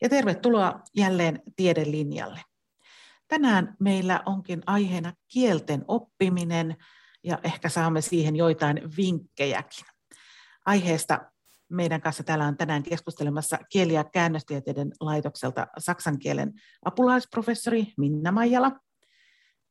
ja 0.00 0.08
tervetuloa 0.08 0.80
jälleen 0.96 1.42
tiedelinjalle. 1.56 2.40
Tänään 3.28 3.76
meillä 3.80 4.22
onkin 4.26 4.62
aiheena 4.66 5.12
kielten 5.32 5.84
oppiminen 5.88 6.76
ja 7.24 7.38
ehkä 7.42 7.68
saamme 7.68 8.00
siihen 8.00 8.36
joitain 8.36 8.96
vinkkejäkin. 8.96 9.86
Aiheesta 10.66 11.30
meidän 11.68 12.00
kanssa 12.00 12.22
täällä 12.22 12.44
on 12.46 12.56
tänään 12.56 12.82
keskustelemassa 12.82 13.58
kieli- 13.68 13.92
ja 13.92 14.04
käännöstieteiden 14.04 14.92
laitokselta 15.00 15.66
saksan 15.78 16.18
kielen 16.18 16.52
apulaisprofessori 16.84 17.92
Minna 17.96 18.32
Maijala, 18.32 18.72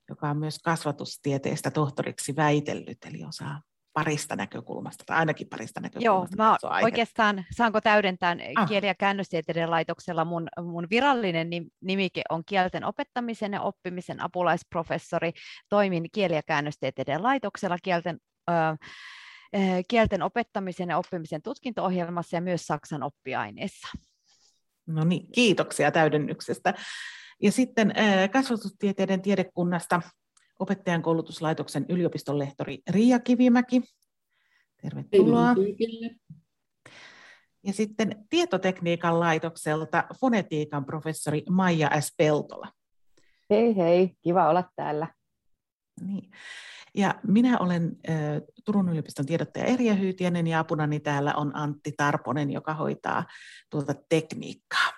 joka 0.09 0.29
on 0.29 0.37
myös 0.37 0.59
kasvatustieteestä 0.59 1.71
tohtoriksi 1.71 2.35
väitellyt, 2.35 2.97
eli 3.05 3.23
osaa 3.23 3.61
parista 3.97 4.35
näkökulmasta, 4.35 5.03
tai 5.07 5.17
ainakin 5.17 5.47
parista 5.47 5.79
näkökulmasta. 5.79 6.35
Joo, 6.37 6.71
mä 6.71 6.79
oikeastaan 6.83 7.45
saanko 7.55 7.81
täydentää 7.81 8.35
ah. 8.55 8.67
kieli- 8.67 8.87
ja 8.87 8.95
käännöstieteiden 8.95 9.71
laitoksella 9.71 10.25
mun, 10.25 10.47
mun 10.61 10.87
virallinen 10.89 11.49
nimike 11.81 12.21
on 12.29 12.43
kielten 12.45 12.83
opettamisen 12.83 13.53
ja 13.53 13.61
oppimisen 13.61 14.23
apulaisprofessori. 14.23 15.31
Toimin 15.69 16.05
kieli- 16.11 16.35
ja 16.35 16.43
käännöstieteiden 16.43 17.23
laitoksella 17.23 17.77
kielten, 17.83 18.17
äh, 18.49 18.77
kielten 19.87 20.21
opettamisen 20.21 20.89
ja 20.89 20.97
oppimisen 20.97 21.41
tutkinto-ohjelmassa 21.41 22.37
ja 22.37 22.41
myös 22.41 22.67
Saksan 22.67 23.03
oppiaineessa. 23.03 23.87
No 24.87 25.03
niin, 25.03 25.31
kiitoksia 25.31 25.91
täydennyksestä. 25.91 26.73
Ja 27.41 27.51
sitten 27.51 27.93
kasvatustieteiden 28.31 29.21
tiedekunnasta 29.21 30.01
opettajan 30.59 31.01
koulutuslaitoksen 31.01 31.85
yliopiston 31.89 32.39
lehtori 32.39 32.79
Riia 32.89 33.19
Kivimäki. 33.19 33.81
Tervetuloa. 34.81 35.55
Ja 37.63 37.73
sitten 37.73 38.25
tietotekniikan 38.29 39.19
laitokselta 39.19 40.03
fonetiikan 40.19 40.85
professori 40.85 41.43
Maija 41.49 42.01
S. 42.01 42.13
Peltola. 42.17 42.71
Hei 43.49 43.75
hei, 43.75 44.13
kiva 44.21 44.49
olla 44.49 44.63
täällä. 44.75 45.07
Niin. 46.01 46.31
Ja 46.95 47.15
minä 47.27 47.57
olen 47.59 47.97
Turun 48.65 48.89
yliopiston 48.89 49.25
tiedottaja 49.25 49.65
Erja 49.65 49.93
Hyytiänen 49.93 50.47
ja 50.47 50.59
apunani 50.59 50.99
täällä 50.99 51.33
on 51.35 51.55
Antti 51.55 51.91
Tarponen, 51.97 52.51
joka 52.51 52.73
hoitaa 52.73 53.25
tuota 53.69 53.95
tekniikkaa. 54.09 54.91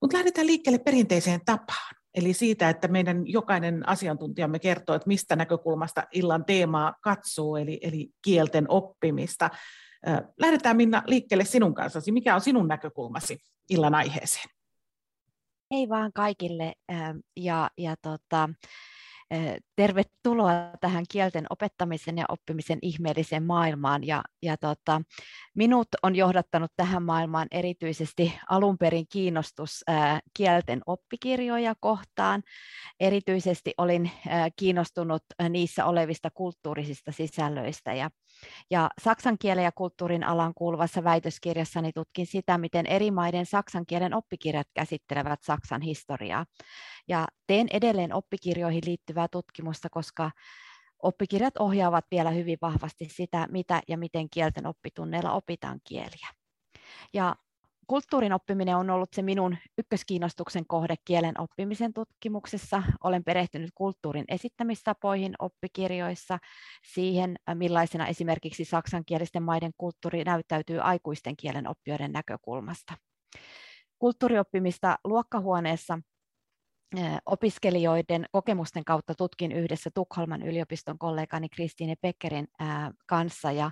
Mutta 0.00 0.16
lähdetään 0.16 0.46
liikkeelle 0.46 0.78
perinteiseen 0.78 1.40
tapaan. 1.44 1.94
Eli 2.14 2.32
siitä, 2.32 2.68
että 2.68 2.88
meidän 2.88 3.26
jokainen 3.26 3.88
asiantuntijamme 3.88 4.58
kertoo, 4.58 4.96
että 4.96 5.08
mistä 5.08 5.36
näkökulmasta 5.36 6.04
illan 6.12 6.44
teemaa 6.44 6.94
katsoo, 7.00 7.56
eli, 7.56 7.78
eli 7.82 8.10
kielten 8.22 8.66
oppimista. 8.68 9.50
Lähdetään 10.40 10.76
Minna 10.76 11.02
liikkeelle 11.06 11.44
sinun 11.44 11.74
kanssasi. 11.74 12.12
Mikä 12.12 12.34
on 12.34 12.40
sinun 12.40 12.68
näkökulmasi 12.68 13.38
illan 13.70 13.94
aiheeseen? 13.94 14.48
Ei 15.70 15.88
vaan 15.88 16.12
kaikille. 16.12 16.72
Ja, 17.36 17.70
ja 17.78 17.94
tota, 18.02 18.48
Tervetuloa 19.76 20.52
tähän 20.80 21.04
kielten 21.10 21.46
opettamisen 21.50 22.18
ja 22.18 22.24
oppimisen 22.28 22.78
ihmeelliseen 22.82 23.42
maailmaan. 23.42 24.06
Ja, 24.06 24.22
ja 24.42 24.56
tota, 24.56 25.02
minut 25.54 25.88
on 26.02 26.16
johdattanut 26.16 26.70
tähän 26.76 27.02
maailmaan 27.02 27.48
erityisesti 27.50 28.38
alun 28.50 28.78
perin 28.78 29.06
kiinnostus 29.12 29.84
kielten 30.36 30.80
oppikirjoja 30.86 31.74
kohtaan. 31.80 32.42
Erityisesti 33.00 33.74
olin 33.78 34.10
kiinnostunut 34.56 35.22
niissä 35.48 35.84
olevista 35.84 36.30
kulttuurisista 36.30 37.12
sisällöistä. 37.12 37.94
Ja, 37.94 38.10
ja 38.70 38.90
saksan 39.00 39.36
kielen 39.38 39.64
ja 39.64 39.72
kulttuurin 39.72 40.24
alan 40.24 40.52
kuuluvassa 40.54 41.04
väitöskirjassani 41.04 41.92
tutkin 41.92 42.26
sitä, 42.26 42.58
miten 42.58 42.86
eri 42.86 43.10
maiden 43.10 43.46
saksan 43.46 43.86
kielen 43.86 44.14
oppikirjat 44.14 44.68
käsittelevät 44.74 45.42
Saksan 45.42 45.82
historiaa. 45.82 46.46
Ja 47.08 47.26
teen 47.46 47.66
edelleen 47.72 48.14
oppikirjoihin 48.14 48.82
liittyvää 48.86 49.28
tutkimusta, 49.28 49.90
koska 49.90 50.30
oppikirjat 51.02 51.56
ohjaavat 51.58 52.04
vielä 52.10 52.30
hyvin 52.30 52.58
vahvasti 52.62 53.08
sitä, 53.08 53.46
mitä 53.50 53.80
ja 53.88 53.98
miten 53.98 54.30
kielten 54.30 54.66
oppitunneilla 54.66 55.32
opitaan 55.32 55.80
kieliä. 55.88 56.28
Ja 57.12 57.36
kulttuurin 57.86 58.32
oppiminen 58.32 58.76
on 58.76 58.90
ollut 58.90 59.12
se 59.12 59.22
minun 59.22 59.56
ykköskiinnostuksen 59.78 60.66
kohde 60.66 60.94
kielen 61.04 61.40
oppimisen 61.40 61.92
tutkimuksessa. 61.92 62.82
Olen 63.04 63.24
perehtynyt 63.24 63.70
kulttuurin 63.74 64.24
esittämistapoihin 64.28 65.34
oppikirjoissa, 65.38 66.38
siihen 66.94 67.36
millaisena 67.54 68.06
esimerkiksi 68.06 68.64
saksankielisten 68.64 69.42
maiden 69.42 69.72
kulttuuri 69.78 70.24
näyttäytyy 70.24 70.80
aikuisten 70.80 71.36
kielen 71.36 71.68
oppijoiden 71.68 72.12
näkökulmasta. 72.12 72.94
Kulttuurioppimista 73.98 74.98
luokkahuoneessa 75.04 75.98
opiskelijoiden 77.26 78.26
kokemusten 78.32 78.84
kautta 78.84 79.14
tutkin 79.14 79.52
yhdessä 79.52 79.90
Tukholman 79.94 80.42
yliopiston 80.42 80.98
kollegani 80.98 81.48
Kristiine 81.48 81.94
Pekkerin 82.00 82.48
kanssa 83.06 83.52
ja 83.52 83.70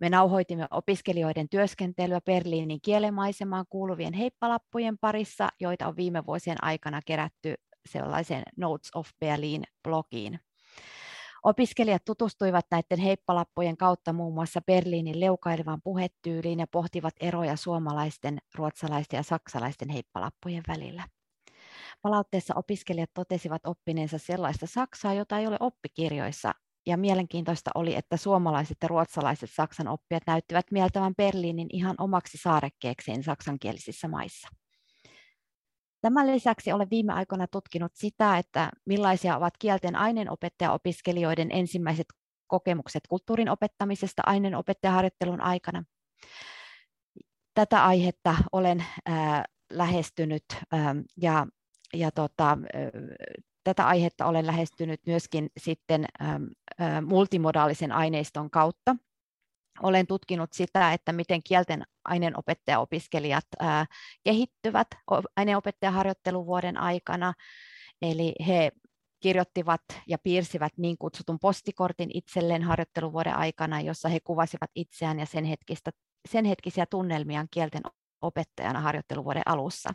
me 0.00 0.08
nauhoitimme 0.08 0.66
opiskelijoiden 0.70 1.48
työskentelyä 1.48 2.20
Berliinin 2.20 2.80
kielemaisemaan 2.82 3.64
kuuluvien 3.68 4.14
heippalappujen 4.14 4.98
parissa, 4.98 5.48
joita 5.60 5.88
on 5.88 5.96
viime 5.96 6.26
vuosien 6.26 6.64
aikana 6.64 7.00
kerätty 7.06 7.54
sellaiseen 7.88 8.42
Notes 8.56 8.90
of 8.94 9.08
Berlin 9.20 9.64
blogiin. 9.82 10.40
Opiskelijat 11.42 12.04
tutustuivat 12.04 12.66
näiden 12.70 12.98
heippalappujen 12.98 13.76
kautta 13.76 14.12
muun 14.12 14.34
muassa 14.34 14.60
Berliinin 14.60 15.20
leukailevaan 15.20 15.82
puhetyyliin 15.84 16.58
ja 16.58 16.66
pohtivat 16.66 17.14
eroja 17.20 17.56
suomalaisten, 17.56 18.38
ruotsalaisten 18.54 19.16
ja 19.16 19.22
saksalaisten 19.22 19.88
heippalappujen 19.88 20.62
välillä. 20.68 21.02
Palautteessa 22.02 22.54
opiskelijat 22.56 23.10
totesivat 23.14 23.66
oppineensa 23.66 24.18
sellaista 24.18 24.66
Saksaa, 24.66 25.14
jota 25.14 25.38
ei 25.38 25.46
ole 25.46 25.56
oppikirjoissa, 25.60 26.52
ja 26.86 26.96
mielenkiintoista 26.96 27.70
oli, 27.74 27.94
että 27.94 28.16
suomalaiset 28.16 28.76
ja 28.82 28.88
ruotsalaiset 28.88 29.50
Saksan 29.52 29.88
oppijat 29.88 30.22
näyttivät 30.26 30.66
mieltävän 30.70 31.14
Berliinin 31.14 31.68
ihan 31.72 31.94
omaksi 31.98 32.38
saarekkeekseen 32.38 33.22
saksankielisissä 33.22 34.08
maissa. 34.08 34.48
Tämän 36.00 36.26
lisäksi 36.26 36.72
olen 36.72 36.90
viime 36.90 37.12
aikoina 37.12 37.46
tutkinut 37.46 37.92
sitä, 37.94 38.38
että 38.38 38.70
millaisia 38.86 39.36
ovat 39.36 39.54
kielten 39.58 39.96
aineenopettaja-opiskelijoiden 39.96 41.48
ensimmäiset 41.50 42.06
kokemukset 42.46 43.02
kulttuurin 43.08 43.48
opettamisesta 43.48 44.22
aineenopettajaharjoittelun 44.26 45.40
aikana. 45.40 45.84
Tätä 47.54 47.84
aihetta 47.84 48.36
olen 48.52 48.84
äh, 49.08 49.42
lähestynyt 49.72 50.44
äh, 50.52 50.80
ja 51.16 51.46
ja 51.94 52.10
tota, 52.10 52.58
tätä 53.64 53.86
aihetta 53.86 54.26
olen 54.26 54.46
lähestynyt 54.46 55.00
myöskin 55.06 55.50
sitten 55.56 56.06
multimodaalisen 57.06 57.92
aineiston 57.92 58.50
kautta. 58.50 58.96
Olen 59.82 60.06
tutkinut 60.06 60.52
sitä, 60.52 60.92
että 60.92 61.12
miten 61.12 61.42
kielten 61.42 61.84
aineenopettajaopiskelijat 62.04 63.44
kehittyvät 64.24 64.88
aineenopettajaharjoitteluvuoden 65.36 66.76
aikana. 66.76 67.32
Eli 68.02 68.34
he 68.46 68.72
kirjoittivat 69.20 69.80
ja 70.06 70.18
piirsivät 70.18 70.72
niin 70.76 70.98
kutsutun 70.98 71.38
postikortin 71.38 72.10
itselleen 72.14 72.62
harjoitteluvuoden 72.62 73.36
aikana, 73.36 73.80
jossa 73.80 74.08
he 74.08 74.20
kuvasivat 74.24 74.70
itseään 74.74 75.18
ja 75.18 75.26
sen, 75.26 75.44
hetkistä, 75.44 75.90
sen 76.28 76.44
hetkisiä 76.44 76.86
tunnelmiaan 76.86 77.48
kielten 77.50 77.82
opettajana 78.22 78.80
harjoitteluvuoden 78.80 79.42
alussa. 79.46 79.90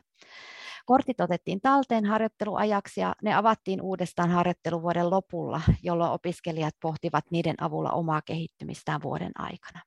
Kortit 0.86 1.22
otettiin 1.22 1.62
talteen 1.62 2.06
harjoitteluajaksi 2.06 3.02
ja 3.02 3.16
ne 3.24 3.34
avattiin 3.34 3.82
uudestaan 3.82 4.30
harjoitteluvuoden 4.30 5.10
lopulla, 5.10 5.62
jolloin 5.84 6.12
opiskelijat 6.12 6.76
pohtivat 6.82 7.26
niiden 7.32 7.56
avulla 7.62 7.92
omaa 7.92 8.22
kehittymistään 8.22 9.02
vuoden 9.02 9.32
aikana. 9.36 9.82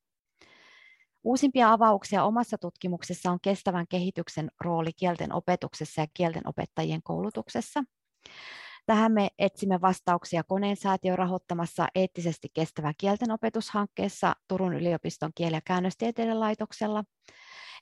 Uusimpia 1.25 1.73
avauksia 1.73 2.25
omassa 2.25 2.59
tutkimuksessa 2.59 3.31
on 3.31 3.39
kestävän 3.43 3.87
kehityksen 3.89 4.51
rooli 4.61 4.93
kielten 4.93 5.33
opetuksessa 5.33 6.01
ja 6.01 6.07
kielten 6.15 6.43
opettajien 6.49 7.03
koulutuksessa. 7.03 7.85
Tähän 8.87 9.13
me 9.13 9.29
etsimme 9.39 9.81
vastauksia 9.81 10.43
Koneen 10.45 10.77
säätiön 10.77 11.19
rahoittamassa 11.19 11.89
eettisesti 11.95 12.49
kestävä 12.55 12.93
kielten 12.99 13.31
opetushankkeessa 13.31 14.35
Turun 14.49 14.75
yliopiston 14.75 15.31
kieli- 15.35 15.55
ja 15.55 15.61
käännöstieteiden 15.65 16.41
laitoksella 16.41 17.05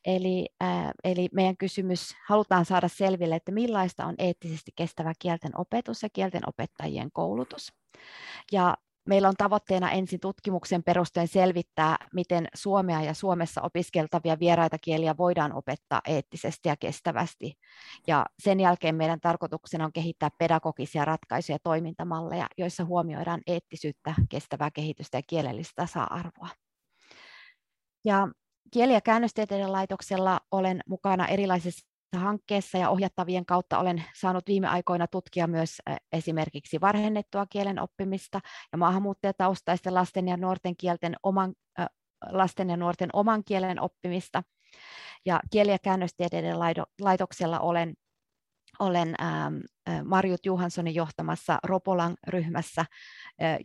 Eli, 0.07 0.49
äh, 0.63 0.91
eli 1.05 1.29
meidän 1.33 1.57
kysymys 1.57 2.17
halutaan 2.29 2.65
saada 2.65 2.89
selville, 2.89 3.35
että 3.35 3.53
millaista 3.53 4.05
on 4.05 4.15
eettisesti 4.19 4.71
kestävä 4.77 5.13
kielten 5.19 5.61
opetus 5.61 6.03
ja 6.03 6.09
kielten 6.13 6.49
opettajien 6.49 7.11
koulutus. 7.13 7.73
Ja 8.53 8.77
meillä 9.07 9.29
on 9.29 9.37
tavoitteena 9.39 9.91
ensin 9.91 10.21
tutkimuksen 10.21 10.83
perusteen 10.83 11.29
selvittää, 11.29 11.97
miten 12.15 12.49
suomea 12.55 13.03
ja 13.03 13.15
Suomessa 13.15 13.63
opiskeltavia 13.63 14.39
vieraita 14.39 14.79
kieliä 14.79 15.17
voidaan 15.17 15.53
opettaa 15.53 16.01
eettisesti 16.07 16.69
ja 16.69 16.77
kestävästi. 16.77 17.53
Ja 18.07 18.27
sen 18.39 18.61
jälkeen 18.61 18.95
meidän 18.95 19.21
tarkoituksena 19.21 19.85
on 19.85 19.93
kehittää 19.93 20.31
pedagogisia 20.39 21.05
ratkaisuja 21.05 21.55
ja 21.55 21.61
toimintamalleja, 21.63 22.47
joissa 22.59 22.85
huomioidaan 22.85 23.41
eettisyyttä, 23.47 24.15
kestävää 24.29 24.71
kehitystä 24.71 25.19
ja 25.19 25.23
kielellistä 25.27 25.83
tasa-arvoa. 25.83 26.49
Ja 28.05 28.29
kieli- 28.71 28.93
ja 28.93 29.01
käännöstieteiden 29.01 29.73
laitoksella 29.73 30.41
olen 30.51 30.81
mukana 30.87 31.27
erilaisissa 31.27 31.87
hankkeessa 32.17 32.79
ja 32.79 32.91
ohjattavien 32.91 33.47
kautta 33.47 33.79
olen 33.79 34.05
saanut 34.15 34.47
viime 34.47 34.69
aikoina 34.69 35.07
tutkia 35.07 35.47
myös 35.47 35.83
esimerkiksi 36.13 36.81
varhennettua 36.81 37.47
kielen 37.47 37.81
oppimista 37.81 38.41
ja 38.73 38.79
maahanmuuttajataustaisten 38.79 39.95
lasten 39.95 40.29
ja 40.29 40.37
nuorten 40.37 40.77
kielten 40.77 41.17
oman, 41.23 41.55
lasten 42.31 42.71
ja 42.71 42.77
nuorten 42.77 43.11
oman 43.13 43.45
kielen 43.45 43.81
oppimista. 43.81 44.43
Ja 45.27 45.41
kieli- 45.51 45.71
ja 45.71 45.79
käännöstieteiden 45.79 46.57
laitoksella 47.01 47.61
olen 47.61 47.95
olen 48.79 49.15
ähm, 49.21 49.55
Marjut 50.05 50.47
Johanssonin 50.47 50.95
johtamassa 50.95 51.59
Ropolan 51.63 52.17
ryhmässä, 52.27 52.85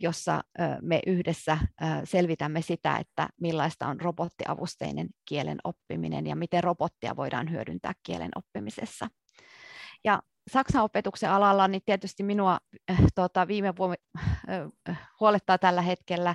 jossa 0.00 0.44
me 0.82 1.00
yhdessä 1.06 1.58
selvitämme 2.04 2.62
sitä, 2.62 2.96
että 2.96 3.28
millaista 3.40 3.86
on 3.86 4.00
robottiavusteinen 4.00 5.08
kielen 5.28 5.58
oppiminen 5.64 6.26
ja 6.26 6.36
miten 6.36 6.64
robottia 6.64 7.16
voidaan 7.16 7.50
hyödyntää 7.50 7.92
kielen 8.02 8.30
oppimisessa. 8.36 9.08
Ja 10.04 10.22
Saksan 10.50 10.82
opetuksen 10.82 11.30
alalla 11.30 11.68
niin 11.68 11.82
tietysti 11.84 12.22
minua 12.22 12.58
tuota, 13.14 13.48
viime 13.48 13.74
äh, 14.88 14.98
huolettaa 15.20 15.58
tällä 15.58 15.82
hetkellä 15.82 16.34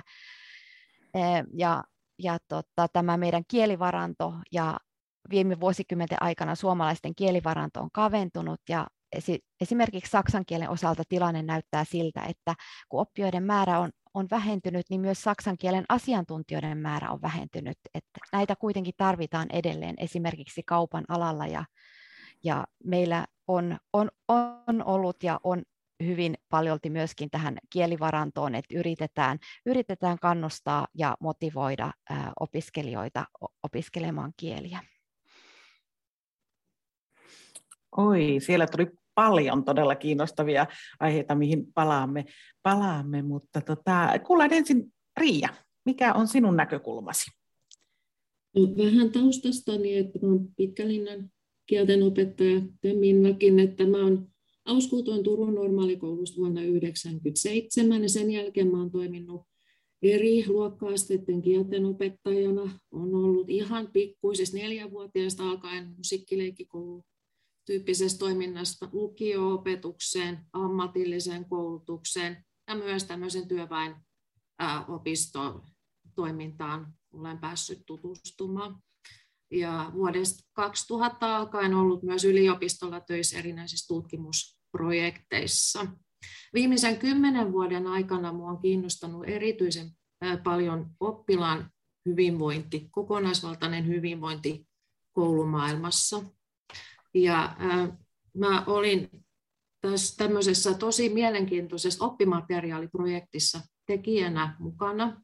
äh, 1.16 1.44
ja, 1.56 1.84
ja 2.18 2.38
tota, 2.48 2.88
tämä 2.92 3.16
meidän 3.16 3.42
kielivaranto 3.48 4.34
ja 4.52 4.76
viime 5.30 5.60
vuosikymmenten 5.60 6.22
aikana 6.22 6.54
suomalaisten 6.54 7.14
kielivaranto 7.14 7.80
on 7.80 7.88
kaventunut 7.92 8.60
ja 8.68 8.86
esimerkiksi 9.60 10.10
saksan 10.10 10.44
kielen 10.46 10.70
osalta 10.70 11.02
tilanne 11.08 11.42
näyttää 11.42 11.84
siltä, 11.84 12.22
että 12.28 12.54
kun 12.88 13.00
oppijoiden 13.00 13.42
määrä 13.42 13.78
on, 13.78 13.90
on 14.14 14.26
vähentynyt, 14.30 14.86
niin 14.90 15.00
myös 15.00 15.22
saksan 15.22 15.58
kielen 15.58 15.84
asiantuntijoiden 15.88 16.78
määrä 16.78 17.10
on 17.10 17.22
vähentynyt. 17.22 17.78
Että 17.94 18.20
näitä 18.32 18.56
kuitenkin 18.56 18.94
tarvitaan 18.96 19.46
edelleen 19.52 19.94
esimerkiksi 19.98 20.62
kaupan 20.62 21.04
alalla 21.08 21.46
ja, 21.46 21.64
ja 22.44 22.66
meillä 22.84 23.26
on, 23.46 23.78
on, 23.92 24.10
on 24.28 24.84
ollut 24.84 25.22
ja 25.22 25.40
on 25.44 25.62
hyvin 26.04 26.34
paljolti 26.48 26.90
myöskin 26.90 27.30
tähän 27.30 27.58
kielivarantoon, 27.70 28.54
että 28.54 28.78
yritetään, 28.78 29.38
yritetään 29.66 30.18
kannustaa 30.18 30.86
ja 30.94 31.16
motivoida 31.20 31.92
opiskelijoita 32.40 33.24
opiskelemaan 33.62 34.32
kieliä. 34.36 34.80
Oi, 37.96 38.36
siellä 38.40 38.66
tuli 38.66 38.86
paljon 39.14 39.64
todella 39.64 39.94
kiinnostavia 39.94 40.66
aiheita, 41.00 41.34
mihin 41.34 41.72
palaamme, 41.74 42.24
palaamme 42.62 43.22
mutta 43.22 43.60
tota, 43.60 44.08
kuullaan 44.26 44.52
ensin 44.52 44.92
Riia, 45.16 45.48
mikä 45.84 46.14
on 46.14 46.28
sinun 46.28 46.56
näkökulmasi? 46.56 47.30
No, 48.56 48.62
vähän 48.62 49.12
taustastani, 49.12 49.96
että 49.96 50.18
olen 50.22 50.48
pitkälinnan 50.56 51.30
kielten 51.66 52.02
opettaja 52.02 52.60
Temminmäkin, 52.80 53.58
että 53.58 53.86
mä 53.86 53.96
olen 53.96 54.26
auskultoin 54.64 55.22
Turun 55.22 55.54
normaalikoulusta 55.54 56.36
vuonna 56.36 56.60
1997 56.60 58.02
ja 58.02 58.08
sen 58.08 58.30
jälkeen 58.30 58.70
mä 58.70 58.78
olen 58.78 58.90
toiminut 58.90 59.42
eri 60.02 60.44
luokka-asteiden 60.48 61.42
kielten 61.42 61.84
opettajana. 61.84 62.78
On 62.90 63.14
ollut 63.14 63.50
ihan 63.50 63.88
pikkuisesta 63.92 64.56
neljävuotiaasta 64.56 65.50
alkaen 65.50 65.94
musiikkileikkikoulu 65.96 67.04
tyyppisestä 67.68 68.18
toiminnasta 68.18 68.88
lukio-opetukseen, 68.92 70.38
ammatilliseen 70.52 71.44
koulutukseen 71.44 72.44
ja 72.68 72.74
myös 72.74 73.04
tämmöisen 73.04 73.48
työväen 73.48 73.96
opistotoimintaan 74.88 76.94
olen 77.12 77.38
päässyt 77.38 77.82
tutustumaan. 77.86 78.82
Ja 79.50 79.90
vuodesta 79.94 80.48
2000 80.52 81.36
alkaen 81.36 81.74
ollut 81.74 82.02
myös 82.02 82.24
yliopistolla 82.24 83.00
töissä 83.00 83.38
erinäisissä 83.38 83.88
tutkimusprojekteissa. 83.88 85.86
Viimeisen 86.54 86.98
kymmenen 86.98 87.52
vuoden 87.52 87.86
aikana 87.86 88.32
minua 88.32 88.50
on 88.50 88.60
kiinnostanut 88.60 89.24
erityisen 89.26 89.90
paljon 90.44 90.90
oppilaan 91.00 91.70
hyvinvointi, 92.06 92.88
kokonaisvaltainen 92.90 93.86
hyvinvointi 93.86 94.68
koulumaailmassa. 95.12 96.22
Ja 97.14 97.44
äh, 97.44 97.98
mä 98.34 98.64
olin 98.66 99.10
tässä 99.80 100.16
tämmöisessä 100.16 100.74
tosi 100.74 101.08
mielenkiintoisessa 101.08 102.04
oppimateriaaliprojektissa 102.04 103.60
tekijänä 103.86 104.56
mukana. 104.58 105.22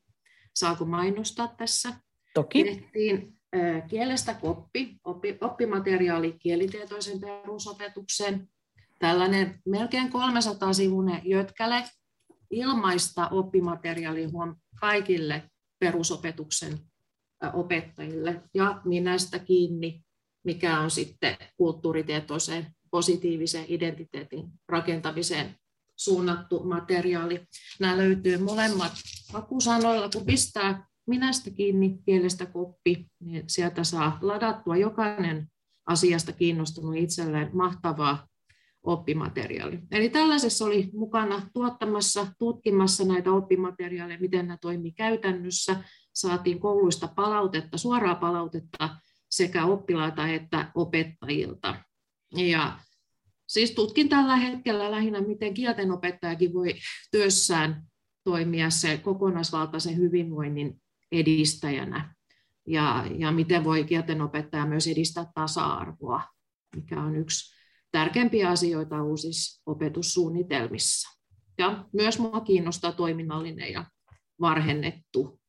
Saako 0.54 0.84
mainostaa 0.84 1.54
tässä? 1.56 1.92
Toki. 2.34 2.64
Tehtiin 2.64 3.38
äh, 3.56 3.88
kielestä 3.88 4.34
koppi, 4.34 4.96
oppi, 5.04 5.38
oppimateriaali 5.40 6.36
kielitietoisen 6.38 7.20
perusopetukseen. 7.20 8.48
Tällainen 8.98 9.60
melkein 9.66 10.08
300-sivuinen 10.08 11.20
jötkäle 11.24 11.84
ilmaista 12.50 13.28
oppimateriaalia 13.28 14.28
kaikille 14.80 15.42
perusopetuksen 15.78 16.78
opettajille 17.52 18.42
ja 18.54 18.80
minästä 18.84 19.38
kiinni 19.38 20.04
mikä 20.44 20.80
on 20.80 20.90
sitten 20.90 21.36
kulttuuritietoiseen 21.56 22.66
positiivisen 22.90 23.64
identiteetin 23.68 24.44
rakentamiseen 24.68 25.56
suunnattu 25.96 26.64
materiaali. 26.64 27.40
Nämä 27.80 27.96
löytyy 27.96 28.38
molemmat 28.38 28.92
hakusanoilla, 29.32 30.08
kun 30.08 30.26
pistää 30.26 30.86
minästä 31.06 31.50
kiinni 31.50 31.98
kielestä 32.06 32.46
koppi, 32.46 33.06
niin 33.20 33.44
sieltä 33.46 33.84
saa 33.84 34.18
ladattua 34.22 34.76
jokainen 34.76 35.48
asiasta 35.86 36.32
kiinnostunut 36.32 36.96
itselleen 36.96 37.50
mahtavaa 37.52 38.26
oppimateriaali. 38.82 39.78
Eli 39.90 40.08
tällaisessa 40.08 40.64
oli 40.64 40.90
mukana 40.92 41.42
tuottamassa, 41.52 42.26
tutkimassa 42.38 43.04
näitä 43.04 43.32
oppimateriaaleja, 43.32 44.20
miten 44.20 44.46
nämä 44.46 44.58
toimii 44.60 44.92
käytännössä. 44.92 45.76
Saatiin 46.14 46.60
kouluista 46.60 47.08
palautetta, 47.08 47.78
suoraa 47.78 48.14
palautetta 48.14 48.96
sekä 49.36 49.64
oppilailta 49.64 50.28
että 50.28 50.70
opettajilta. 50.74 51.76
Ja 52.36 52.78
siis 53.46 53.70
tutkin 53.70 54.08
tällä 54.08 54.36
hetkellä 54.36 54.90
lähinnä, 54.90 55.20
miten 55.20 55.54
kieltenopettajakin 55.54 56.52
voi 56.54 56.74
työssään 57.10 57.82
toimia 58.24 58.70
se 58.70 58.98
kokonaisvaltaisen 58.98 59.96
hyvinvoinnin 59.96 60.82
edistäjänä 61.12 62.14
ja, 62.68 63.04
ja 63.18 63.32
miten 63.32 63.64
voi 63.64 63.84
kieltenopettaja 63.84 64.66
myös 64.66 64.86
edistää 64.86 65.26
tasa-arvoa, 65.34 66.22
mikä 66.76 67.00
on 67.00 67.16
yksi 67.16 67.54
tärkeimpiä 67.90 68.48
asioita 68.48 69.02
uusissa 69.02 69.62
opetussuunnitelmissa. 69.66 71.08
Ja 71.58 71.84
myös 71.92 72.18
minua 72.18 72.40
kiinnostaa 72.40 72.92
toiminnallinen 72.92 73.72
ja 73.72 73.84
varhennettu 74.40 75.40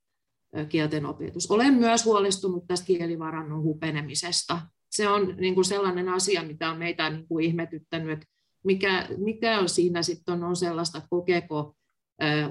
kielten 0.69 1.05
opetus. 1.05 1.51
Olen 1.51 1.73
myös 1.73 2.05
huolestunut 2.05 2.67
tästä 2.67 2.87
kielivarannon 2.87 3.61
hupenemisesta. 3.61 4.61
Se 4.91 5.09
on 5.09 5.35
niin 5.37 5.55
kuin 5.55 5.65
sellainen 5.65 6.09
asia, 6.09 6.43
mitä 6.43 6.71
on 6.71 6.77
meitä 6.77 7.09
niin 7.09 7.27
kuin 7.27 7.45
ihmetyttänyt, 7.45 8.11
että 8.11 8.25
mikä, 8.63 9.07
mikä 9.17 9.59
on 9.59 9.69
siinä 9.69 10.03
sitten 10.03 10.43
on 10.43 10.55
sellaista, 10.55 11.01
kokeeko 11.09 11.75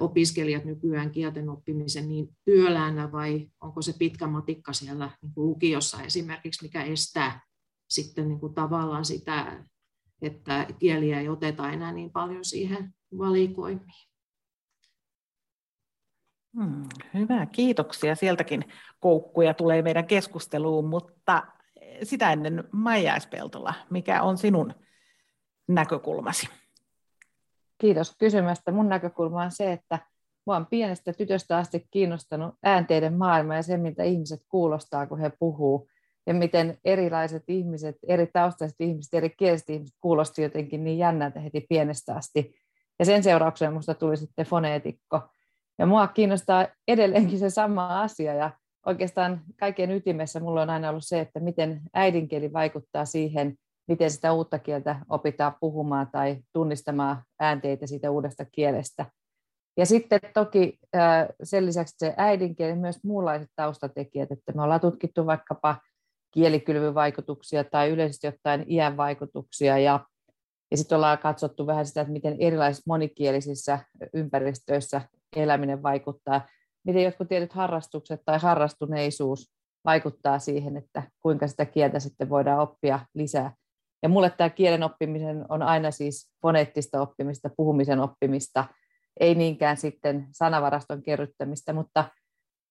opiskelijat 0.01 0.65
nykyään 0.65 1.11
kielten 1.11 1.49
oppimisen 1.49 2.09
niin 2.09 2.29
työläänä 2.45 3.13
vai 3.13 3.47
onko 3.61 3.83
se 3.83 3.95
pitkä 3.99 4.27
matikka 4.27 4.73
siellä 4.73 5.11
niin 5.23 5.35
kuin 5.35 5.47
lukiossa 5.47 6.03
esimerkiksi, 6.03 6.65
mikä 6.65 6.83
estää 6.83 7.41
sitten 7.91 8.29
niin 8.29 8.41
kuin 8.41 8.55
tavallaan 8.55 9.05
sitä, 9.05 9.65
että 10.23 10.67
kieliä 10.79 11.21
ei 11.21 11.29
oteta 11.29 11.73
enää 11.73 11.93
niin 11.93 12.11
paljon 12.11 12.45
siihen 12.45 12.95
valikoimiin. 13.19 14.14
Hmm, 16.55 16.83
hyvä, 17.15 17.47
kiitoksia. 17.47 18.15
Sieltäkin 18.15 18.65
koukkuja 19.01 19.55
tulee 19.55 19.83
meidän 19.83 20.07
keskusteluun, 20.07 20.89
mutta 20.89 21.43
sitä 22.03 22.33
ennen 22.33 22.65
Maija 22.73 23.17
Espeltola, 23.17 23.75
mikä 23.91 24.23
on 24.23 24.39
sinun 24.39 24.75
näkökulmasi? 25.69 26.49
Kiitos 27.79 28.17
kysymästä. 28.19 28.73
Mun 28.73 28.89
näkökulma 28.89 29.43
on 29.43 29.51
se, 29.51 29.73
että 29.73 29.99
Mua 30.47 30.57
on 30.57 30.67
pienestä 30.67 31.13
tytöstä 31.13 31.57
asti 31.57 31.87
kiinnostanut 31.91 32.55
äänteiden 32.63 33.15
maailma 33.15 33.55
ja 33.55 33.63
se, 33.63 33.77
mitä 33.77 34.03
ihmiset 34.03 34.41
kuulostaa, 34.49 35.07
kun 35.07 35.21
he 35.21 35.33
puhuu. 35.39 35.89
Ja 36.27 36.35
miten 36.35 36.79
erilaiset 36.85 37.43
ihmiset, 37.49 37.97
eri 38.09 38.27
taustaiset 38.33 38.81
ihmiset, 38.81 39.15
eri 39.15 39.31
kieliset 39.31 39.71
ihmiset 39.71 39.97
kuulosti 40.01 40.43
jotenkin 40.43 40.85
niin 40.85 40.99
jännältä 40.99 41.41
heti 41.41 41.67
pienestä 41.69 42.15
asti. 42.15 42.55
Ja 42.99 43.05
sen 43.05 43.23
seurauksena 43.23 43.71
minusta 43.71 43.95
tuli 43.95 44.17
sitten 44.17 44.47
foneetikko. 44.47 45.21
Ja 45.79 45.87
mua 45.87 46.07
kiinnostaa 46.07 46.67
edelleenkin 46.89 47.39
se 47.39 47.51
sama 47.51 48.03
asia 48.03 48.35
ja 48.35 48.51
oikeastaan 48.87 49.41
kaiken 49.61 49.91
ytimessä 49.91 50.41
mulla 50.41 50.63
on 50.63 50.71
aina 50.71 50.91
ollut 50.91 51.05
se, 51.07 51.21
että 51.21 51.41
miten 51.41 51.81
äidinkieli 51.95 52.53
vaikuttaa 52.53 53.05
siihen, 53.05 53.55
miten 53.89 54.11
sitä 54.11 54.33
uutta 54.33 54.59
kieltä 54.59 54.97
opitaan 55.09 55.57
puhumaan 55.61 56.09
tai 56.13 56.37
tunnistamaan 56.53 57.23
äänteitä 57.41 57.87
siitä 57.87 58.11
uudesta 58.11 58.45
kielestä. 58.45 59.07
Ja 59.77 59.87
sitten 59.87 60.21
toki 60.35 60.79
sen 61.43 61.67
lisäksi 61.67 61.95
se 61.99 62.15
äidinkieli, 62.17 62.75
myös 62.75 63.05
muunlaiset 63.05 63.49
taustatekijät, 63.57 64.33
että 64.33 64.53
me 64.53 64.63
ollaan 64.63 64.81
tutkittu 64.81 65.27
vaikkapa 65.27 65.77
kielikylvyvaikutuksia 66.35 67.65
tai 67.65 67.91
yleisesti 67.91 68.29
ottaen 68.29 68.65
iän 68.69 68.97
vaikutuksia. 68.97 69.79
Ja, 69.79 70.01
ja 70.71 70.77
sitten 70.77 70.97
ollaan 70.97 71.19
katsottu 71.19 71.67
vähän 71.67 71.87
sitä, 71.87 72.01
että 72.01 72.13
miten 72.13 72.37
erilaisissa 72.39 72.83
monikielisissä 72.87 73.79
ympäristöissä 74.13 75.01
eläminen 75.37 75.83
vaikuttaa, 75.83 76.47
miten 76.85 77.03
jotkut 77.03 77.29
tietyt 77.29 77.53
harrastukset 77.53 78.21
tai 78.25 78.39
harrastuneisuus 78.39 79.55
vaikuttaa 79.85 80.39
siihen, 80.39 80.77
että 80.77 81.03
kuinka 81.21 81.47
sitä 81.47 81.65
kieltä 81.65 82.01
sitten 82.01 82.31
voidaan 82.31 82.61
oppia 82.61 83.01
lisää. 83.15 83.53
Ja 84.03 84.09
mulle 84.09 84.31
tämä 84.31 84.51
kielen 84.51 84.83
oppiminen 84.83 85.45
on 85.49 85.63
aina 85.63 85.91
siis 85.91 86.31
foneettista 86.43 87.01
oppimista, 87.01 87.51
puhumisen 87.57 88.01
oppimista, 88.01 88.65
ei 89.21 89.35
niinkään 89.35 89.77
sitten 89.77 90.27
sanavaraston 90.33 91.03
kerryttämistä, 91.03 91.73
mutta 91.73 92.05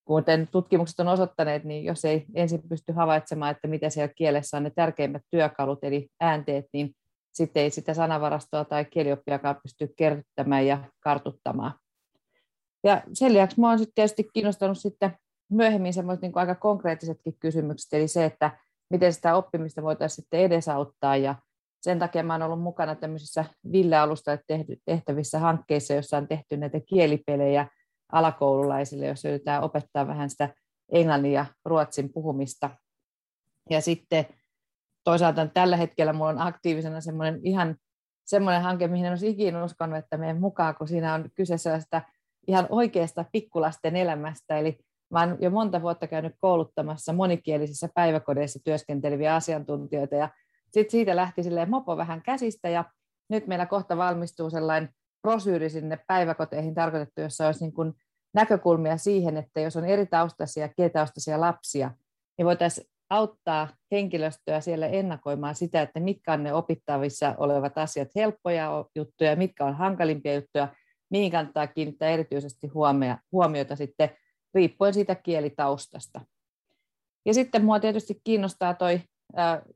kuten 0.06 0.48
tutkimukset 0.52 1.00
on 1.00 1.08
osoittaneet, 1.08 1.64
niin 1.64 1.86
jos 1.86 2.06
ei 2.06 2.26
ensin 2.36 2.70
pysty 2.70 2.94
havaitsemaan, 2.94 3.52
että 3.52 3.68
mitä 3.68 3.90
siellä 3.90 4.14
kielessä 4.16 4.58
on 4.58 4.64
ne 4.64 4.70
tärkeimmät 4.76 5.22
työkalut, 5.32 5.84
eli 5.84 6.08
äänteet, 6.22 6.66
niin 6.74 6.96
sitten 7.34 7.64
ei 7.64 7.70
sitä 7.70 7.94
sanavarastoa 7.94 8.66
tai 8.66 8.86
kielioppiakaan 8.86 9.60
pysty 9.64 9.94
kerryttämään 9.98 10.68
ja 10.68 10.84
kartuttamaan. 11.00 11.74
Ja 12.84 13.04
sen 13.14 13.34
lisäksi 13.34 13.58
minua 13.58 13.72
on 13.72 13.80
sitten 13.80 13.94
tietysti 13.96 14.30
kiinnostanut 14.34 14.78
sitten 14.78 15.18
myöhemmin 15.52 15.94
semmoiset 15.94 16.22
niin 16.22 16.32
aika 16.36 16.56
konkreettisetkin 16.56 17.36
kysymykset, 17.40 17.94
eli 17.94 18.08
se, 18.08 18.26
että 18.26 18.58
miten 18.90 19.14
sitä 19.14 19.36
oppimista 19.36 19.84
voitaisiin 19.84 20.16
sitten 20.16 20.40
edesauttaa. 20.40 21.18
Ja 21.18 21.36
sen 21.82 22.00
takia 22.00 22.22
olen 22.22 22.42
ollut 22.42 22.62
mukana 22.62 22.96
tämmöisissä 22.96 23.46
Ville-alustalle 23.72 24.44
tehtävissä 24.86 25.40
hankkeissa, 25.40 25.94
joissa 25.94 26.18
on 26.18 26.28
tehty 26.28 26.58
näitä 26.58 26.80
kielipelejä 26.80 27.68
alakoululaisille, 28.12 29.06
jos 29.06 29.26
yritetään 29.26 29.64
opettaa 29.64 30.08
vähän 30.08 30.30
sitä 30.30 30.50
englannin 30.92 31.34
ja 31.34 31.46
ruotsin 31.66 32.14
puhumista. 32.14 32.70
Ja 33.70 33.82
sitten 33.82 34.26
toisaalta 35.04 35.48
tällä 35.48 35.78
hetkellä 35.78 36.14
minulla 36.14 36.30
on 36.30 36.42
aktiivisena 36.42 37.02
semmoinen 37.02 37.40
ihan 37.44 37.76
semmoinen 38.26 38.62
hanke, 38.62 38.88
mihin 38.88 39.06
en 39.06 39.12
olisi 39.12 39.30
ikinä 39.30 39.64
uskonut, 39.64 39.98
että 39.98 40.18
menen 40.18 40.40
mukaan, 40.40 40.76
kun 40.76 40.88
siinä 40.88 41.14
on 41.14 41.30
kyse 41.36 41.58
sellaista 41.58 42.02
ihan 42.48 42.68
oikeasta 42.70 43.26
pikkulasten 43.32 43.96
elämästä. 43.96 44.58
Eli 44.58 44.78
Mä 45.14 45.22
olen 45.22 45.38
jo 45.40 45.50
monta 45.50 45.82
vuotta 45.82 46.08
käynyt 46.08 46.36
kouluttamassa 46.40 47.14
monikielisissä 47.14 47.90
päiväkodeissa 47.96 48.60
työskenteleviä 48.64 49.36
asiantuntijoita 49.36 50.16
ja 50.16 50.30
sitten 50.64 50.92
siitä 50.92 51.16
lähti 51.16 51.44
silleen 51.44 51.70
mopo 51.70 51.98
vähän 51.98 52.22
käsistä 52.22 52.70
ja 52.70 52.86
nyt 53.30 53.48
meillä 53.48 53.66
kohta 53.66 53.98
valmistuu 53.98 54.50
sellainen 54.50 54.90
brosyyri 55.22 55.70
sinne 55.70 56.00
päiväkoteihin 56.08 56.76
tarkoitettu, 56.76 57.22
jossa 57.22 57.46
olisi 57.46 57.64
niin 57.64 57.74
kuin 57.74 57.94
näkökulmia 58.34 58.98
siihen, 58.98 59.38
että 59.38 59.60
jos 59.60 59.76
on 59.76 59.86
eri 59.86 60.06
taustaisia, 60.06 60.70
kietaustaisia 60.70 61.40
lapsia, 61.40 61.92
niin 62.38 62.46
voitaisiin 62.46 62.88
auttaa 63.10 63.68
henkilöstöä 63.92 64.62
siellä 64.62 64.88
ennakoimaan 64.88 65.56
sitä, 65.56 65.82
että 65.82 66.00
mitkä 66.00 66.34
on 66.34 66.44
ne 66.44 66.54
opittavissa 66.54 67.36
olevat 67.38 67.78
asiat, 67.78 68.08
helppoja 68.16 68.86
juttuja, 68.96 69.36
mitkä 69.36 69.66
on 69.66 69.74
hankalimpia 69.76 70.34
juttuja, 70.34 70.68
mihin 71.14 71.32
kannattaa 71.32 71.68
kiinnittää 71.68 72.10
erityisesti 72.10 72.68
huomiota 73.32 73.76
sitten 73.76 74.10
riippuen 74.54 74.94
siitä 74.94 75.16
kielitaustasta. 75.16 76.22
Ja 77.26 77.34
sitten 77.34 77.66
mua 77.66 77.80
tietysti 77.80 78.22
kiinnostaa 78.24 78.74
toi 78.74 79.02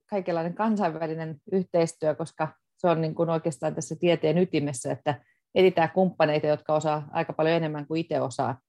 kaikenlainen 0.09 0.53
kansainvälinen 0.53 1.35
yhteistyö, 1.51 2.15
koska 2.15 2.47
se 2.77 2.87
on 2.87 3.01
niin 3.01 3.15
kuin 3.15 3.29
oikeastaan 3.29 3.75
tässä 3.75 3.95
tieteen 3.99 4.37
ytimessä, 4.37 4.91
että 4.91 5.21
etsitään 5.55 5.91
kumppaneita, 5.91 6.47
jotka 6.47 6.73
osaa 6.73 7.07
aika 7.11 7.33
paljon 7.33 7.55
enemmän 7.55 7.87
kuin 7.87 8.01
itse 8.01 8.21
osaa. 8.21 8.59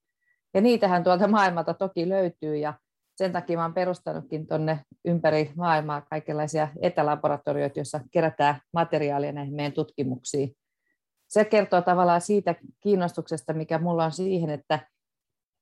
Ja 0.53 0.61
niitähän 0.61 1.03
tuolta 1.03 1.27
maailmalta 1.27 1.73
toki 1.73 2.09
löytyy, 2.09 2.57
ja 2.57 2.73
sen 3.15 3.31
takia 3.31 3.61
olen 3.61 3.73
perustanutkin 3.73 4.47
tuonne 4.47 4.79
ympäri 5.05 5.51
maailmaa 5.55 6.01
kaikenlaisia 6.01 6.67
etälaboratorioita, 6.81 7.79
joissa 7.79 7.99
kerätään 8.11 8.61
materiaalia 8.73 9.31
näihin 9.31 9.55
meidän 9.55 9.73
tutkimuksiin. 9.73 10.55
Se 11.29 11.45
kertoo 11.45 11.81
tavallaan 11.81 12.21
siitä 12.21 12.55
kiinnostuksesta, 12.79 13.53
mikä 13.53 13.79
mulla 13.79 14.05
on 14.05 14.11
siihen, 14.11 14.49
että 14.49 14.79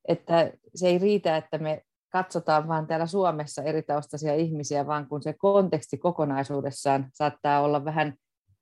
että 0.07 0.51
se 0.75 0.87
ei 0.87 0.97
riitä, 0.97 1.37
että 1.37 1.57
me 1.57 1.81
katsotaan 2.09 2.67
vain 2.67 2.87
täällä 2.87 3.05
Suomessa 3.05 3.63
eri 3.63 3.83
taustaisia 3.83 4.35
ihmisiä, 4.35 4.87
vaan 4.87 5.07
kun 5.07 5.21
se 5.21 5.33
konteksti 5.33 5.97
kokonaisuudessaan 5.97 7.09
saattaa 7.13 7.61
olla 7.61 7.85
vähän 7.85 8.13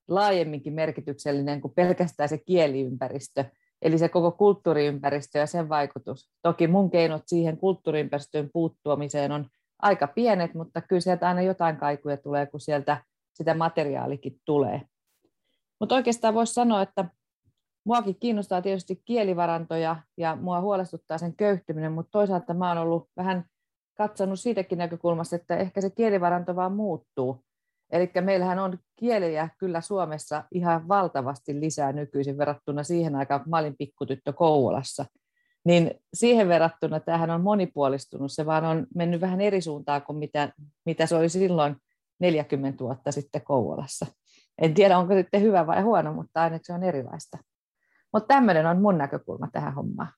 laajemminkin 0.08 0.74
merkityksellinen 0.74 1.62
kuin 1.62 1.74
pelkästään 1.74 2.30
se 2.30 2.38
kieliympäristö, 2.38 3.46
eli 3.82 3.98
se 3.98 4.10
koko 4.10 4.32
kulttuuriympäristö 4.32 5.40
ja 5.40 5.48
sen 5.48 5.70
vaikutus. 5.70 6.30
Toki 6.42 6.68
mun 6.68 6.90
keinot 6.90 7.24
siihen 7.26 7.58
kulttuuriympäristöön 7.58 8.50
puuttuamiseen 8.54 9.32
on 9.32 9.46
aika 9.82 10.08
pienet, 10.08 10.54
mutta 10.54 10.82
kyllä 10.82 11.00
sieltä 11.00 11.28
aina 11.28 11.42
jotain 11.42 11.78
kaikuja 11.78 12.18
tulee, 12.18 12.46
kun 12.46 12.60
sieltä 12.60 13.04
sitä 13.34 13.54
materiaalikin 13.54 14.40
tulee. 14.46 14.82
Mutta 15.86 15.96
oikeastaan 15.96 16.34
voisi 16.34 16.54
sanoa, 16.54 16.82
että 16.82 17.06
Muakin 17.84 18.16
kiinnostaa 18.20 18.62
tietysti 18.62 19.02
kielivarantoja 19.06 19.96
ja 20.18 20.36
mua 20.36 20.62
huolestuttaa 20.62 21.18
sen 21.18 21.36
köyhtyminen, 21.36 21.92
mutta 21.92 22.12
toisaalta 22.12 22.54
mä 22.54 22.70
oon 22.70 22.78
ollut 22.78 23.10
vähän 23.18 23.46
katsonut 23.98 24.40
siitäkin 24.40 24.78
näkökulmasta, 24.78 25.36
että 25.36 25.58
ehkä 25.58 25.82
se 25.82 25.90
kielivaranto 25.90 26.56
vaan 26.56 26.72
muuttuu. 26.72 27.44
Eli 27.92 28.12
meillähän 28.22 28.60
on 28.60 28.78
kieliä 28.96 29.50
kyllä 29.58 29.82
Suomessa 29.82 30.44
ihan 30.52 30.88
valtavasti 30.88 31.60
lisää 31.60 31.92
nykyisin 31.92 32.38
verrattuna 32.38 32.84
siihen 32.84 33.16
aikaan, 33.16 33.42
kun 33.42 33.50
mä 33.50 33.58
olin 33.58 33.78
pikkutyttö 33.78 34.34
Kouvolassa. 34.34 35.06
Niin 35.66 35.92
siihen 36.14 36.48
verrattuna 36.48 37.00
tämähän 37.00 37.30
on 37.30 37.42
monipuolistunut, 37.42 38.32
se 38.32 38.46
vaan 38.46 38.66
on 38.66 38.88
mennyt 38.96 39.22
vähän 39.22 39.42
eri 39.42 39.62
suuntaan 39.62 40.02
kuin 40.02 40.18
mitä, 40.18 40.54
mitä 40.86 41.06
se 41.06 41.16
oli 41.16 41.30
silloin 41.30 41.76
40 42.20 42.84
vuotta 42.84 43.12
sitten 43.12 43.42
Kouvolassa. 43.42 44.06
En 44.62 44.74
tiedä, 44.74 44.98
onko 44.98 45.14
sitten 45.14 45.42
hyvä 45.42 45.68
vai 45.68 45.82
huono, 45.82 46.14
mutta 46.14 46.42
ainakin 46.42 46.66
se 46.66 46.74
on 46.74 46.84
erilaista. 46.84 47.38
Mutta 48.14 48.28
tämmöinen 48.28 48.66
on 48.66 48.82
mun 48.82 48.98
näkökulma 48.98 49.48
tähän 49.52 49.74
hommaan. 49.74 50.10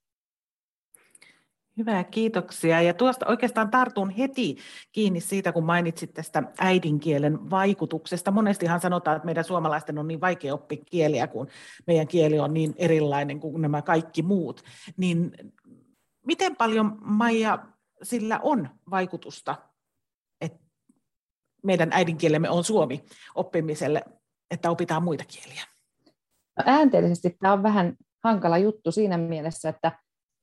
Hyvä, 1.77 2.03
kiitoksia. 2.03 2.81
Ja 2.81 2.93
tuosta 2.93 3.25
oikeastaan 3.25 3.71
tartun 3.71 4.09
heti 4.09 4.57
kiinni 4.91 5.19
siitä, 5.21 5.51
kun 5.51 5.65
mainitsit 5.65 6.13
tästä 6.13 6.43
äidinkielen 6.59 7.49
vaikutuksesta. 7.49 8.31
Monestihan 8.31 8.81
sanotaan, 8.81 9.15
että 9.15 9.25
meidän 9.25 9.43
suomalaisten 9.43 9.97
on 9.97 10.07
niin 10.07 10.21
vaikea 10.21 10.53
oppia 10.53 10.83
kieliä, 10.85 11.27
kun 11.27 11.47
meidän 11.87 12.07
kieli 12.07 12.39
on 12.39 12.53
niin 12.53 12.73
erilainen 12.77 13.39
kuin 13.39 13.61
nämä 13.61 13.81
kaikki 13.81 14.21
muut. 14.21 14.63
Niin 14.97 15.31
miten 16.25 16.55
paljon, 16.55 16.97
Maija, 17.01 17.67
sillä 18.03 18.39
on 18.43 18.69
vaikutusta, 18.89 19.55
että 20.41 20.59
meidän 21.63 21.89
äidinkielemme 21.91 22.49
on 22.49 22.63
suomi 22.63 23.03
oppimiselle, 23.35 24.03
että 24.51 24.71
opitaan 24.71 25.03
muita 25.03 25.23
kieliä? 25.27 25.61
No, 26.57 26.63
äänteellisesti 26.65 27.37
tämä 27.39 27.53
on 27.53 27.63
vähän 27.63 27.95
hankala 28.23 28.57
juttu 28.57 28.91
siinä 28.91 29.17
mielessä, 29.17 29.69
että 29.69 29.91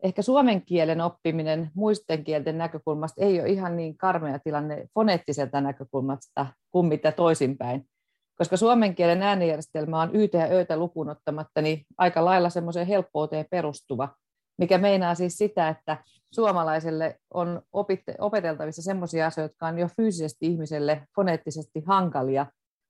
ehkä 0.03 0.23
suomen 0.23 0.63
kielen 0.63 1.01
oppiminen 1.01 1.71
muisten 1.75 2.25
kielten 2.25 2.59
näkökulmasta 2.59 3.25
ei 3.25 3.41
ole 3.41 3.49
ihan 3.49 3.77
niin 3.77 3.97
karmea 3.97 4.39
tilanne 4.39 4.87
foneettiselta 4.95 5.61
näkökulmasta 5.61 6.47
kuin 6.71 6.87
mitä 6.87 7.13
toisinpäin. 7.13 7.87
Koska 8.39 8.57
suomen 8.57 8.95
kielen 8.95 9.23
äänijärjestelmä 9.23 10.01
on 10.01 10.17
ytä 10.17 10.39
ja 10.39 10.47
öitä 10.47 10.77
lukuun 10.77 11.11
ottamatta 11.11 11.63
niin 11.63 11.83
aika 11.99 12.25
lailla 12.25 12.51
semmoiseen 12.51 12.87
helppouteen 12.87 13.47
perustuva, 13.51 14.09
mikä 14.59 14.79
meinaa 14.79 15.15
siis 15.15 15.39
sitä, 15.39 15.69
että 15.69 16.05
suomalaiselle 16.35 17.19
on 17.35 17.63
opeteltavissa 18.19 18.83
semmoisia 18.83 19.27
asioita, 19.27 19.53
jotka 19.53 19.67
on 19.67 19.79
jo 19.79 19.89
fyysisesti 19.97 20.47
ihmiselle 20.47 21.03
foneettisesti 21.17 21.83
hankalia, 21.87 22.47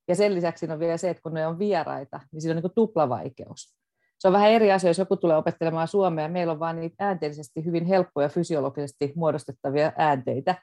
ja 0.08 0.14
sen 0.14 0.34
lisäksi 0.34 0.66
on 0.70 0.78
vielä 0.78 0.96
se, 0.96 1.10
että 1.10 1.22
kun 1.22 1.34
ne 1.34 1.46
on 1.46 1.58
vieraita, 1.58 2.20
niin 2.32 2.42
siinä 2.42 2.56
on 2.56 2.62
niin 2.62 2.72
tuplavaikeus. 2.74 3.74
Se 4.18 4.28
on 4.28 4.32
vähän 4.32 4.50
eri 4.50 4.72
asia, 4.72 4.90
jos 4.90 4.98
joku 4.98 5.16
tulee 5.16 5.36
opettelemaan 5.36 5.88
suomea, 5.88 6.28
meillä 6.28 6.52
on 6.52 6.58
vain 6.58 6.80
niitä 6.80 6.94
äänteellisesti 6.98 7.64
hyvin 7.64 7.84
helppoja 7.84 8.28
fysiologisesti 8.28 9.12
muodostettavia 9.16 9.92
äänteitä, 9.96 10.54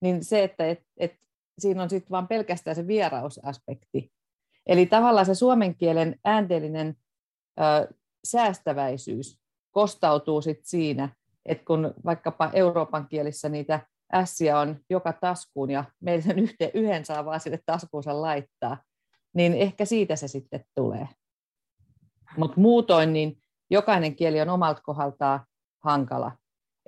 niin 0.00 0.24
se, 0.24 0.44
että 0.44 0.66
et, 0.66 0.78
et, 0.96 1.12
siinä 1.58 1.82
on 1.82 1.90
sitten 1.90 2.10
vain 2.10 2.28
pelkästään 2.28 2.76
se 2.76 2.86
vierausaspekti. 2.86 4.12
Eli 4.66 4.86
tavallaan 4.86 5.26
se 5.26 5.34
suomen 5.34 5.76
kielen 5.76 6.16
äänteellinen 6.24 6.96
ö, 7.60 7.94
säästäväisyys 8.24 9.38
kostautuu 9.70 10.42
sit 10.42 10.60
siinä, 10.62 11.08
että 11.46 11.64
kun 11.64 11.94
vaikkapa 12.04 12.50
Euroopan 12.52 13.08
kielissä 13.08 13.48
niitä 13.48 13.80
ässiä 14.14 14.58
on 14.58 14.76
joka 14.90 15.12
taskuun 15.12 15.70
ja 15.70 15.84
meillä 16.00 16.22
sen 16.22 16.36
yhden 16.74 17.04
saa 17.04 17.24
vaan 17.24 17.40
sinne 17.40 17.58
taskuunsa 17.66 18.22
laittaa, 18.22 18.76
niin 19.36 19.54
ehkä 19.54 19.84
siitä 19.84 20.16
se 20.16 20.28
sitten 20.28 20.64
tulee. 20.74 21.08
Mutta 22.36 22.60
muutoin 22.60 23.12
niin 23.12 23.38
jokainen 23.70 24.16
kieli 24.16 24.40
on 24.40 24.48
omalta 24.48 24.82
kohdaltaan 24.82 25.40
hankala. 25.84 26.32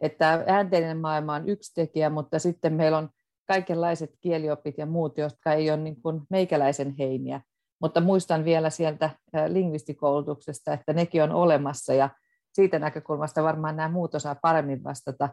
Että 0.00 0.44
äänteinen 0.46 0.98
maailma 0.98 1.34
on 1.34 1.48
yksi 1.48 1.74
tekijä, 1.74 2.10
mutta 2.10 2.38
sitten 2.38 2.74
meillä 2.74 2.98
on 2.98 3.08
kaikenlaiset 3.46 4.10
kieliopit 4.20 4.78
ja 4.78 4.86
muut, 4.86 5.18
jotka 5.18 5.52
ei 5.52 5.70
ole 5.70 5.76
niin 5.80 6.02
kuin 6.02 6.20
meikäläisen 6.30 6.94
heiniä. 6.98 7.40
Mutta 7.80 8.00
muistan 8.00 8.44
vielä 8.44 8.70
sieltä 8.70 9.10
lingvistikoulutuksesta, 9.48 10.72
että 10.72 10.92
nekin 10.92 11.22
on 11.22 11.32
olemassa 11.32 11.94
ja 11.94 12.10
siitä 12.52 12.78
näkökulmasta 12.78 13.42
varmaan 13.42 13.76
nämä 13.76 13.88
muut 13.88 14.14
osaa 14.14 14.34
paremmin 14.42 14.84
vastata. 14.84 15.28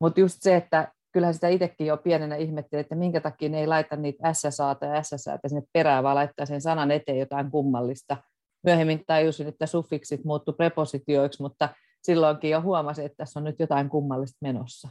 Mutta 0.00 0.20
just 0.20 0.36
se, 0.40 0.56
että 0.56 0.92
kyllähän 1.12 1.34
sitä 1.34 1.48
itsekin 1.48 1.86
jo 1.86 1.96
pienenä 1.96 2.36
ihmetteli, 2.36 2.80
että 2.80 2.94
minkä 2.94 3.20
takia 3.20 3.48
ne 3.48 3.60
ei 3.60 3.66
laita 3.66 3.96
niitä 3.96 4.32
SSA 4.32 4.74
tai 4.74 5.04
SSA 5.04 5.38
sinne 5.46 5.62
perään, 5.72 6.04
vaan 6.04 6.16
laittaa 6.16 6.46
sen 6.46 6.60
sanan 6.60 6.90
eteen 6.90 7.18
jotain 7.18 7.50
kummallista. 7.50 8.16
Myöhemmin 8.64 9.02
tajusin, 9.06 9.48
että 9.48 9.66
suffiksit 9.66 10.24
muuttu 10.24 10.52
prepositioiksi, 10.52 11.42
mutta 11.42 11.68
silloinkin 12.02 12.50
jo 12.50 12.62
huomasin, 12.62 13.04
että 13.04 13.16
tässä 13.16 13.40
on 13.40 13.44
nyt 13.44 13.56
jotain 13.58 13.88
kummallista 13.88 14.38
menossa. 14.40 14.88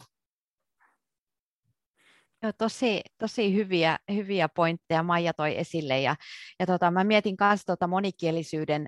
Joo, 2.44 2.52
tosi, 2.58 3.02
tosi 3.18 3.56
hyviä, 3.56 4.00
hyviä 4.14 4.50
pointteja 4.50 5.04
Maija 5.04 5.34
toi 5.34 5.58
esille. 5.58 6.02
Ja, 6.02 6.16
ja 6.60 6.66
tota, 6.66 6.92
mä 6.92 7.04
mietin 7.04 7.36
myös 7.40 7.66
tota 7.66 7.88
monikielisyyden, 7.88 8.86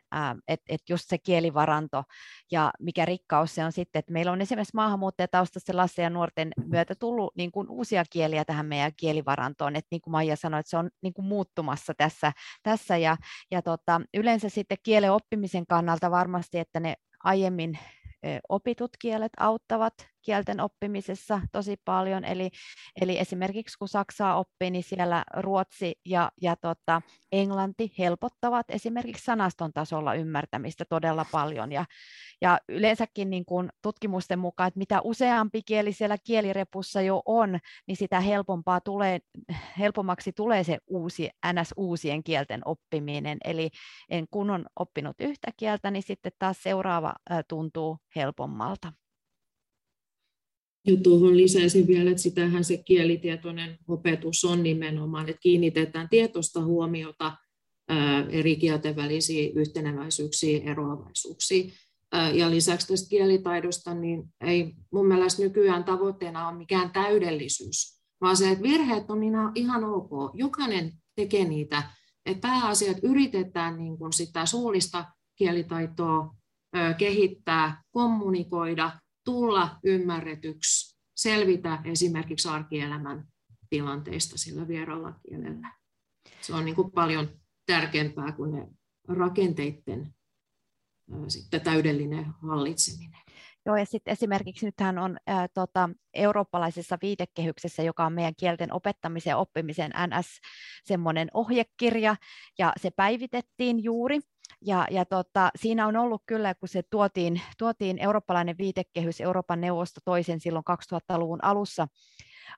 että 0.47 0.65
et 0.69 0.81
just 0.89 1.05
se 1.07 1.17
kielivaranto 1.17 2.03
ja 2.51 2.71
mikä 2.79 3.05
rikkaus 3.05 3.55
se 3.55 3.65
on 3.65 3.71
sitten, 3.71 3.99
että 3.99 4.13
meillä 4.13 4.31
on 4.31 4.41
esimerkiksi 4.41 4.75
maahanmuuttajataustaisten 4.75 5.77
lasten 5.77 6.03
ja 6.03 6.09
nuorten 6.09 6.51
myötä 6.65 6.95
tullut 6.95 7.35
niin 7.35 7.51
kuin 7.51 7.69
uusia 7.69 8.03
kieliä 8.09 8.45
tähän 8.45 8.65
meidän 8.65 8.91
kielivarantoon. 8.97 9.75
Että 9.75 9.87
niin 9.91 10.01
kuin 10.01 10.11
Maija 10.11 10.35
sanoi, 10.35 10.59
että 10.59 10.69
se 10.69 10.77
on 10.77 10.89
niin 11.01 11.13
kuin 11.13 11.25
muuttumassa 11.25 11.93
tässä. 11.97 12.31
tässä 12.63 12.97
ja, 12.97 13.17
ja 13.51 13.61
tota, 13.61 14.01
yleensä 14.13 14.49
sitten 14.49 14.77
kielen 14.83 15.11
oppimisen 15.11 15.65
kannalta 15.67 16.11
varmasti, 16.11 16.59
että 16.59 16.79
ne 16.79 16.95
aiemmin 17.23 17.79
opitut 18.49 18.91
kielet 19.01 19.31
auttavat 19.39 19.93
kielten 20.29 20.59
oppimisessa 20.59 21.41
tosi 21.51 21.75
paljon. 21.85 22.25
Eli, 22.25 22.49
eli 23.01 23.19
esimerkiksi 23.19 23.77
kun 23.77 23.87
Saksaa 23.87 24.35
oppii, 24.39 24.71
niin 24.71 24.83
siellä 24.83 25.23
ruotsi 25.37 25.95
ja, 26.05 26.31
ja 26.41 26.55
tota, 26.55 27.01
englanti 27.31 27.93
helpottavat 27.97 28.65
esimerkiksi 28.69 29.25
sanaston 29.25 29.73
tasolla 29.73 30.13
ymmärtämistä 30.13 30.85
todella 30.89 31.25
paljon. 31.31 31.71
Ja, 31.71 31.85
ja 32.41 32.59
yleensäkin 32.69 33.29
niin 33.29 33.45
kuin 33.45 33.69
tutkimusten 33.81 34.39
mukaan, 34.39 34.67
että 34.67 34.77
mitä 34.77 35.01
useampi 35.01 35.61
kieli 35.65 35.93
siellä 35.93 36.17
kielirepussa 36.23 37.01
jo 37.01 37.21
on, 37.25 37.59
niin 37.87 37.97
sitä 37.97 38.19
helpompaa 38.19 38.81
tulee, 38.81 39.19
helpommaksi 39.79 40.31
tulee 40.33 40.63
se 40.63 40.77
uusi, 40.87 41.29
ns. 41.53 41.73
uusien 41.77 42.23
kielten 42.23 42.61
oppiminen. 42.65 43.37
Eli 43.43 43.69
en 44.09 44.25
kun 44.31 44.49
on 44.49 44.65
oppinut 44.79 45.15
yhtä 45.19 45.51
kieltä, 45.57 45.91
niin 45.91 46.03
sitten 46.03 46.31
taas 46.39 46.63
seuraava 46.63 47.13
tuntuu 47.47 47.97
helpommalta. 48.15 48.98
Ja 50.87 50.97
tuohon 50.97 51.37
lisäisin 51.37 51.87
vielä, 51.87 52.09
että 52.09 52.23
sitähän 52.23 52.63
se 52.63 52.77
kielitietoinen 52.77 53.77
opetus 53.87 54.45
on 54.45 54.63
nimenomaan, 54.63 55.29
että 55.29 55.39
kiinnitetään 55.41 56.09
tietoista 56.09 56.63
huomiota 56.63 57.37
eri 58.29 58.55
kielten 58.55 58.95
välisiin 58.95 59.57
yhteneväisyyksiin, 59.57 60.67
eroavaisuuksiin. 60.67 61.73
Ja 62.33 62.51
lisäksi 62.51 62.87
tästä 62.87 63.09
kielitaidosta, 63.09 63.93
niin 63.93 64.23
ei 64.41 64.73
mun 64.91 65.07
mielestä 65.07 65.41
nykyään 65.43 65.83
tavoitteena 65.83 66.49
ole 66.49 66.57
mikään 66.57 66.91
täydellisyys, 66.91 68.01
vaan 68.21 68.37
se, 68.37 68.49
että 68.49 68.63
virheet 68.63 69.09
on 69.09 69.19
ihan 69.55 69.83
ok. 69.83 70.09
Jokainen 70.33 70.91
tekee 71.15 71.45
niitä. 71.45 71.83
Että 72.25 72.47
pääasiat 72.47 72.97
yritetään 73.03 73.77
niin 73.77 73.97
kuin 73.97 74.13
sitä 74.13 74.45
suullista 74.45 75.05
kielitaitoa 75.35 76.35
kehittää, 76.97 77.83
kommunikoida, 77.91 78.91
tulla 79.29 79.79
ymmärretyksi, 79.83 80.99
selvitä 81.15 81.79
esimerkiksi 81.83 82.47
arkielämän 82.47 83.27
tilanteista 83.69 84.37
sillä 84.37 84.67
vieralla 84.67 85.13
kielellä. 85.27 85.73
Se 86.41 86.53
on 86.53 86.65
niin 86.65 86.75
kuin 86.75 86.91
paljon 86.91 87.29
tärkeämpää 87.65 88.31
kuin 88.31 88.51
ne 88.51 88.67
rakenteiden 89.07 90.13
sitten 91.27 91.61
täydellinen 91.61 92.25
hallitseminen. 92.25 93.19
Joo, 93.65 93.75
ja 93.75 93.85
sitten 93.85 94.11
esimerkiksi 94.11 94.65
nythän 94.65 94.97
on 94.97 95.17
ää, 95.27 95.47
tota, 95.47 95.89
eurooppalaisessa 96.13 96.97
viitekehyksessä, 97.01 97.83
joka 97.83 98.05
on 98.05 98.13
meidän 98.13 98.35
kielten 98.39 98.73
opettamisen 98.73 99.31
ja 99.31 99.37
oppimisen 99.37 99.91
NS 99.91 100.39
semmoinen 100.85 101.27
ohjekirja, 101.33 102.15
ja 102.59 102.73
se 102.77 102.91
päivitettiin 102.95 103.83
juuri, 103.83 104.19
ja, 104.65 104.87
ja 104.91 105.05
tota, 105.05 105.49
siinä 105.55 105.87
on 105.87 105.95
ollut 105.95 106.23
kyllä, 106.25 106.55
kun 106.55 106.69
se 106.69 106.83
tuotiin, 106.89 107.41
tuotiin 107.57 107.99
eurooppalainen 107.99 108.57
viitekehys, 108.57 109.21
Euroopan 109.21 109.61
neuvosto 109.61 110.01
toisen 110.05 110.39
silloin 110.39 110.65
2000-luvun 110.93 111.43
alussa, 111.43 111.87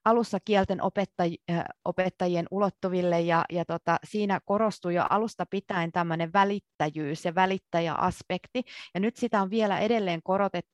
alussa 0.06 0.40
kielten 0.46 0.80
opettaj- 0.80 1.64
opettajien 1.86 2.46
ulottuville. 2.52 3.22
Ja, 3.22 3.46
ja 3.52 3.66
tota, 3.66 3.98
siinä 4.04 4.40
korostui 4.46 4.96
jo 4.96 5.06
alusta 5.10 5.46
pitäen 5.46 5.92
tämmöinen 5.92 6.34
välittäjyys 6.34 7.26
ja 7.26 7.36
välittäjäaspekti. 7.36 8.64
Ja 8.94 9.00
nyt 9.00 9.18
sitä 9.18 9.42
on 9.42 9.50
vielä 9.50 9.80
edelleen 9.80 10.24
korotet, 10.24 10.66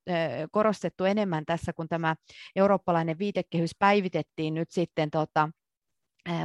korostettu 0.51 1.03
enemmän 1.03 1.45
tässä, 1.45 1.73
kun 1.73 1.87
tämä 1.87 2.15
eurooppalainen 2.55 3.19
viitekehys 3.19 3.75
päivitettiin 3.79 4.53
nyt 4.53 4.71
sitten 4.71 5.11
tota, 5.11 5.49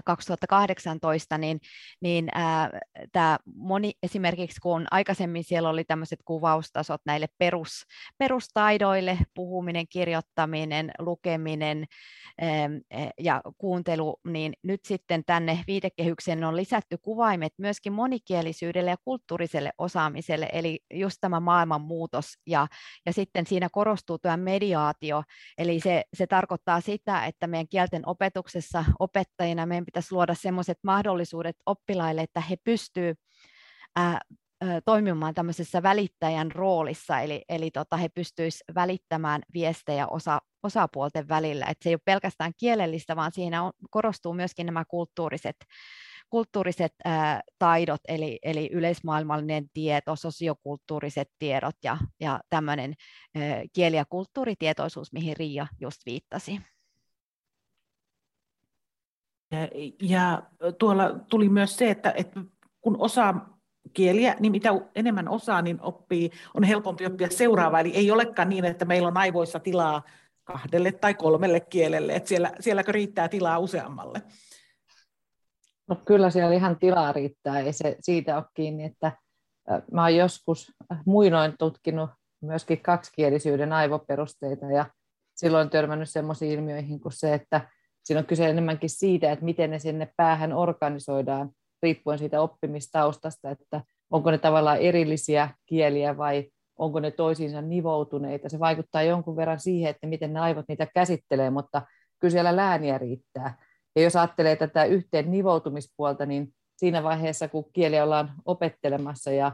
2018, 0.04 1.38
niin, 1.38 1.60
niin 2.00 2.28
ää, 2.34 2.70
tämä 3.12 3.38
moni, 3.54 3.92
esimerkiksi 4.02 4.60
kun 4.60 4.86
aikaisemmin 4.90 5.44
siellä 5.44 5.68
oli 5.68 5.84
tämmöiset 5.84 6.18
kuvaustasot 6.24 7.00
näille 7.06 7.26
perus, 7.38 7.84
perustaidoille, 8.18 9.18
puhuminen, 9.34 9.88
kirjoittaminen, 9.88 10.90
lukeminen 10.98 11.84
ää, 12.40 12.50
ja 13.20 13.42
kuuntelu, 13.58 14.20
niin 14.24 14.52
nyt 14.62 14.80
sitten 14.84 15.24
tänne 15.26 15.64
viitekehykseen 15.66 16.44
on 16.44 16.56
lisätty 16.56 16.98
kuvaimet 17.02 17.52
myöskin 17.58 17.92
monikielisyyden 17.92 18.86
ja 18.86 18.96
kulttuuriselle 19.04 19.72
osaamiselle, 19.78 20.48
eli 20.52 20.80
just 20.94 21.16
tämä 21.20 21.40
maailman 21.40 21.80
muutos 21.80 22.38
ja, 22.46 22.66
ja 23.06 23.12
sitten 23.12 23.46
siinä 23.46 23.68
korostuu 23.72 24.18
tämä 24.18 24.36
mediaatio, 24.36 25.22
eli 25.58 25.80
se, 25.80 26.04
se 26.14 26.26
tarkoittaa 26.26 26.80
sitä, 26.80 27.26
että 27.26 27.46
meidän 27.46 27.68
kielten 27.68 28.02
opetuksessa 28.08 28.84
opettajina 28.98 29.66
meidän 29.72 29.84
pitäisi 29.84 30.14
luoda 30.14 30.34
sellaiset 30.34 30.78
mahdollisuudet 30.82 31.56
oppilaille, 31.66 32.20
että 32.20 32.40
he 32.40 32.56
pystyvät 32.64 33.18
toimimaan 34.84 35.34
tämmöisessä 35.34 35.82
välittäjän 35.82 36.52
roolissa, 36.52 37.20
eli, 37.20 37.42
eli 37.48 37.70
tota, 37.70 37.96
he 37.96 38.08
pystyisivät 38.08 38.74
välittämään 38.74 39.42
viestejä 39.54 40.06
osa, 40.06 40.38
osapuolten 40.62 41.28
välillä. 41.28 41.66
Et 41.66 41.76
se 41.82 41.88
ei 41.88 41.94
ole 41.94 42.00
pelkästään 42.04 42.52
kielellistä, 42.58 43.16
vaan 43.16 43.32
siinä 43.32 43.62
on, 43.62 43.72
korostuu 43.90 44.34
myöskin 44.34 44.66
nämä 44.66 44.84
kulttuuriset, 44.84 45.56
kulttuuriset 46.30 46.92
ää, 47.04 47.40
taidot, 47.58 48.00
eli, 48.08 48.38
eli 48.42 48.68
yleismaailmallinen 48.72 49.64
tieto, 49.74 50.16
sosiokulttuuriset 50.16 51.28
tiedot 51.38 51.76
ja, 51.84 51.98
ja 52.20 52.40
tämmöinen 52.50 52.94
kieli- 53.72 53.96
ja 53.96 54.04
kulttuuritietoisuus, 54.04 55.12
mihin 55.12 55.36
Riia 55.36 55.66
just 55.80 56.00
viittasi. 56.06 56.60
Ja 60.02 60.42
tuolla 60.78 61.18
tuli 61.30 61.48
myös 61.48 61.76
se, 61.76 61.90
että, 61.90 62.12
että 62.16 62.40
kun 62.80 62.96
osaa 62.98 63.58
kieliä, 63.92 64.36
niin 64.40 64.52
mitä 64.52 64.68
enemmän 64.94 65.28
osaa, 65.28 65.62
niin 65.62 65.78
oppii, 65.80 66.30
on 66.54 66.64
helpompi 66.64 67.06
oppia 67.06 67.30
seuraavaa. 67.30 67.80
Eli 67.80 67.92
ei 67.94 68.10
olekaan 68.10 68.48
niin, 68.48 68.64
että 68.64 68.84
meillä 68.84 69.08
on 69.08 69.16
aivoissa 69.16 69.60
tilaa 69.60 70.02
kahdelle 70.44 70.92
tai 70.92 71.14
kolmelle 71.14 71.60
kielelle, 71.60 72.12
että 72.14 72.28
siellä, 72.28 72.52
sielläkö 72.60 72.92
riittää 72.92 73.28
tilaa 73.28 73.58
useammalle? 73.58 74.22
No 75.88 75.96
kyllä 76.04 76.30
siellä 76.30 76.54
ihan 76.54 76.78
tilaa 76.78 77.12
riittää, 77.12 77.58
ei 77.58 77.72
se 77.72 77.96
siitä 78.00 78.36
ole 78.36 78.44
kiinni, 78.54 78.84
että 78.84 79.12
mä 79.92 80.02
oon 80.02 80.16
joskus 80.16 80.72
muinoin 81.06 81.54
tutkinut 81.58 82.10
myöskin 82.40 82.82
kaksikielisyyden 82.82 83.72
aivoperusteita 83.72 84.66
ja 84.66 84.86
silloin 85.34 85.70
törmännyt 85.70 86.10
sellaisiin 86.10 86.52
ilmiöihin 86.52 87.00
kuin 87.00 87.12
se, 87.12 87.34
että 87.34 87.68
siinä 88.04 88.20
on 88.20 88.26
kyse 88.26 88.48
enemmänkin 88.48 88.90
siitä, 88.90 89.32
että 89.32 89.44
miten 89.44 89.70
ne 89.70 89.78
sinne 89.78 90.12
päähän 90.16 90.52
organisoidaan, 90.52 91.50
riippuen 91.82 92.18
siitä 92.18 92.40
oppimistaustasta, 92.40 93.50
että 93.50 93.80
onko 94.10 94.30
ne 94.30 94.38
tavallaan 94.38 94.78
erillisiä 94.78 95.50
kieliä 95.66 96.16
vai 96.16 96.50
onko 96.78 97.00
ne 97.00 97.10
toisiinsa 97.10 97.62
nivoutuneita. 97.62 98.48
Se 98.48 98.58
vaikuttaa 98.58 99.02
jonkun 99.02 99.36
verran 99.36 99.60
siihen, 99.60 99.90
että 99.90 100.06
miten 100.06 100.32
ne 100.32 100.40
aivot 100.40 100.64
niitä 100.68 100.86
käsittelee, 100.94 101.50
mutta 101.50 101.82
kyllä 102.20 102.32
siellä 102.32 102.56
lääniä 102.56 102.98
riittää. 102.98 103.56
Ja 103.96 104.02
jos 104.02 104.16
ajattelee 104.16 104.56
tätä 104.56 104.84
yhteen 104.84 105.30
nivoutumispuolta, 105.30 106.26
niin 106.26 106.54
siinä 106.76 107.02
vaiheessa, 107.02 107.48
kun 107.48 107.72
kieli 107.72 108.00
ollaan 108.00 108.32
opettelemassa 108.44 109.30
ja, 109.30 109.52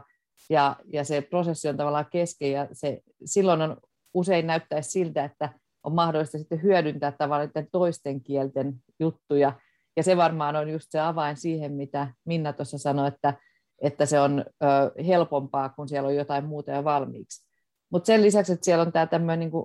ja, 0.49 0.75
ja 0.93 1.03
se 1.03 1.21
prosessi 1.21 1.69
on 1.69 1.77
tavallaan 1.77 2.07
kesken, 2.11 2.51
ja 2.51 2.67
se, 2.71 3.01
silloin 3.25 3.61
on 3.61 3.77
usein 4.13 4.47
näyttäisi 4.47 4.89
siltä, 4.89 5.23
että 5.23 5.49
on 5.83 5.95
mahdollista 5.95 6.37
sitten 6.37 6.63
hyödyntää 6.63 7.11
tavallaan 7.11 7.49
toisten 7.71 8.23
kielten 8.23 8.75
juttuja. 8.99 9.53
Ja 9.97 10.03
se 10.03 10.17
varmaan 10.17 10.55
on 10.55 10.69
just 10.69 10.87
se 10.89 10.99
avain 10.99 11.37
siihen, 11.37 11.73
mitä 11.73 12.07
Minna 12.25 12.53
tuossa 12.53 12.77
sanoi, 12.77 13.07
että, 13.07 13.33
että 13.81 14.05
se 14.05 14.19
on 14.19 14.45
ö, 14.63 15.03
helpompaa, 15.03 15.69
kun 15.69 15.89
siellä 15.89 16.07
on 16.07 16.15
jotain 16.15 16.45
muuta 16.45 16.71
jo 16.71 16.83
valmiiksi. 16.83 17.49
Mutta 17.91 18.07
sen 18.07 18.21
lisäksi, 18.21 18.53
että 18.53 18.65
siellä 18.65 18.81
on 18.81 18.91
tämä 18.91 19.07
tämmöinen 19.07 19.39
niin 19.39 19.63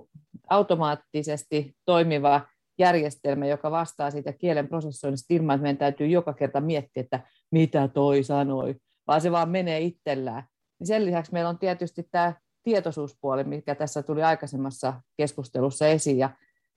automaattisesti 0.49 1.75
toimiva 1.85 2.41
järjestelmä, 2.77 3.45
joka 3.45 3.71
vastaa 3.71 4.11
siitä 4.11 4.33
kielen 4.33 4.67
prosessoinnista 4.67 5.33
ilman, 5.33 5.55
että 5.55 5.63
meidän 5.63 5.77
täytyy 5.77 6.07
joka 6.07 6.33
kerta 6.33 6.61
miettiä, 6.61 7.01
että 7.03 7.19
mitä 7.51 7.87
toi 7.87 8.23
sanoi, 8.23 8.75
vaan 9.07 9.21
se 9.21 9.31
vaan 9.31 9.49
menee 9.49 9.79
itsellään. 9.79 10.43
Niin 10.79 10.87
sen 10.87 11.05
lisäksi 11.05 11.33
meillä 11.33 11.49
on 11.49 11.59
tietysti 11.59 12.07
tämä 12.11 12.33
tietoisuuspuoli, 12.65 13.43
mikä 13.43 13.75
tässä 13.75 14.03
tuli 14.03 14.23
aikaisemmassa 14.23 15.01
keskustelussa 15.17 15.87
esiin. 15.87 16.17
Ja 16.17 16.29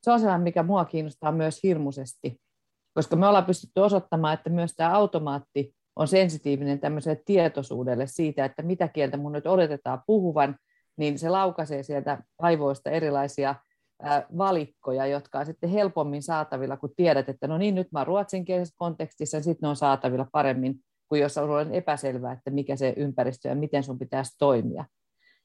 se 0.03 0.11
on 0.11 0.20
sellainen, 0.20 0.44
mikä 0.44 0.62
mua 0.62 0.85
kiinnostaa 0.85 1.33
myös 1.33 1.62
hirmuisesti, 1.62 2.40
koska 2.94 3.16
me 3.16 3.27
ollaan 3.27 3.44
pystytty 3.44 3.81
osoittamaan, 3.81 4.35
että 4.35 4.51
myös 4.51 4.74
tämä 4.77 4.94
automaatti 4.94 5.74
on 5.96 6.09
sensitiivinen 6.09 6.81
tämmöiselle 6.81 7.22
tietoisuudelle 7.24 8.07
siitä, 8.07 8.44
että 8.44 8.62
mitä 8.62 8.88
kieltä 8.88 9.16
mun 9.16 9.33
nyt 9.33 9.46
odotetaan 9.46 10.03
puhuvan, 10.07 10.57
niin 10.96 11.18
se 11.18 11.29
laukaisee 11.29 11.83
sieltä 11.83 12.22
aivoista 12.38 12.90
erilaisia 12.90 13.55
valikkoja, 14.38 15.07
jotka 15.07 15.38
on 15.38 15.46
sitten 15.46 15.70
helpommin 15.70 16.22
saatavilla, 16.22 16.77
kun 16.77 16.92
tiedät, 16.96 17.29
että 17.29 17.48
no 17.48 17.59
niin, 17.59 17.74
nyt 17.74 17.92
mä 17.92 17.98
oon 17.98 18.07
ruotsinkielisessä 18.07 18.74
kontekstissa, 18.79 19.37
ja 19.37 19.42
sitten 19.42 19.66
ne 19.66 19.68
on 19.68 19.77
saatavilla 19.77 20.27
paremmin 20.33 20.74
kuin 21.09 21.20
jos 21.20 21.38
on 21.38 21.74
epäselvää, 21.74 22.33
että 22.33 22.51
mikä 22.51 22.77
se 22.77 22.94
ympäristö 22.96 23.48
ja 23.48 23.55
miten 23.55 23.83
sun 23.83 23.98
pitäisi 23.98 24.38
toimia. 24.38 24.85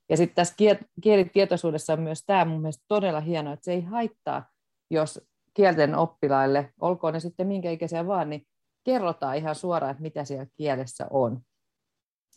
Ja 0.10 0.18
sitten 0.18 0.36
tässä 0.36 0.56
kielitietoisuudessa 1.02 1.94
on 1.94 2.02
myös 2.02 2.24
tämä 2.26 2.46
mun 2.46 2.62
mielestä 2.62 2.86
todella 2.88 3.20
hienoa, 3.20 3.54
että 3.54 3.66
se 3.66 3.74
ei 3.74 3.82
haittaa, 3.82 4.46
jos 4.90 5.22
kielten 5.54 5.96
oppilaille, 5.96 6.74
olkoon 6.82 7.14
ne 7.14 7.20
sitten 7.20 7.48
minkä 7.48 7.72
ikäisiä 7.72 8.08
vaan, 8.08 8.30
niin 8.30 8.48
kerrotaan 8.84 9.38
ihan 9.38 9.56
suoraan, 9.56 9.92
että 9.92 10.02
mitä 10.02 10.24
siellä 10.24 10.46
kielessä 10.58 11.08
on. 11.10 11.42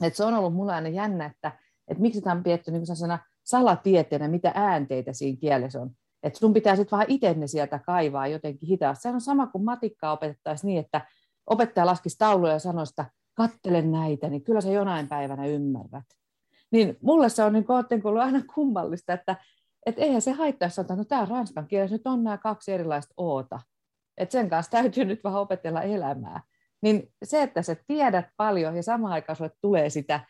Et 0.02 0.14
se 0.14 0.24
on 0.24 0.34
ollut 0.34 0.54
mulle 0.54 0.74
aina 0.74 0.88
jännä, 0.88 1.26
että, 1.26 1.52
että 1.88 2.02
miksi 2.02 2.20
tämä 2.20 2.36
on 2.36 2.42
pietty 2.42 2.70
niin 2.70 2.86
salatieteenä, 3.44 4.28
mitä 4.28 4.52
äänteitä 4.54 5.12
siinä 5.12 5.38
kielessä 5.40 5.80
on. 5.80 5.90
Että 6.22 6.38
sun 6.38 6.52
pitää 6.52 6.76
sitten 6.76 6.96
vähän 6.96 7.10
itse 7.10 7.34
ne 7.34 7.46
sieltä 7.46 7.78
kaivaa 7.78 8.26
jotenkin 8.26 8.68
hitaasti. 8.68 9.02
Se 9.02 9.08
on 9.08 9.20
sama 9.20 9.46
kuin 9.46 9.64
matikkaa 9.64 10.12
opetettaisiin 10.12 10.68
niin, 10.68 10.80
että 10.80 11.06
opettaja 11.46 11.86
laskisi 11.86 12.18
tauluja 12.18 12.52
ja 12.52 12.58
sanoisi, 12.58 12.92
että 12.92 13.10
kattele 13.34 13.82
näitä, 13.82 14.28
niin 14.28 14.44
kyllä 14.44 14.60
sä 14.60 14.70
jonain 14.70 15.08
päivänä 15.08 15.46
ymmärrät. 15.46 16.04
Niin 16.72 16.96
mulle 17.02 17.28
se 17.28 17.42
on 17.42 17.52
niin 17.52 17.66
ollut 18.04 18.22
aina 18.22 18.42
kummallista, 18.54 19.12
että 19.12 19.36
et 19.86 19.98
eihän 19.98 20.22
se 20.22 20.32
haittaa, 20.32 20.66
jos 20.66 20.74
sanotaan, 20.74 21.00
että 21.00 21.16
no 21.16 21.26
tämä 21.26 21.36
ranskan 21.36 21.68
kielessä 21.68 21.94
nyt 21.94 22.06
on 22.06 22.24
nämä 22.24 22.38
kaksi 22.38 22.72
erilaista 22.72 23.14
oota. 23.16 23.60
Että 24.18 24.32
sen 24.32 24.50
kanssa 24.50 24.70
täytyy 24.70 25.04
nyt 25.04 25.24
vähän 25.24 25.40
opetella 25.40 25.82
elämää. 25.82 26.42
Niin 26.82 27.12
se, 27.24 27.42
että 27.42 27.62
sä 27.62 27.76
tiedät 27.86 28.26
paljon 28.36 28.76
ja 28.76 28.82
samaan 28.82 29.12
aikaan 29.12 29.36
sulle 29.36 29.50
tulee 29.60 29.90
sitä, 29.90 30.20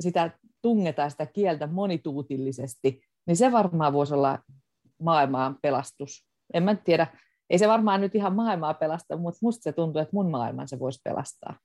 sitä 0.00 0.30
tungetaan 0.62 1.10
sitä 1.10 1.26
kieltä 1.26 1.66
monituutillisesti, 1.66 3.00
niin 3.26 3.36
se 3.36 3.52
varmaan 3.52 3.92
voisi 3.92 4.14
olla 4.14 4.38
maailmaan 5.02 5.58
pelastus. 5.62 6.26
En 6.54 6.62
mä 6.62 6.74
tiedä, 6.74 7.06
ei 7.50 7.58
se 7.58 7.68
varmaan 7.68 8.00
nyt 8.00 8.14
ihan 8.14 8.34
maailmaa 8.34 8.74
pelasta, 8.74 9.16
mutta 9.16 9.38
musta 9.42 9.62
se 9.62 9.72
tuntuu, 9.72 10.02
että 10.02 10.16
mun 10.16 10.30
maailman 10.30 10.68
se 10.68 10.78
voisi 10.78 11.00
pelastaa. 11.04 11.56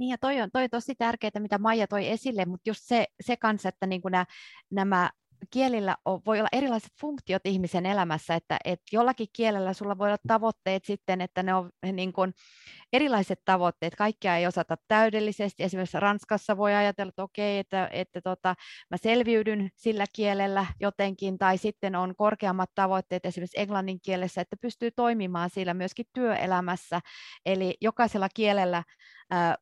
Niin 0.00 0.10
ja 0.10 0.18
toi 0.18 0.40
on, 0.40 0.50
toi 0.52 0.62
on 0.62 0.70
tosi 0.70 0.94
tärkeää, 0.94 1.30
mitä 1.38 1.58
Maija 1.58 1.86
toi 1.86 2.08
esille, 2.08 2.44
mutta 2.44 2.70
just 2.70 2.80
se, 2.84 3.06
se 3.20 3.36
kanssa, 3.36 3.68
että 3.68 3.86
niin 3.86 4.00
nämä, 4.10 4.26
nämä 4.70 5.10
kielillä 5.50 5.96
on, 6.04 6.20
voi 6.26 6.38
olla 6.38 6.48
erilaiset 6.52 6.92
funktiot 7.00 7.42
ihmisen 7.44 7.86
elämässä, 7.86 8.34
että, 8.34 8.58
että 8.64 8.84
jollakin 8.92 9.26
kielellä 9.32 9.72
sulla 9.72 9.98
voi 9.98 10.08
olla 10.08 10.18
tavoitteet 10.28 10.84
sitten, 10.84 11.20
että 11.20 11.42
ne 11.42 11.54
on 11.54 11.70
niin 11.92 12.12
kuin 12.12 12.32
erilaiset 12.92 13.40
tavoitteet, 13.44 13.96
kaikkia 13.96 14.36
ei 14.36 14.46
osata 14.46 14.76
täydellisesti, 14.88 15.62
esimerkiksi 15.62 16.00
Ranskassa 16.00 16.56
voi 16.56 16.74
ajatella, 16.74 17.08
että 17.08 17.22
okei, 17.22 17.58
että, 17.58 17.88
että 17.92 18.20
tota, 18.20 18.54
mä 18.90 18.96
selviydyn 18.96 19.70
sillä 19.76 20.04
kielellä 20.12 20.66
jotenkin, 20.80 21.38
tai 21.38 21.58
sitten 21.58 21.96
on 21.96 22.14
korkeammat 22.16 22.70
tavoitteet 22.74 23.26
esimerkiksi 23.26 23.60
englannin 23.60 24.00
kielessä, 24.00 24.40
että 24.40 24.56
pystyy 24.56 24.90
toimimaan 24.90 25.50
sillä 25.50 25.74
myöskin 25.74 26.06
työelämässä, 26.12 27.00
eli 27.46 27.76
jokaisella 27.80 28.28
kielellä 28.34 28.82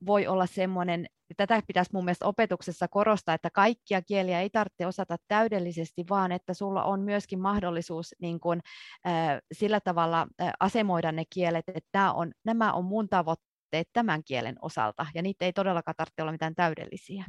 voi 0.07 0.27
olla 0.27 0.47
semmoinen 0.47 1.07
tätä 1.37 1.63
pitäisi 1.67 1.91
mun 1.93 2.05
mielestä 2.05 2.27
opetuksessa 2.27 2.89
korostaa, 2.89 3.35
että 3.35 3.51
kaikkia 3.51 4.03
kieliä 4.03 4.41
ei 4.41 4.51
tarvitse 4.51 4.87
osata 4.87 5.17
täydellisesti, 5.29 6.05
vaan 6.11 6.33
että 6.33 6.55
sulla 6.55 6.85
on 6.85 7.01
myöskin 7.01 7.41
mahdollisuus 7.41 8.15
niin 8.21 8.41
kuin, 8.41 8.61
äh, 9.07 9.39
sillä 9.53 9.81
tavalla 9.81 10.27
äh, 10.41 10.53
asemoida 10.61 11.13
ne 11.13 11.25
kielet, 11.31 11.65
että 11.75 12.13
on, 12.13 12.33
nämä 12.45 12.73
on 12.73 12.85
mun 12.85 13.09
tavoitteet 13.09 13.89
tämän 13.93 14.25
kielen 14.25 14.57
osalta, 14.63 15.07
ja 15.15 15.23
niitä 15.23 15.45
ei 15.45 15.53
todellakaan 15.53 15.95
tarvitse 15.97 16.23
olla 16.23 16.33
mitään 16.33 16.55
täydellisiä. 16.55 17.25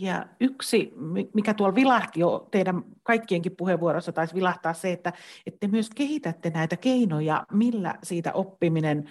Ja 0.00 0.26
yksi, 0.40 0.92
mikä 1.34 1.54
tuolla 1.54 1.74
vilahti 1.74 2.20
jo 2.20 2.48
teidän 2.50 2.84
kaikkienkin 3.02 3.56
puheenvuorossa 3.56 4.12
taisi 4.12 4.34
vilahtaa 4.34 4.74
se, 4.74 4.92
että, 4.92 5.12
että 5.46 5.58
te 5.60 5.68
myös 5.68 5.90
kehitätte 5.90 6.50
näitä 6.50 6.76
keinoja, 6.76 7.46
millä 7.52 7.94
siitä 8.02 8.32
oppiminen 8.32 9.10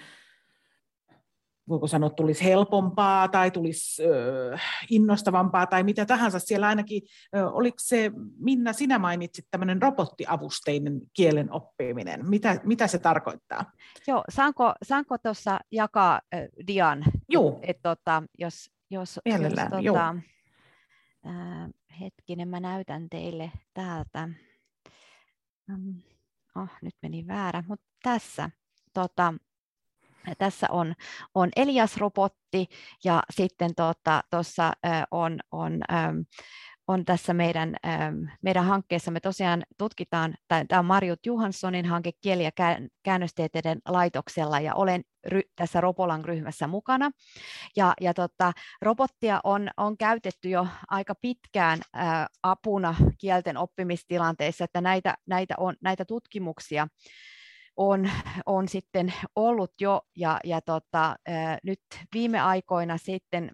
voiko 1.69 1.88
sanoa, 1.88 2.10
tulisi 2.10 2.43
helpompaa 2.43 3.28
tai 3.28 3.52
tulisi 3.52 4.04
innostavampaa 4.89 5.65
tai 5.65 5.84
mitä 5.84 6.06
tahansa. 6.06 6.39
Siellä 6.39 6.67
ainakin, 6.67 7.02
oliko 7.52 7.78
se, 7.80 8.12
Minna, 8.38 8.74
sinä 8.74 9.00
mainitsit 9.00 9.45
tämmöinen 9.52 9.82
robottiavusteinen 9.82 11.02
kielen 11.13 11.54
oppiminen. 11.54 12.30
Mitä, 12.30 12.60
mitä 12.63 12.88
se 12.88 13.00
tarkoittaa? 13.00 13.71
Joo, 14.08 14.24
saanko, 14.30 14.74
saanko 14.84 15.17
tuossa 15.17 15.60
jakaa 15.71 16.21
ö, 16.36 16.38
dian? 16.67 17.04
Joo. 17.30 17.60
Et, 17.62 17.69
et, 17.69 17.78
tota, 17.82 18.24
jos, 18.39 18.71
jos, 18.89 19.19
Mielellään, 19.26 19.84
jos, 19.84 19.93
tota, 19.93 20.15
ää, 21.26 21.69
hetkinen, 22.00 22.47
mä 22.47 22.60
näytän 22.60 23.10
teille 23.10 23.52
täältä. 23.74 24.30
Um, 25.74 26.02
oh, 26.56 26.69
nyt 26.82 26.95
meni 27.02 27.28
väärä, 27.28 27.63
mutta 27.67 27.86
tässä. 28.04 28.50
Tota, 28.93 29.34
tässä 30.38 30.68
on, 30.70 30.94
on 31.36 31.50
Elias-robotti 31.56 32.68
ja 33.04 33.24
sitten 33.30 33.72
tuossa 33.76 34.24
tota, 34.30 35.06
on, 35.12 35.40
on, 35.52 35.82
on 36.88 37.06
tässä 37.06 37.34
meidän, 37.34 37.76
meidän 38.42 38.66
hankkeessa, 38.66 39.12
me 39.12 39.20
tosiaan 39.20 39.64
tutkitaan, 39.78 40.36
tämä 40.48 40.80
on 40.80 40.86
Marjut 40.86 41.26
Johanssonin 41.26 41.86
hanke 41.86 42.12
kieli- 42.22 42.44
ja 42.44 42.52
käännöstieteiden 43.04 43.80
laitoksella 43.88 44.60
ja 44.60 44.76
olen 44.76 45.04
ry, 45.28 45.42
tässä 45.56 45.82
Ropolang-ryhmässä 45.82 46.68
mukana. 46.68 47.12
Ja, 47.76 47.94
ja 48.02 48.14
tota, 48.14 48.52
robottia 48.82 49.40
on, 49.44 49.70
on 49.78 49.98
käytetty 49.98 50.50
jo 50.50 50.68
aika 50.88 51.16
pitkään 51.22 51.80
ää, 51.94 52.28
apuna 52.44 52.96
kielten 53.18 53.58
oppimistilanteissa, 53.58 54.64
että 54.64 54.82
näitä, 54.82 55.16
näitä, 55.26 55.54
on, 55.58 55.76
näitä 55.82 56.06
tutkimuksia 56.06 56.88
on, 57.78 58.10
on 58.46 58.68
sitten 58.68 59.14
ollut 59.36 59.72
jo, 59.80 60.02
ja, 60.16 60.40
ja 60.44 60.62
tota, 60.62 61.16
nyt 61.64 61.82
viime 62.14 62.40
aikoina 62.40 62.98
sitten 62.98 63.52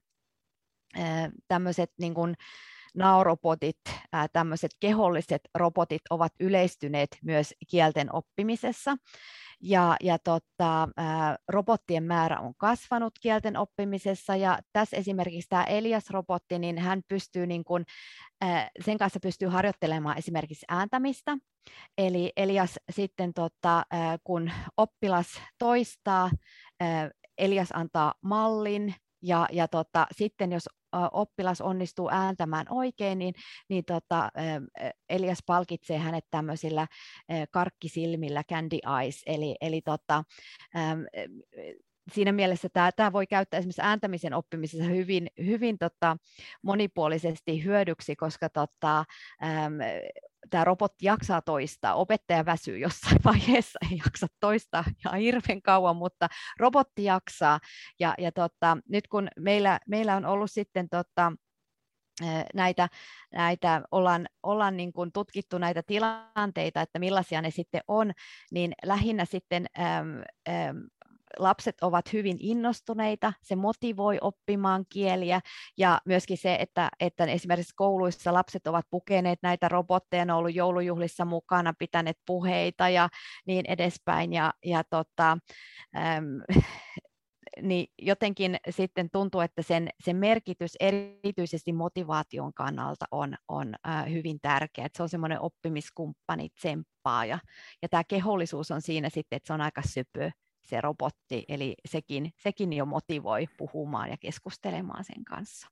tämmöiset 1.48 1.92
niin 2.00 2.14
kuin 2.14 2.36
naorobotit, 2.96 3.80
tämmöiset 4.34 4.72
keholliset 4.80 5.42
robotit 5.56 6.02
ovat 6.10 6.34
yleistyneet 6.40 7.18
myös 7.24 7.54
kielten 7.70 8.16
oppimisessa. 8.16 8.98
Ja, 9.62 9.96
ja 10.04 10.20
tota, 10.20 10.88
robottien 11.48 12.04
määrä 12.04 12.40
on 12.40 12.54
kasvanut 12.58 13.14
kielten 13.22 13.58
oppimisessa 13.58 14.36
ja 14.36 14.60
tässä 14.74 14.98
esimerkiksi 14.98 15.50
tämä 15.50 15.64
Elias-robotti, 15.64 16.60
niin 16.60 16.78
hän 16.78 17.02
pystyy 17.08 17.48
niin 17.48 17.64
kuin, 17.64 17.86
sen 18.86 18.98
kanssa 18.98 19.20
pystyy 19.20 19.48
harjoittelemaan 19.48 20.18
esimerkiksi 20.18 20.66
ääntämistä. 20.70 21.38
Eli 21.98 22.34
Elias 22.38 22.80
sitten, 22.92 23.34
tota, 23.34 23.84
kun 24.24 24.52
oppilas 24.78 25.28
toistaa, 25.58 26.32
Elias 27.38 27.70
antaa 27.74 28.14
mallin, 28.22 28.96
ja, 29.22 29.48
ja 29.52 29.68
tota, 29.68 30.08
sitten 30.12 30.52
jos 30.52 30.70
oppilas 31.12 31.62
onnistuu 31.62 32.10
ääntämään 32.12 32.66
oikein, 32.70 33.20
niin, 33.20 33.34
niin 33.70 33.86
tota, 33.86 34.30
Elias 35.10 35.40
palkitsee 35.46 35.98
hänet 35.98 36.26
tämmöisillä 36.32 36.88
karkkisilmillä, 37.52 38.44
candy 38.44 38.78
eyes, 39.02 39.22
eli, 39.26 39.56
eli 39.62 39.82
tota, 39.82 40.24
siinä 42.12 42.32
mielessä 42.32 42.70
tämä, 42.74 42.92
tämä 42.92 43.14
voi 43.14 43.28
käyttää 43.28 43.58
esimerkiksi 43.58 43.82
ääntämisen 43.82 44.34
oppimisessa 44.34 44.86
hyvin, 44.86 45.28
hyvin 45.46 45.78
tota, 45.78 46.18
monipuolisesti 46.62 47.64
hyödyksi, 47.64 48.16
koska 48.16 48.50
tota, 48.50 49.00
äm, 49.44 49.74
tämä 50.50 50.64
robotti 50.64 51.06
jaksaa 51.06 51.42
toistaa. 51.42 51.94
Opettaja 51.94 52.46
väsyy 52.46 52.78
jossain 52.78 53.18
vaiheessa, 53.26 53.80
ei 53.92 53.98
jaksa 54.06 54.28
toistaa 54.40 54.84
ihan 55.06 55.20
hirveän 55.20 55.62
kauan, 55.62 55.96
mutta 55.96 56.28
robotti 56.60 57.04
jaksaa. 57.04 57.60
Ja, 58.00 58.14
ja 58.18 58.32
tota, 58.32 58.78
nyt 58.90 59.08
kun 59.08 59.28
meillä, 59.40 59.80
meillä 59.88 60.16
on 60.16 60.26
ollut 60.26 60.52
sitten 60.52 60.90
tota, 60.90 61.32
näitä, 62.54 62.90
näitä 63.34 63.82
ollaan, 63.92 64.28
ollaan 64.44 64.78
niin 64.78 64.94
kuin 64.94 65.12
tutkittu 65.12 65.58
näitä 65.58 65.84
tilanteita, 65.84 66.82
että 66.82 67.00
millaisia 67.00 67.42
ne 67.42 67.52
sitten 67.52 67.82
on, 67.88 68.12
niin 68.52 68.74
lähinnä 68.86 69.26
sitten 69.26 69.66
äm, 69.80 70.22
äm, 70.50 70.78
lapset 71.40 71.76
ovat 71.82 72.14
hyvin 72.14 72.38
innostuneita, 72.40 73.34
se 73.42 73.56
motivoi 73.56 74.18
oppimaan 74.22 74.86
kieliä 74.90 75.42
ja 75.78 76.02
myöskin 76.06 76.38
se, 76.38 76.56
että, 76.60 76.90
että 77.00 77.26
esimerkiksi 77.26 77.76
kouluissa 77.76 78.34
lapset 78.34 78.68
ovat 78.68 78.86
pukeneet 78.90 79.40
näitä 79.44 79.70
robotteja, 79.70 80.26
ne 80.26 80.34
ovat 80.34 80.40
ollut 80.40 80.56
joulujuhlissa 80.56 81.26
mukana, 81.26 81.74
pitäneet 81.80 82.18
puheita 82.26 82.90
ja 82.90 83.10
niin 83.48 83.66
edespäin 83.68 84.34
ja, 84.34 84.54
ja 84.66 84.84
tota, 84.84 85.38
äm, 85.96 86.42
niin 87.62 87.88
jotenkin 88.02 88.58
sitten 88.70 89.10
tuntuu, 89.12 89.42
että 89.42 89.62
sen, 89.62 89.90
sen 90.04 90.16
merkitys 90.16 90.72
erityisesti 90.80 91.74
motivaation 91.74 92.54
kannalta 92.54 93.06
on, 93.12 93.36
on 93.48 93.76
äh, 93.88 94.12
hyvin 94.12 94.40
tärkeä. 94.42 94.86
Että 94.86 94.98
se 94.98 95.04
on 95.04 95.10
semmoinen 95.10 95.42
oppimiskumppani, 95.42 96.50
tsemppaa 96.50 97.26
ja, 97.26 97.40
ja 97.82 97.90
tämä 97.90 98.04
kehollisuus 98.04 98.72
on 98.72 98.82
siinä 98.82 99.10
sitten, 99.10 99.38
että 99.38 99.48
se 99.48 99.54
on 99.54 99.62
aika 99.62 99.82
sypö 99.82 100.32
se 100.70 100.82
robotti, 100.82 101.46
eli 101.48 101.76
sekin, 101.86 102.32
sekin 102.38 102.74
jo 102.74 102.86
motivoi 102.86 103.48
puhumaan 103.58 104.10
ja 104.10 104.18
keskustelemaan 104.18 105.04
sen 105.04 105.24
kanssa. 105.24 105.68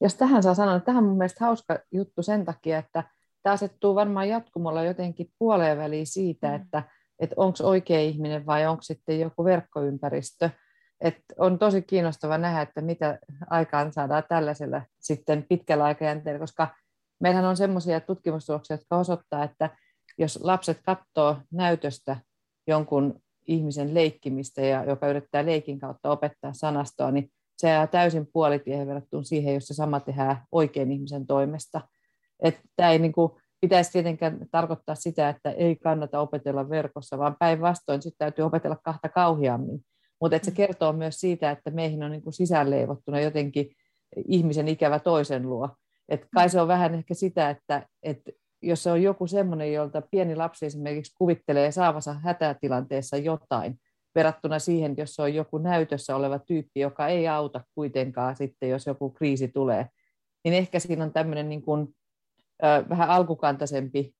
Jos 0.00 0.14
tähän 0.14 0.42
saa 0.42 0.54
sanoa, 0.54 0.76
että 0.76 0.86
tähän 0.86 1.04
on 1.04 1.08
mun 1.08 1.18
mielestä 1.18 1.44
hauska 1.44 1.78
juttu 1.92 2.22
sen 2.22 2.44
takia, 2.44 2.78
että 2.78 3.04
tämä 3.42 3.54
asettuu 3.54 3.94
varmaan 3.94 4.28
jatkumolla 4.28 4.82
jotenkin 4.82 5.30
puoleen 5.38 5.78
väliin 5.78 6.06
siitä, 6.06 6.48
mm. 6.48 6.54
että, 6.54 6.82
että 7.18 7.34
onko 7.38 7.58
oikea 7.62 8.00
ihminen 8.00 8.46
vai 8.46 8.66
onko 8.66 8.82
sitten 8.82 9.20
joku 9.20 9.44
verkkoympäristö. 9.44 10.50
Et 11.00 11.16
on 11.38 11.58
tosi 11.58 11.82
kiinnostava 11.82 12.38
nähdä, 12.38 12.62
että 12.62 12.80
mitä 12.80 13.18
aikaan 13.50 13.92
saadaan 13.92 14.22
tällaisella 14.28 14.82
sitten 15.00 15.46
pitkällä 15.48 15.84
aikajänteellä, 15.84 16.38
koska 16.38 16.74
meillähän 17.20 17.48
on 17.48 17.56
sellaisia 17.56 18.00
tutkimustuloksia, 18.00 18.74
jotka 18.74 18.96
osoittaa, 18.96 19.44
että 19.44 19.70
jos 20.18 20.38
lapset 20.42 20.80
katsoo 20.86 21.36
näytöstä 21.52 22.16
jonkun 22.66 23.20
ihmisen 23.46 23.94
leikkimistä, 23.94 24.60
ja 24.60 24.84
joka 24.84 25.08
yrittää 25.08 25.46
leikin 25.46 25.78
kautta 25.78 26.10
opettaa 26.10 26.52
sanastoa, 26.52 27.10
niin 27.10 27.30
se 27.58 27.68
jää 27.68 27.86
täysin 27.86 28.26
puolitiehen 28.32 28.86
verrattuna 28.86 29.22
siihen, 29.22 29.54
jos 29.54 29.66
se 29.66 29.74
sama 29.74 30.00
tehdään 30.00 30.44
oikein 30.52 30.92
ihmisen 30.92 31.26
toimesta. 31.26 31.80
Että 32.42 32.60
tämä 32.76 32.90
ei 32.90 32.98
niin 32.98 33.12
kuin, 33.12 33.32
pitäisi 33.60 33.92
tietenkään 33.92 34.46
tarkoittaa 34.50 34.94
sitä, 34.94 35.28
että 35.28 35.50
ei 35.50 35.76
kannata 35.76 36.20
opetella 36.20 36.68
verkossa, 36.68 37.18
vaan 37.18 37.36
päinvastoin 37.38 38.02
sitten 38.02 38.18
täytyy 38.18 38.44
opetella 38.44 38.76
kahta 38.84 39.08
kauheammin. 39.08 39.80
Mutta 40.20 40.38
se 40.42 40.50
mm. 40.50 40.54
kertoo 40.54 40.92
myös 40.92 41.20
siitä, 41.20 41.50
että 41.50 41.70
meihin 41.70 42.02
on 42.02 42.10
niin 42.10 42.22
kuin 42.22 42.32
sisäänleivottuna 42.32 43.20
jotenkin 43.20 43.70
ihmisen 44.28 44.68
ikävä 44.68 44.98
toisen 44.98 45.48
luo. 45.48 45.68
Et 46.08 46.26
kai 46.34 46.50
se 46.50 46.60
on 46.60 46.68
vähän 46.68 46.94
ehkä 46.94 47.14
sitä, 47.14 47.50
että, 47.50 47.86
että 48.02 48.32
jos 48.62 48.82
se 48.82 48.90
on 48.90 49.02
joku 49.02 49.26
semmoinen, 49.26 49.72
jolta 49.72 50.02
pieni 50.10 50.36
lapsi 50.36 50.66
esimerkiksi 50.66 51.14
kuvittelee 51.18 51.72
saavansa 51.72 52.14
hätätilanteessa 52.14 53.16
jotain, 53.16 53.80
verrattuna 54.14 54.58
siihen, 54.58 54.94
jos 54.96 55.14
se 55.14 55.22
on 55.22 55.34
joku 55.34 55.58
näytössä 55.58 56.16
oleva 56.16 56.38
tyyppi, 56.38 56.80
joka 56.80 57.08
ei 57.08 57.28
auta 57.28 57.64
kuitenkaan 57.74 58.36
sitten, 58.36 58.68
jos 58.68 58.86
joku 58.86 59.10
kriisi 59.10 59.48
tulee, 59.48 59.86
niin 60.44 60.54
ehkä 60.54 60.78
siinä 60.78 61.04
on 61.04 61.12
tämmöinen 61.12 61.48
niin 61.48 61.62
kuin, 61.62 61.88
äh, 62.64 62.88
vähän 62.88 63.08
alkukantaisempi 63.08 64.14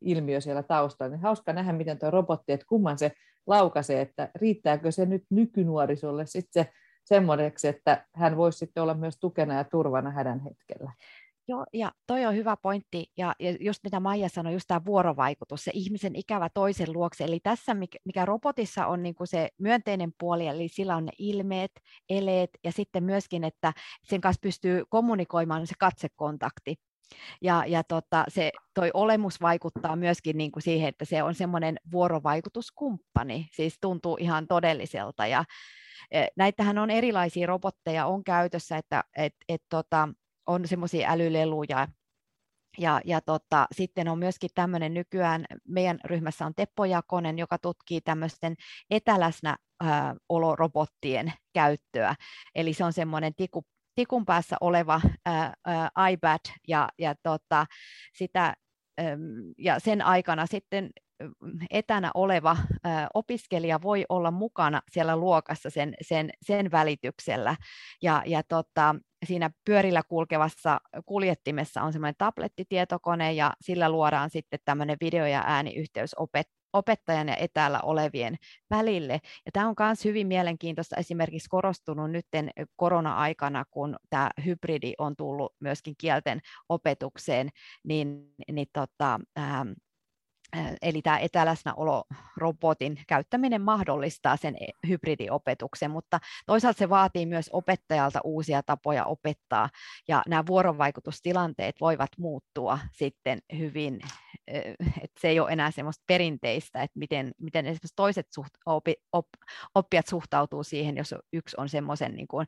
ilmiö 0.00 0.40
siellä 0.40 0.62
taustalla. 0.62 1.10
Niin 1.10 1.22
hauska 1.22 1.52
nähdä, 1.52 1.72
miten 1.72 1.98
tuo 1.98 2.10
robotti, 2.10 2.52
että 2.52 2.66
kumman 2.68 2.98
se 2.98 3.12
laukaisee, 3.46 4.00
että 4.00 4.30
riittääkö 4.34 4.92
se 4.92 5.06
nyt 5.06 5.24
nykynuorisolle 5.30 6.26
sitten 6.26 6.64
se 6.64 6.72
semmoiseksi, 7.04 7.68
että 7.68 8.06
hän 8.14 8.36
voisi 8.36 8.58
sitten 8.58 8.82
olla 8.82 8.94
myös 8.94 9.18
tukena 9.20 9.54
ja 9.54 9.64
turvana 9.64 10.10
hädän 10.10 10.40
hetkellä. 10.40 10.92
Joo, 11.50 11.64
ja 11.72 11.92
toi 12.06 12.26
on 12.26 12.34
hyvä 12.34 12.56
pointti, 12.56 13.06
ja, 13.16 13.34
ja 13.40 13.56
just 13.60 13.80
mitä 13.84 14.00
Maija 14.00 14.28
sanoi, 14.28 14.52
just 14.52 14.64
tämä 14.68 14.84
vuorovaikutus, 14.86 15.64
se 15.64 15.70
ihmisen 15.74 16.16
ikävä 16.16 16.48
toisen 16.54 16.92
luokse, 16.92 17.24
eli 17.24 17.40
tässä, 17.40 17.74
mikä, 17.74 17.98
mikä 18.04 18.24
robotissa 18.24 18.86
on 18.86 19.02
niin 19.02 19.14
kuin 19.14 19.26
se 19.26 19.48
myönteinen 19.58 20.12
puoli, 20.18 20.46
eli 20.46 20.68
sillä 20.68 20.96
on 20.96 21.04
ne 21.04 21.12
ilmeet, 21.18 21.70
eleet, 22.10 22.50
ja 22.64 22.72
sitten 22.72 23.04
myöskin, 23.04 23.44
että 23.44 23.72
sen 24.02 24.20
kanssa 24.20 24.40
pystyy 24.40 24.82
kommunikoimaan 24.88 25.66
se 25.66 25.74
katsekontakti, 25.78 26.76
ja, 27.42 27.64
ja 27.66 27.84
tota, 27.84 28.24
se 28.28 28.50
toi 28.74 28.90
olemus 28.94 29.40
vaikuttaa 29.40 29.96
myöskin 29.96 30.38
niin 30.38 30.52
kuin 30.52 30.62
siihen, 30.62 30.88
että 30.88 31.04
se 31.04 31.22
on 31.22 31.34
semmoinen 31.34 31.76
vuorovaikutuskumppani, 31.92 33.48
siis 33.52 33.78
tuntuu 33.80 34.16
ihan 34.20 34.46
todelliselta. 34.46 35.26
Ja, 35.26 35.44
e, 36.10 36.26
näitähän 36.36 36.78
on 36.78 36.90
erilaisia 36.90 37.46
robotteja 37.46 38.06
on 38.06 38.24
käytössä, 38.24 38.76
että 38.76 39.04
et, 39.16 39.34
et, 39.48 39.62
tota, 39.68 40.08
on 40.50 40.68
semmoisia 40.68 41.10
älyleluja, 41.10 41.88
ja, 42.78 43.00
ja 43.04 43.20
tota, 43.20 43.66
sitten 43.74 44.08
on 44.08 44.18
myöskin 44.18 44.50
tämmöinen 44.54 44.94
nykyään, 44.94 45.44
meidän 45.68 45.98
ryhmässä 46.04 46.46
on 46.46 46.54
Teppo 46.54 46.84
Jakonen, 46.84 47.38
joka 47.38 47.58
tutkii 47.58 48.00
tämmöisten 48.00 48.54
etäläsnä 48.90 49.56
ää, 49.80 50.14
olorobottien 50.28 51.32
käyttöä. 51.54 52.14
Eli 52.54 52.74
se 52.74 52.84
on 52.84 52.92
semmoinen 52.92 53.34
tiku, 53.34 53.64
tikun 53.94 54.24
päässä 54.24 54.56
oleva 54.60 55.00
ää, 55.26 55.54
ää, 55.66 55.90
iPad 56.10 56.40
ja, 56.68 56.88
ja 56.98 57.14
tota, 57.22 57.66
sitä, 58.14 58.54
ja 59.58 59.78
sen 59.78 60.02
aikana 60.02 60.46
sitten 60.46 60.90
etänä 61.70 62.10
oleva 62.14 62.56
opiskelija 63.14 63.82
voi 63.82 64.04
olla 64.08 64.30
mukana 64.30 64.82
siellä 64.90 65.16
luokassa 65.16 65.70
sen, 65.70 65.94
sen, 66.02 66.30
sen 66.42 66.70
välityksellä. 66.70 67.56
Ja, 68.02 68.22
ja 68.26 68.42
tota, 68.42 68.94
siinä 69.26 69.50
pyörillä 69.64 70.02
kulkevassa 70.08 70.80
kuljettimessa 71.06 71.82
on 71.82 71.92
semmoinen 71.92 72.14
tablettitietokone 72.18 73.32
ja 73.32 73.52
sillä 73.60 73.90
luodaan 73.90 74.30
sitten 74.30 74.60
tämmöinen 74.64 74.96
video- 75.00 75.26
ja 75.26 75.42
ääniyhteys 75.46 76.14
opet- 76.14 76.60
opettajan 76.72 77.28
ja 77.28 77.36
etäällä 77.36 77.80
olevien 77.80 78.36
välille. 78.70 79.12
Ja 79.46 79.52
tämä 79.52 79.68
on 79.68 79.74
myös 79.78 80.04
hyvin 80.04 80.26
mielenkiintoista 80.26 80.96
esimerkiksi 80.96 81.48
korostunut 81.48 82.10
nyt 82.10 82.26
korona-aikana, 82.76 83.64
kun 83.70 83.96
tämä 84.10 84.30
hybridi 84.44 84.92
on 84.98 85.16
tullut 85.16 85.54
myöskin 85.60 85.94
kielten 85.98 86.40
opetukseen, 86.68 87.48
niin, 87.84 88.34
niin 88.52 88.66
tota, 88.72 89.20
ähm, 89.38 89.68
Eli 90.82 91.02
tämä 91.02 91.18
etäläsnäolo 91.18 92.04
robotin 92.36 93.00
käyttäminen 93.06 93.62
mahdollistaa 93.62 94.36
sen 94.36 94.56
e, 94.60 94.66
hybridiopetuksen, 94.88 95.90
mutta 95.90 96.20
toisaalta 96.46 96.78
se 96.78 96.88
vaatii 96.88 97.26
myös 97.26 97.50
opettajalta 97.52 98.20
uusia 98.24 98.62
tapoja 98.62 99.04
opettaa, 99.04 99.68
ja 100.08 100.22
nämä 100.28 100.46
vuorovaikutustilanteet 100.46 101.76
voivat 101.80 102.10
muuttua 102.18 102.78
sitten 102.92 103.38
hyvin, 103.58 104.00
että 105.02 105.20
se 105.20 105.28
ei 105.28 105.40
ole 105.40 105.50
enää 105.50 105.70
semmoista 105.70 106.04
perinteistä, 106.06 106.82
että 106.82 106.98
miten, 106.98 107.32
miten 107.38 107.66
esimerkiksi 107.66 107.96
toiset 107.96 108.26
suht, 108.34 108.54
opi, 108.66 108.94
op, 109.12 109.26
oppijat 109.74 110.06
suhtautuu 110.06 110.64
siihen, 110.64 110.96
jos 110.96 111.14
yksi 111.32 111.56
on 111.58 111.68
semmoisen 111.68 112.14
niin 112.14 112.28
kuin, 112.28 112.46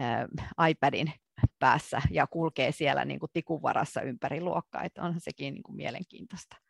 äh, 0.00 0.68
iPadin 0.68 1.12
päässä 1.58 2.02
ja 2.10 2.26
kulkee 2.26 2.72
siellä 2.72 3.04
niin 3.04 3.20
kuin 3.20 3.30
tikun 3.32 3.60
ympäri 4.04 4.40
luokkaa, 4.40 4.82
että 4.82 5.02
on 5.02 5.14
sekin 5.18 5.54
niin 5.54 5.62
kuin 5.62 5.76
mielenkiintoista. 5.76 6.63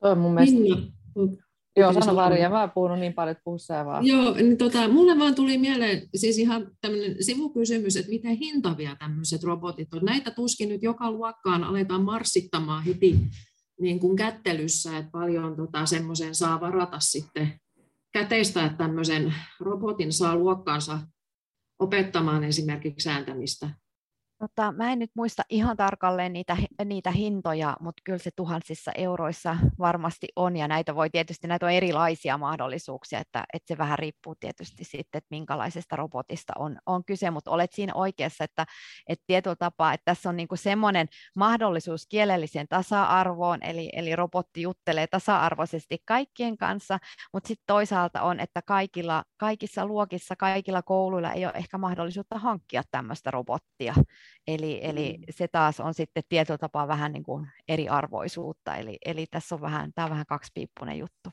Toi 0.00 0.12
on 0.12 0.18
mun 0.18 0.34
mielestä... 0.34 0.58
Minna. 0.58 1.42
Joo, 1.76 1.92
sano 1.92 2.16
Varja, 2.16 2.50
mä 2.50 2.60
oon 2.60 2.70
puhunut 2.70 2.98
niin 2.98 3.14
paljon, 3.14 3.32
että 3.32 3.42
puhu 3.44 3.56
vaan. 3.84 4.06
Joo, 4.06 4.34
niin 4.34 4.58
tota, 4.58 4.88
mulle 4.88 5.18
vaan 5.18 5.34
tuli 5.34 5.58
mieleen 5.58 6.08
siis 6.14 6.38
ihan 6.38 6.66
tämmöinen 6.80 7.24
sivukysymys, 7.24 7.96
että 7.96 8.10
miten 8.10 8.36
hintavia 8.36 8.96
tämmöiset 8.96 9.42
robotit 9.42 9.94
on. 9.94 10.04
Näitä 10.04 10.30
tuskin 10.30 10.68
nyt 10.68 10.82
joka 10.82 11.10
luokkaan 11.10 11.64
aletaan 11.64 12.02
marssittamaan 12.02 12.84
heti 12.84 13.18
niin 13.80 14.00
kuin 14.00 14.16
kättelyssä, 14.16 14.98
että 14.98 15.10
paljon 15.10 15.56
tota, 15.56 15.86
semmoisen 15.86 16.34
saa 16.34 16.60
varata 16.60 17.00
sitten 17.00 17.60
käteistä, 18.12 18.64
että 18.64 18.78
tämmöisen 18.78 19.34
robotin 19.60 20.12
saa 20.12 20.36
luokkaansa 20.36 20.98
opettamaan 21.78 22.44
esimerkiksi 22.44 23.04
sääntämistä. 23.04 23.70
Tota, 24.42 24.72
mä 24.72 24.92
en 24.92 24.98
nyt 24.98 25.10
muista 25.16 25.42
ihan 25.48 25.76
tarkalleen 25.76 26.32
niitä, 26.32 26.56
niitä 26.84 27.10
hintoja, 27.10 27.76
mutta 27.80 28.02
kyllä 28.04 28.18
se 28.18 28.30
tuhansissa 28.36 28.92
euroissa 28.92 29.56
varmasti 29.78 30.28
on, 30.36 30.56
ja 30.56 30.68
näitä 30.68 30.94
voi 30.94 31.10
tietysti, 31.10 31.48
näitä 31.48 31.66
on 31.66 31.72
erilaisia 31.72 32.38
mahdollisuuksia, 32.38 33.18
että, 33.18 33.44
että 33.52 33.74
se 33.74 33.78
vähän 33.78 33.98
riippuu 33.98 34.34
tietysti 34.34 34.84
sitten, 34.84 35.18
että 35.18 35.26
minkälaisesta 35.30 35.96
robotista 35.96 36.52
on, 36.58 36.78
on 36.86 37.04
kyse, 37.04 37.30
mutta 37.30 37.50
olet 37.50 37.72
siinä 37.72 37.92
oikeassa, 37.94 38.44
että, 38.44 38.66
että 39.08 39.24
tietyllä 39.26 39.56
tapaa, 39.56 39.94
että 39.94 40.04
tässä 40.04 40.28
on 40.28 40.36
niin 40.36 40.48
semmoinen 40.54 41.06
mahdollisuus 41.36 42.06
kielelliseen 42.06 42.68
tasa-arvoon, 42.68 43.62
eli, 43.62 43.90
eli 43.92 44.16
robotti 44.16 44.62
juttelee 44.62 45.06
tasa-arvoisesti 45.06 45.98
kaikkien 46.04 46.56
kanssa, 46.56 46.98
mutta 47.32 47.48
sitten 47.48 47.64
toisaalta 47.66 48.22
on, 48.22 48.40
että 48.40 48.62
kaikilla, 48.62 49.24
kaikissa 49.36 49.86
luokissa, 49.86 50.36
kaikilla 50.36 50.82
kouluilla 50.82 51.32
ei 51.32 51.44
ole 51.44 51.54
ehkä 51.56 51.78
mahdollisuutta 51.78 52.38
hankkia 52.38 52.82
tämmöistä 52.90 53.30
robottia, 53.30 53.94
Eli, 54.46 54.80
eli 54.82 55.18
mm. 55.18 55.24
se 55.30 55.48
taas 55.48 55.80
on 55.80 55.94
sitten 55.94 56.22
tietyllä 56.28 56.58
tapaa 56.58 56.88
vähän 56.88 57.12
niin 57.12 57.22
kuin 57.22 57.48
eriarvoisuutta, 57.68 58.76
eli, 58.76 58.98
eli 59.04 59.26
tässä 59.30 59.54
on 59.54 59.60
vähän, 59.60 59.92
tämä 59.94 60.04
on 60.04 60.10
vähän 60.10 60.26
kaksipiippunen 60.28 60.98
juttu. 60.98 61.30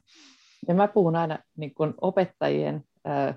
Ja 0.67 0.73
mä 0.73 0.87
puhun 0.87 1.15
aina 1.15 1.39
niin 1.57 1.73
kuin 1.73 1.93
opettajien 2.01 2.83
äh, 3.07 3.35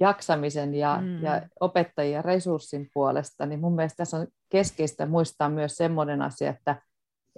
jaksamisen 0.00 0.74
ja, 0.74 0.98
mm. 1.00 1.22
ja 1.22 1.42
opettajien 1.60 2.24
resurssin 2.24 2.88
puolesta, 2.94 3.46
niin 3.46 3.60
mun 3.60 3.74
mielestä 3.74 3.96
tässä 3.96 4.16
on 4.16 4.26
keskeistä 4.48 5.06
muistaa 5.06 5.48
myös 5.48 5.76
semmoinen 5.76 6.22
asia, 6.22 6.50
että, 6.50 6.82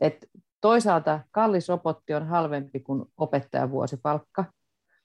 että 0.01 0.27
toisaalta 0.61 1.21
kallis 1.31 1.69
robotti 1.69 2.15
on 2.15 2.27
halvempi 2.27 2.81
kuin 2.81 3.05
opettajan 3.17 3.71
vuosipalkka, 3.71 4.45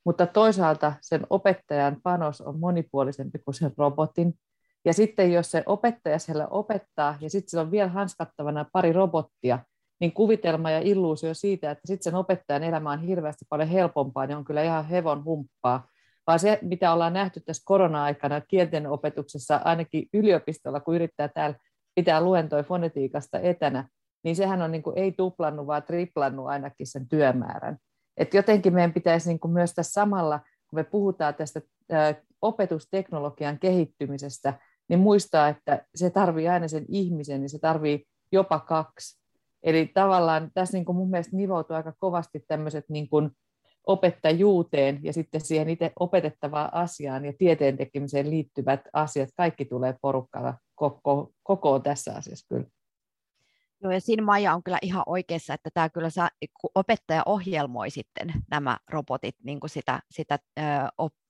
mutta 0.05 0.25
toisaalta 0.27 0.93
sen 1.01 1.27
opettajan 1.29 1.97
panos 2.03 2.41
on 2.41 2.59
monipuolisempi 2.59 3.39
kuin 3.39 3.55
sen 3.55 3.71
robotin, 3.77 4.33
ja 4.85 4.93
sitten 4.93 5.33
jos 5.33 5.51
se 5.51 5.63
opettaja 5.65 6.19
siellä 6.19 6.47
opettaa 6.47 7.17
ja 7.21 7.29
sitten 7.29 7.59
on 7.59 7.71
vielä 7.71 7.89
hanskattavana 7.89 8.65
pari 8.73 8.93
robottia, 8.93 9.59
niin 9.99 10.13
kuvitelma 10.13 10.71
ja 10.71 10.79
illuusio 10.79 11.33
siitä, 11.33 11.71
että 11.71 11.87
sitten 11.87 12.03
sen 12.03 12.15
opettajan 12.15 12.63
elämä 12.63 12.91
on 12.91 13.01
hirveästi 13.01 13.45
paljon 13.49 13.69
helpompaa, 13.69 14.25
niin 14.25 14.37
on 14.37 14.45
kyllä 14.45 14.63
ihan 14.63 14.85
hevon 14.85 15.23
humppaa. 15.23 15.87
vaan 16.27 16.39
se, 16.39 16.59
mitä 16.61 16.93
ollaan 16.93 17.13
nähty 17.13 17.39
tässä 17.39 17.63
korona-aikana 17.65 18.41
kielten 18.41 18.87
opetuksessa, 18.87 19.61
ainakin 19.65 20.07
yliopistolla, 20.13 20.79
kun 20.79 20.95
yrittää 20.95 21.27
täällä 21.27 21.57
pitää 21.95 22.21
luentoja 22.21 22.63
fonetiikasta 22.63 23.39
etänä, 23.39 23.87
niin 24.23 24.35
sehän 24.35 24.61
on 24.61 24.71
niin 24.71 24.83
kuin, 24.83 24.97
ei 24.97 25.11
tuplannut, 25.11 25.67
vaan 25.67 25.83
triplannut 25.83 26.47
ainakin 26.47 26.87
sen 26.87 27.07
työmäärän. 27.07 27.77
Et 28.17 28.33
jotenkin 28.33 28.73
meidän 28.73 28.93
pitäisi 28.93 29.29
niin 29.29 29.39
kuin 29.39 29.51
myös 29.51 29.73
tässä 29.73 29.91
samalla, 29.91 30.39
kun 30.39 30.79
me 30.79 30.83
puhutaan 30.83 31.35
tästä 31.35 31.61
opetusteknologian 32.41 33.59
kehittymisestä, 33.59 34.53
niin 34.91 34.99
muistaa, 34.99 35.47
että 35.47 35.85
se 35.95 36.09
tarvii 36.09 36.47
aina 36.47 36.67
sen 36.67 36.85
ihmisen, 36.87 37.41
niin 37.41 37.49
se 37.49 37.59
tarvii 37.59 38.05
jopa 38.31 38.59
kaksi. 38.59 39.21
Eli 39.63 39.91
tavallaan 39.93 40.51
tässä 40.53 40.77
niin 40.77 40.85
kuin 40.85 40.95
mun 40.95 41.09
mielestä 41.09 41.37
nivoutuu 41.37 41.75
aika 41.75 41.93
kovasti 41.99 42.43
tämmöiset 42.47 42.85
niin 42.89 43.09
kuin 43.09 43.31
opettajuuteen 43.87 44.99
ja 45.03 45.13
sitten 45.13 45.41
siihen 45.41 45.69
itse 45.69 45.91
opetettavaan 45.99 46.73
asiaan 46.73 47.25
ja 47.25 47.33
tieteen 47.37 47.77
tekemiseen 47.77 48.29
liittyvät 48.29 48.81
asiat, 48.93 49.29
kaikki 49.37 49.65
tulee 49.65 49.95
porukalla 50.01 50.53
koko, 50.75 51.31
kokoon 51.43 51.83
tässä 51.83 52.13
asiassa 52.15 52.45
kyllä. 52.49 52.65
Joo, 53.83 53.91
ja 53.91 54.01
siinä 54.01 54.23
Maija 54.23 54.53
on 54.53 54.63
kyllä 54.63 54.79
ihan 54.81 55.03
oikeassa, 55.05 55.53
että 55.53 55.69
tämä 55.73 55.89
kyllä 55.89 56.09
saa, 56.09 56.29
kun 56.61 56.69
opettaja 56.75 57.23
ohjelmoi 57.25 57.89
sitten 57.89 58.33
nämä 58.51 58.77
robotit 58.89 59.35
niin 59.43 59.59
kuin 59.59 59.69
sitä, 59.69 59.99
sitä 60.11 60.39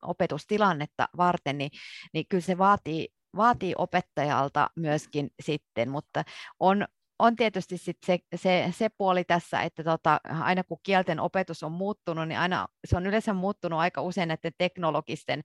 opetustilannetta 0.02 1.08
varten, 1.18 1.58
niin, 1.58 1.72
niin 2.14 2.26
kyllä 2.30 2.42
se 2.42 2.58
vaatii, 2.58 3.08
vaatii 3.36 3.74
opettajalta 3.78 4.70
myöskin 4.76 5.32
sitten, 5.40 5.90
mutta 5.90 6.24
on, 6.60 6.88
on 7.22 7.36
tietysti 7.36 7.78
sit 7.78 7.98
se, 8.06 8.20
se, 8.36 8.74
se 8.78 8.90
puoli 8.98 9.24
tässä, 9.24 9.62
että 9.62 9.84
tota, 9.84 10.20
aina 10.42 10.64
kun 10.64 10.78
kielten 10.84 11.20
opetus 11.20 11.64
on 11.64 11.72
muuttunut, 11.72 12.28
niin 12.28 12.40
aina 12.40 12.68
se 12.88 12.98
on 12.98 13.06
yleensä 13.06 13.34
muuttunut 13.34 13.80
aika 13.80 14.02
usein 14.02 14.28
näiden 14.28 14.52
teknologisten 14.58 15.42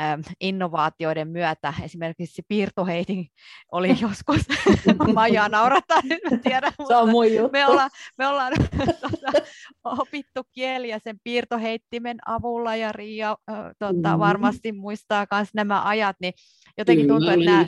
ähm, 0.00 0.20
innovaatioiden 0.40 1.28
myötä. 1.28 1.74
Esimerkiksi 1.84 2.42
piirtoheitin 2.48 3.26
oli 3.72 3.88
joskus, 4.00 4.40
Maija 5.14 5.48
naurata, 5.48 5.94
en 6.10 6.40
tiedä, 6.40 6.72
se 6.88 6.96
on 6.96 7.10
mun 7.10 7.32
juttu. 7.32 7.52
me 7.52 7.66
ollaan, 7.66 7.90
me 8.18 8.26
ollaan 8.26 8.52
tota, 9.00 9.46
opittu 9.84 10.42
kieliä 10.52 10.98
sen 10.98 11.20
piirtoheittimen 11.24 12.18
avulla 12.26 12.76
ja 12.76 12.92
Riia 12.92 13.36
äh, 13.50 13.56
tota, 13.78 14.08
mm-hmm. 14.08 14.18
varmasti 14.18 14.72
muistaa 14.72 15.26
myös 15.32 15.48
nämä 15.54 15.82
ajat, 15.84 16.16
niin 16.20 16.32
jotenkin 16.78 17.08
tuntuu, 17.08 17.28
että 17.28 17.44
nämä 17.44 17.64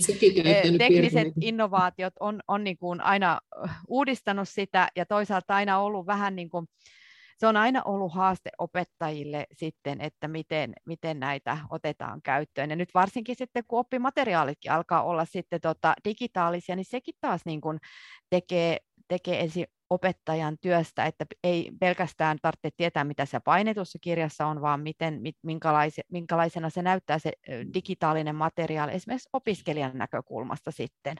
tekniset 0.78 1.28
innovaatiot 1.40 2.12
on, 2.20 2.40
on 2.48 2.64
niin 2.64 2.78
kuin 2.78 3.00
aina 3.00 3.40
uudistanut 3.88 4.48
sitä 4.48 4.88
ja 4.96 5.07
toisaalta 5.07 5.54
aina 5.54 5.78
ollut 5.78 6.07
vähän 6.07 6.37
niin 6.37 6.50
kuin, 6.50 6.66
se 7.38 7.46
on 7.46 7.57
aina 7.57 7.83
ollut 7.83 8.14
haaste 8.14 8.50
opettajille 8.59 9.46
sitten, 9.52 10.00
että 10.00 10.28
miten, 10.28 10.74
miten 10.87 11.20
näitä 11.20 11.59
otetaan 11.70 12.22
käyttöön. 12.22 12.70
Ja 12.70 12.76
nyt 12.76 12.94
varsinkin 12.94 13.37
sitten, 13.37 13.64
kun 13.68 13.78
oppimateriaalitkin 13.78 14.72
alkaa 14.72 15.02
olla 15.02 15.24
sitten 15.24 15.61
tota 15.61 15.94
digitaalisia, 16.04 16.76
niin 16.76 16.85
sekin 16.85 17.14
taas 17.20 17.40
niin 17.44 17.61
kuin 17.61 17.78
tekee, 18.30 18.78
tekee 19.09 19.40
ensin 19.40 19.66
opettajan 19.90 20.59
työstä, 20.61 21.04
että 21.04 21.26
ei 21.44 21.70
pelkästään 21.80 22.38
tarvitse 22.42 22.70
tietää, 22.76 23.04
mitä 23.04 23.26
se 23.26 23.40
painetussa 23.40 23.98
kirjassa 24.00 24.46
on, 24.46 24.61
vaan 24.61 24.80
miten, 24.80 25.20
minkälaise, 25.42 26.02
minkälaisena 26.09 26.70
se 26.70 26.83
näyttää 26.83 27.18
se 27.18 27.33
digitaalinen 27.74 28.37
materiaali 28.37 28.92
esimerkiksi 28.92 29.28
opiskelijan 29.33 29.98
näkökulmasta 29.98 30.70
sitten 30.70 31.16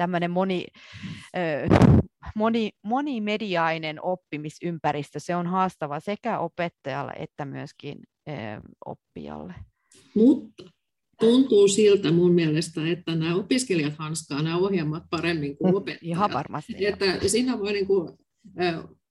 tämmöinen 0.00 0.30
moni, 0.30 0.66
moni, 2.36 2.70
monimediainen 2.84 4.04
oppimisympäristö, 4.04 5.20
se 5.20 5.36
on 5.36 5.46
haastava 5.46 6.00
sekä 6.00 6.38
opettajalle 6.38 7.12
että 7.18 7.44
myöskin 7.44 7.98
oppijalle. 8.86 9.54
Mutta 10.14 10.64
tuntuu 11.20 11.68
siltä 11.68 12.12
mun 12.12 12.32
mielestä, 12.32 12.80
että 12.86 13.14
nämä 13.14 13.36
opiskelijat 13.36 13.94
hanskaa 13.98 14.42
nämä 14.42 14.56
ohjelmat 14.56 15.02
paremmin 15.10 15.56
kuin 15.56 15.76
opettajat. 15.76 16.02
Ihan 16.02 16.32
varmasti. 16.32 16.86
Että 16.86 17.28
siinä 17.28 17.58
voi 17.58 17.72
niin 17.72 17.86
kuin, 17.86 18.12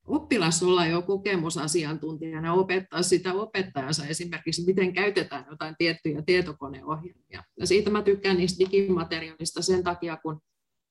oppilas 0.08 0.64
olla 0.64 0.86
jo 0.86 1.02
kokemusasiantuntijana 1.02 2.48
ja 2.48 2.54
opettaa 2.54 3.04
sitä 3.04 3.34
opettajansa 3.34 4.06
esimerkiksi, 4.06 4.66
miten 4.66 4.94
käytetään 4.94 5.46
jotain 5.50 5.76
tiettyjä 5.78 6.22
tietokoneohjelmia. 6.26 7.44
Ja 7.60 7.68
siitä 7.68 7.90
mä 7.90 8.02
tykkään 8.02 8.38
niistä 8.38 8.66
digimateriaalista 8.66 9.62
sen 9.62 9.84
takia, 9.84 10.18
kun 10.18 10.40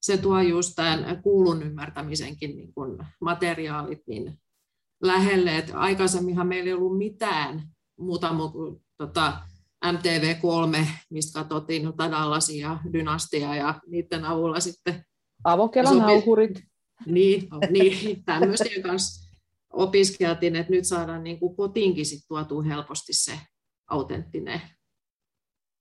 se 0.03 0.17
tuo 0.17 0.41
just 0.41 0.73
tämän 0.77 1.23
kuulun 1.23 1.63
ymmärtämisenkin 1.63 2.57
niin 2.57 2.75
kuin 2.75 2.99
materiaalit 3.21 4.03
niin 4.07 4.41
lähelle. 5.03 5.59
että 5.59 5.79
aikaisemminhan 5.79 6.47
meillä 6.47 6.69
ei 6.69 6.73
ollut 6.73 6.99
mitään 6.99 7.63
muuta 7.99 8.35
kuin 8.53 8.83
tota, 8.97 9.39
MTV3, 9.85 10.87
mistä 11.11 11.39
katsottiin 11.41 11.85
no, 11.85 11.95
Dallasia 11.99 12.69
ja 12.69 12.79
Dynastia 12.93 13.55
ja 13.55 13.81
niiden 13.87 14.25
avulla 14.25 14.61
sitten... 14.61 15.05
Avokelan 15.45 15.93
sopi... 15.93 16.07
nauhurit. 16.07 16.63
Niin, 17.07 17.49
niin 17.71 18.25
tämmöisten 18.25 18.83
kanssa 18.83 19.29
opiskeltiin, 19.73 20.57
että 20.57 20.73
nyt 20.73 20.85
saadaan 20.85 21.25
niin 21.25 21.39
kuin 21.39 21.57
kotiinkin 21.57 22.07
sit 22.07 22.21
tuotua 22.29 22.63
helposti 22.63 23.13
se 23.13 23.41
autenttinen 23.91 24.61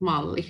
malli 0.01 0.45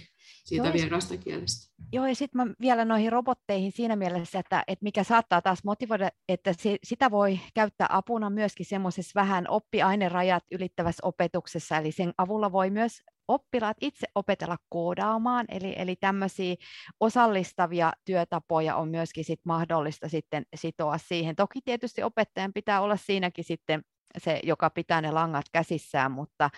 siitä 0.48 0.74
vieraasta 0.74 1.18
kielestä. 1.18 1.74
Joo, 1.92 2.06
ja 2.06 2.16
sitten 2.16 2.56
vielä 2.62 2.86
noihin 2.86 3.12
robotteihin 3.12 3.72
siinä 3.72 3.96
mielessä, 3.96 4.40
että, 4.40 4.64
että 4.68 4.84
mikä 4.84 5.04
saattaa 5.04 5.42
taas 5.42 5.64
motivoida, 5.64 6.10
että 6.30 6.54
se, 6.54 6.78
sitä 6.84 7.12
voi 7.12 7.40
käyttää 7.54 7.88
apuna 7.90 8.30
myöskin 8.30 8.66
semmoisessa 8.66 9.12
vähän 9.22 9.46
oppiainerajat 9.50 10.44
ylittävässä 10.52 11.08
opetuksessa, 11.08 11.78
eli 11.78 11.92
sen 11.92 12.14
avulla 12.18 12.52
voi 12.52 12.70
myös 12.70 13.02
oppilaat 13.28 13.78
itse 13.82 14.08
opetella 14.16 14.58
koodaamaan, 14.70 15.46
eli, 15.50 15.74
eli 15.78 15.96
tämmöisiä 15.96 16.56
osallistavia 17.00 17.94
työtapoja 18.06 18.76
on 18.76 18.90
myöskin 18.90 19.26
sit 19.26 19.40
mahdollista 19.44 20.10
sitten 20.10 20.44
sitoa 20.56 20.98
siihen. 20.98 21.36
Toki 21.36 21.62
tietysti 21.62 22.04
opettajan 22.04 22.54
pitää 22.54 22.82
olla 22.82 22.98
siinäkin 22.98 23.44
sitten 23.44 23.82
se, 24.18 24.40
joka 24.44 24.70
pitää 24.70 25.02
ne 25.02 25.12
langat 25.12 25.46
käsissään, 25.52 26.12
mutta 26.12 26.50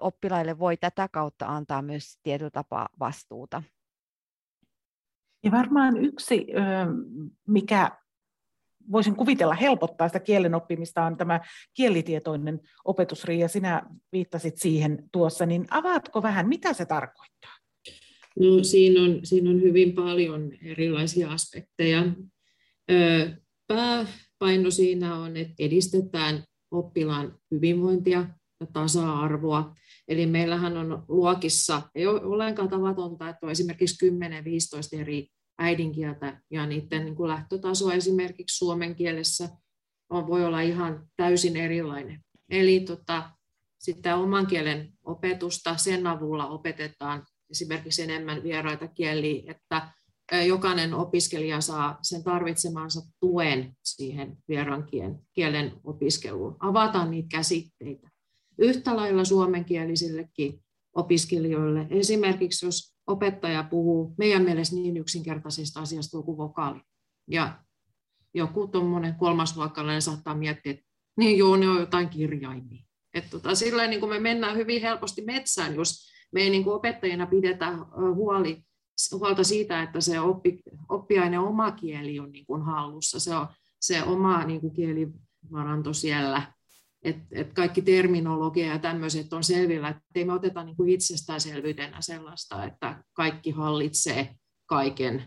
oppilaille 0.00 0.58
voi 0.58 0.76
tätä 0.76 1.08
kautta 1.08 1.46
antaa 1.46 1.82
myös 1.82 2.18
tietyllä 2.22 2.50
tapaa 2.50 2.88
vastuuta. 3.00 3.62
Ja 5.44 5.50
varmaan 5.50 5.96
yksi, 5.96 6.46
mikä 7.46 7.90
voisin 8.92 9.16
kuvitella 9.16 9.54
helpottaa 9.54 10.08
sitä 10.08 10.20
kielen 10.20 10.54
oppimista, 10.54 11.04
on 11.04 11.16
tämä 11.16 11.40
kielitietoinen 11.74 12.60
opetus. 12.84 13.24
Riia, 13.24 13.48
sinä 13.48 13.82
viittasit 14.12 14.58
siihen 14.58 15.08
tuossa, 15.12 15.46
niin 15.46 15.66
avaatko 15.70 16.22
vähän, 16.22 16.48
mitä 16.48 16.72
se 16.72 16.86
tarkoittaa? 16.86 17.52
No, 18.40 18.64
siinä, 18.64 19.02
on, 19.02 19.20
siinä 19.26 19.50
on 19.50 19.60
hyvin 19.60 19.92
paljon 19.92 20.52
erilaisia 20.62 21.30
aspekteja. 21.30 22.02
Pääpaino 23.66 24.70
siinä 24.70 25.14
on, 25.14 25.36
että 25.36 25.54
edistetään 25.58 26.44
oppilaan 26.70 27.38
hyvinvointia 27.50 28.28
tasa-arvoa. 28.72 29.74
Eli 30.08 30.26
meillähän 30.26 30.76
on 30.76 31.04
luokissa, 31.08 31.82
ei 31.94 32.06
ole 32.06 32.24
ollenkaan 32.24 32.68
tavatonta, 32.68 33.28
että 33.28 33.46
on 33.46 33.52
esimerkiksi 33.52 34.10
10-15 34.96 35.00
eri 35.00 35.28
äidinkieltä 35.58 36.40
ja 36.50 36.66
niiden 36.66 37.04
niin 37.04 37.16
kuin 37.16 37.28
lähtötaso 37.28 37.92
esimerkiksi 37.92 38.56
suomen 38.56 38.94
kielessä 38.94 39.48
on, 40.10 40.26
voi 40.26 40.44
olla 40.44 40.60
ihan 40.60 41.06
täysin 41.16 41.56
erilainen. 41.56 42.20
Eli 42.50 42.80
tota, 42.80 43.30
sitä 43.78 44.16
oman 44.16 44.46
kielen 44.46 44.92
opetusta 45.04 45.76
sen 45.76 46.06
avulla 46.06 46.46
opetetaan 46.46 47.26
esimerkiksi 47.50 48.02
enemmän 48.02 48.42
vieraita 48.42 48.88
kieliä, 48.88 49.42
että 49.50 49.88
jokainen 50.46 50.94
opiskelija 50.94 51.60
saa 51.60 51.98
sen 52.02 52.24
tarvitsemansa 52.24 53.00
tuen 53.20 53.76
siihen 53.84 54.36
vieraan 54.48 54.88
kielen 55.32 55.72
opiskeluun. 55.84 56.56
Avataan 56.60 57.10
niitä 57.10 57.28
käsitteitä. 57.30 58.13
Yhtä 58.58 58.96
lailla 58.96 59.24
suomenkielisillekin 59.24 60.60
opiskelijoille. 60.94 61.86
Esimerkiksi 61.90 62.66
jos 62.66 62.94
opettaja 63.06 63.62
puhuu 63.62 64.14
meidän 64.18 64.42
mielestä 64.42 64.76
niin 64.76 64.96
yksinkertaisesta 64.96 65.80
asiasta 65.80 66.22
kuin 66.22 66.36
vokaali. 66.36 66.80
Ja 67.30 67.58
joku 68.34 68.66
tuommoinen 68.66 69.14
kolmasluokkalainen 69.14 70.02
saattaa 70.02 70.34
miettiä, 70.34 70.72
että 70.72 70.84
niin 71.16 71.38
joo, 71.38 71.56
ne 71.56 71.68
on 71.68 71.80
jotain 71.80 72.08
kirjaimia. 72.08 72.84
Että 73.14 73.30
tota, 73.30 73.54
sillä 73.54 73.86
niin 73.86 74.00
kuin 74.00 74.10
me 74.10 74.18
mennään 74.18 74.56
hyvin 74.56 74.82
helposti 74.82 75.22
metsään, 75.24 75.74
jos 75.74 76.08
me 76.32 76.40
ei 76.40 76.50
niin 76.50 76.68
opettajina 76.68 77.26
pidetä 77.26 77.72
huoli, 78.14 78.62
huolta 79.12 79.44
siitä, 79.44 79.82
että 79.82 80.00
se 80.00 80.20
oppi, 80.20 80.62
oppiaine 80.88 81.38
oma 81.38 81.72
kieli 81.72 82.20
on 82.20 82.32
niin 82.32 82.46
kuin 82.46 82.62
hallussa, 82.62 83.20
se, 83.20 83.34
on, 83.34 83.46
se 83.80 84.02
oma 84.02 84.44
niin 84.44 84.60
kuin 84.60 84.72
kielivaranto 84.72 85.92
siellä 85.92 86.52
että 87.04 87.26
et 87.32 87.52
kaikki 87.52 87.82
terminologia 87.82 88.66
ja 88.66 88.78
tämmöiset 88.78 89.32
on 89.32 89.44
selvillä, 89.44 89.88
että 89.88 90.02
ei 90.14 90.24
me 90.24 90.32
oteta 90.32 90.64
niin 90.64 90.76
kuin 90.76 90.88
itsestäänselvyytenä 90.88 92.00
sellaista, 92.00 92.64
että 92.64 93.04
kaikki 93.12 93.50
hallitsee 93.50 94.34
kaiken. 94.66 95.24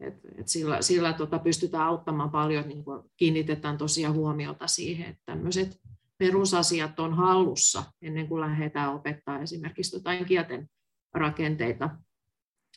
Et, 0.00 0.14
et 0.38 0.48
sillä 0.48 0.82
sillä 0.82 1.12
tota 1.12 1.38
pystytään 1.38 1.86
auttamaan 1.86 2.30
paljon, 2.30 2.68
niin 2.68 2.84
kuin 2.84 3.02
kiinnitetään 3.16 3.78
tosiaan 3.78 4.14
huomiota 4.14 4.66
siihen, 4.66 5.10
että 5.10 5.22
tämmöiset 5.26 5.80
perusasiat 6.18 7.00
on 7.00 7.14
hallussa 7.14 7.84
ennen 8.02 8.28
kuin 8.28 8.40
lähdetään 8.40 8.94
opettaa 8.94 9.42
esimerkiksi 9.42 9.96
jotain 9.96 10.24
kielten 10.24 10.68
rakenteita. 11.14 11.90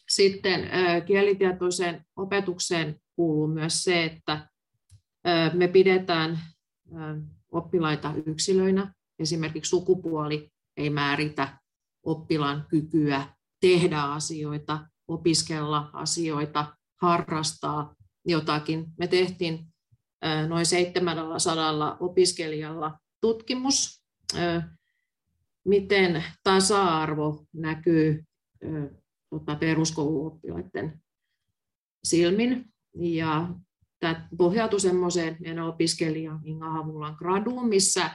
Sitten 0.09 0.69
kielitietoiseen 1.05 2.05
opetukseen 2.15 2.95
kuuluu 3.15 3.47
myös 3.47 3.83
se, 3.83 4.03
että 4.03 4.47
me 5.53 5.67
pidetään 5.67 6.39
oppilaita 7.53 8.13
yksilöinä. 8.25 8.93
Esimerkiksi 9.19 9.69
sukupuoli 9.69 10.51
ei 10.77 10.89
määritä 10.89 11.59
oppilaan 12.03 12.65
kykyä 12.69 13.27
tehdä 13.61 14.01
asioita, 14.01 14.87
opiskella 15.07 15.89
asioita, 15.93 16.77
harrastaa 17.01 17.95
jotakin. 18.25 18.85
Me 18.97 19.07
tehtiin 19.07 19.73
noin 20.47 20.65
700 20.65 21.97
opiskelijalla 21.99 22.99
tutkimus, 23.21 24.03
miten 25.65 26.23
tasa-arvo 26.43 27.45
näkyy 27.53 28.23
tota, 29.29 29.55
peruskouluoppilaiden 29.55 31.01
silmin. 32.03 32.65
Ja 32.95 33.49
tämä 34.03 34.27
pohjautui 34.37 34.79
semmoiseen 34.79 35.37
meidän 35.39 35.65
opiskelija 35.65 36.39
Inga 36.43 36.69
Havulan 36.69 37.15
graduun, 37.17 37.69
missä, 37.69 38.09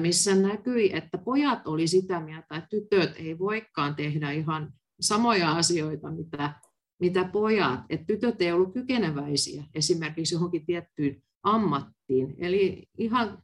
missä 0.00 0.34
näkyi, 0.34 0.96
että 0.96 1.18
pojat 1.18 1.66
oli 1.66 1.86
sitä 1.86 2.20
mieltä, 2.20 2.56
että 2.56 2.68
tytöt 2.70 3.12
ei 3.16 3.38
voikaan 3.38 3.94
tehdä 3.94 4.30
ihan 4.30 4.72
samoja 5.00 5.52
asioita, 5.52 6.10
mitä, 6.10 6.54
mitä 7.00 7.24
pojat. 7.24 7.80
Että 7.90 8.06
tytöt 8.06 8.42
ei 8.42 8.52
ollut 8.52 8.72
kykeneväisiä 8.72 9.64
esimerkiksi 9.74 10.34
johonkin 10.34 10.66
tiettyyn 10.66 11.22
ammattiin. 11.42 12.34
Eli 12.38 12.86
ihan 12.98 13.42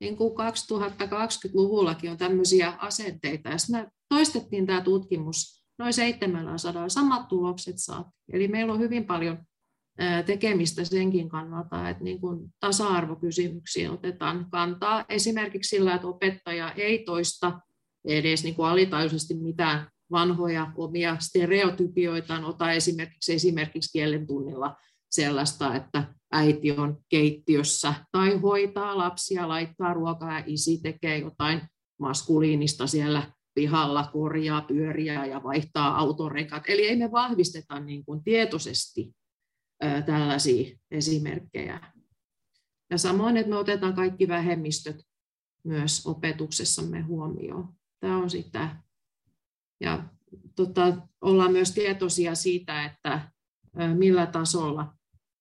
niin 0.00 0.16
kuin 0.16 0.32
2020-luvullakin 0.32 2.10
on 2.10 2.16
tämmöisiä 2.16 2.72
asenteita. 2.78 3.48
Ja 3.48 3.56
me 3.72 3.88
toistettiin 4.08 4.66
tämä 4.66 4.80
tutkimus 4.80 5.64
noin 5.78 5.92
700, 5.92 6.88
samat 6.88 7.28
tulokset 7.28 7.74
saat. 7.78 8.06
Eli 8.32 8.48
meillä 8.48 8.72
on 8.72 8.80
hyvin 8.80 9.04
paljon 9.04 9.38
tekemistä 10.26 10.84
senkin 10.84 11.28
kannalta, 11.28 11.88
että 11.88 12.04
niin 12.04 12.20
kuin 12.20 12.48
tasa-arvokysymyksiin 12.60 13.90
otetaan 13.90 14.46
kantaa. 14.50 15.04
Esimerkiksi 15.08 15.68
sillä, 15.68 15.94
että 15.94 16.06
opettaja 16.06 16.72
ei 16.72 16.98
toista 16.98 17.60
edes 18.04 18.44
niin 18.44 18.54
kuin 18.54 18.68
alitajuisesti 18.68 19.34
mitään 19.34 19.88
vanhoja 20.10 20.72
omia 20.76 21.16
stereotypioitaan, 21.20 22.44
ota 22.44 22.72
esimerkiksi, 22.72 23.34
esimerkiksi 23.34 23.92
kielen 23.92 24.26
tunnilla 24.26 24.76
sellaista, 25.10 25.74
että 25.74 26.14
äiti 26.32 26.72
on 26.72 26.98
keittiössä 27.08 27.94
tai 28.12 28.38
hoitaa 28.38 28.98
lapsia, 28.98 29.48
laittaa 29.48 29.94
ruokaa 29.94 30.38
ja 30.38 30.44
isi 30.46 30.80
tekee 30.82 31.18
jotain 31.18 31.60
maskuliinista 32.00 32.86
siellä 32.86 33.32
pihalla, 33.54 34.08
korjaa 34.12 34.62
pyöriä 34.62 35.26
ja 35.26 35.42
vaihtaa 35.42 35.98
autorekat. 35.98 36.62
Eli 36.68 36.88
ei 36.88 36.96
me 36.96 37.12
vahvisteta 37.12 37.80
niin 37.80 38.04
kuin 38.04 38.24
tietoisesti 38.24 39.12
tällaisia 40.06 40.76
esimerkkejä. 40.90 41.92
Ja 42.90 42.98
samoin, 42.98 43.36
että 43.36 43.50
me 43.50 43.56
otetaan 43.56 43.94
kaikki 43.94 44.28
vähemmistöt 44.28 45.02
myös 45.64 46.06
opetuksessamme 46.06 47.00
huomioon. 47.00 47.74
Tämä 48.00 48.18
on 48.18 48.30
sitä. 48.30 48.76
Ja 49.80 50.08
tota, 50.56 50.96
ollaan 51.20 51.52
myös 51.52 51.72
tietoisia 51.72 52.34
siitä, 52.34 52.84
että 52.84 53.30
millä 53.94 54.26
tasolla 54.26 54.94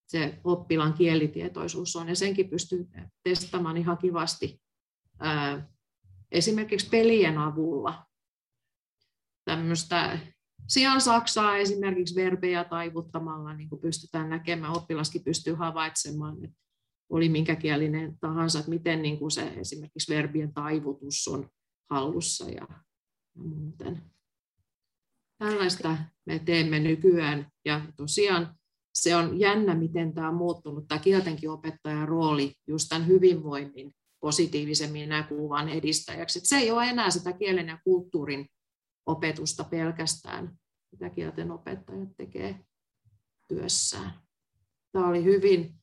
se 0.08 0.40
oppilaan 0.44 0.94
kielitietoisuus 0.94 1.96
on, 1.96 2.10
ja 2.10 2.16
senkin 2.16 2.50
pystyy 2.50 2.88
testaamaan 3.24 3.78
ihan 3.78 3.98
kivasti 3.98 4.62
esimerkiksi 6.32 6.90
pelien 6.90 7.38
avulla. 7.38 8.06
Tämmöistä 9.46 10.20
Sian 10.68 11.02
Saksaa 11.02 11.58
esimerkiksi 11.58 12.16
verbejä 12.16 12.64
taivuttamalla 12.64 13.54
niin 13.54 13.70
kuin 13.70 13.82
pystytään 13.82 14.30
näkemään, 14.30 14.74
oppilaskin 14.74 15.24
pystyy 15.24 15.54
havaitsemaan, 15.54 16.46
että 16.46 16.58
oli 17.10 17.30
minkä 17.30 17.56
kielinen 17.56 18.18
tahansa, 18.20 18.60
että 18.60 18.72
miten 18.72 19.02
niin 19.02 19.20
kuin 19.20 19.32
se 19.32 19.42
esimerkiksi 19.42 20.14
verbien 20.14 20.54
taivutus 20.54 21.28
on 21.28 21.50
hallussa 21.90 22.50
ja, 22.50 22.68
muuten. 23.36 24.02
Tällaista 25.38 25.98
me 26.26 26.40
teemme 26.40 26.80
nykyään 26.80 27.48
ja 27.66 27.82
tosiaan 27.98 28.56
se 28.94 29.16
on 29.16 29.40
jännä, 29.40 29.76
miten 29.76 30.14
tämä 30.14 30.30
on 30.30 30.36
muuttunut, 30.36 30.88
tämä 30.88 31.00
kieltenkin 31.00 31.50
opettajan 31.50 32.08
rooli 32.08 32.54
just 32.68 32.90
tämän 32.90 33.08
hyvinvoinnin 33.08 33.96
positiivisemmin 34.20 35.10
näkyvän 35.10 35.70
edistäjäksi. 35.70 36.40
Että 36.40 36.50
se 36.50 36.58
ei 36.58 36.72
ole 36.72 36.90
enää 36.90 37.10
sitä 37.10 37.34
kielen 37.34 37.68
ja 37.68 37.80
kulttuurin 37.84 38.48
opetusta 39.06 39.64
pelkästään, 39.64 40.58
mitä 40.92 41.10
kielten 41.10 41.52
opettajat 41.52 42.10
tekee 42.18 42.66
työssään. 43.48 44.14
Tämä 44.92 45.08
oli 45.08 45.24
hyvin, 45.24 45.76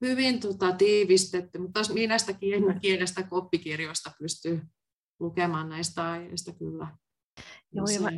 hyvin 0.00 0.40
tota, 0.40 0.72
tiivistetty, 0.72 1.58
mutta 1.58 1.72
taas 1.72 1.90
minästä 1.90 2.32
kielestä 2.80 3.22
koppikirjoista 3.22 4.12
pystyy 4.18 4.62
lukemaan 5.20 5.68
näistä 5.68 6.10
aiheista 6.10 6.52
kyllä. 6.52 6.96
Joo, 7.72 7.86
ja 7.86 8.00
mä, 8.00 8.10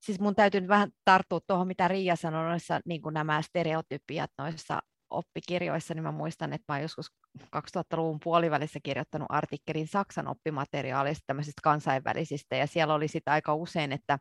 siis 0.00 0.20
mun 0.20 0.34
täytyy 0.34 0.60
nyt 0.60 0.68
vähän 0.68 0.90
tarttua 1.04 1.40
tuohon, 1.46 1.66
mitä 1.66 1.88
Riia 1.88 2.16
sanoi 2.16 2.48
noissa 2.48 2.80
niin 2.84 3.02
nämä 3.12 3.42
stereotypiat 3.42 4.30
noissa 4.38 4.80
oppikirjoissa, 5.10 5.94
niin 5.94 6.02
mä 6.02 6.12
muistan, 6.12 6.52
että 6.52 6.64
mä 6.68 6.74
olen 6.74 6.82
joskus 6.82 7.06
2000-luvun 7.56 8.20
puolivälissä 8.24 8.80
kirjoittanut 8.82 9.26
artikkelin 9.30 9.88
Saksan 9.88 10.28
oppimateriaalista, 10.28 11.24
tämmöisistä 11.26 11.60
kansainvälisistä, 11.62 12.56
ja 12.56 12.66
siellä 12.66 12.94
oli 12.94 13.08
sitten 13.08 13.32
aika 13.32 13.54
usein, 13.54 13.92
että, 13.92 14.18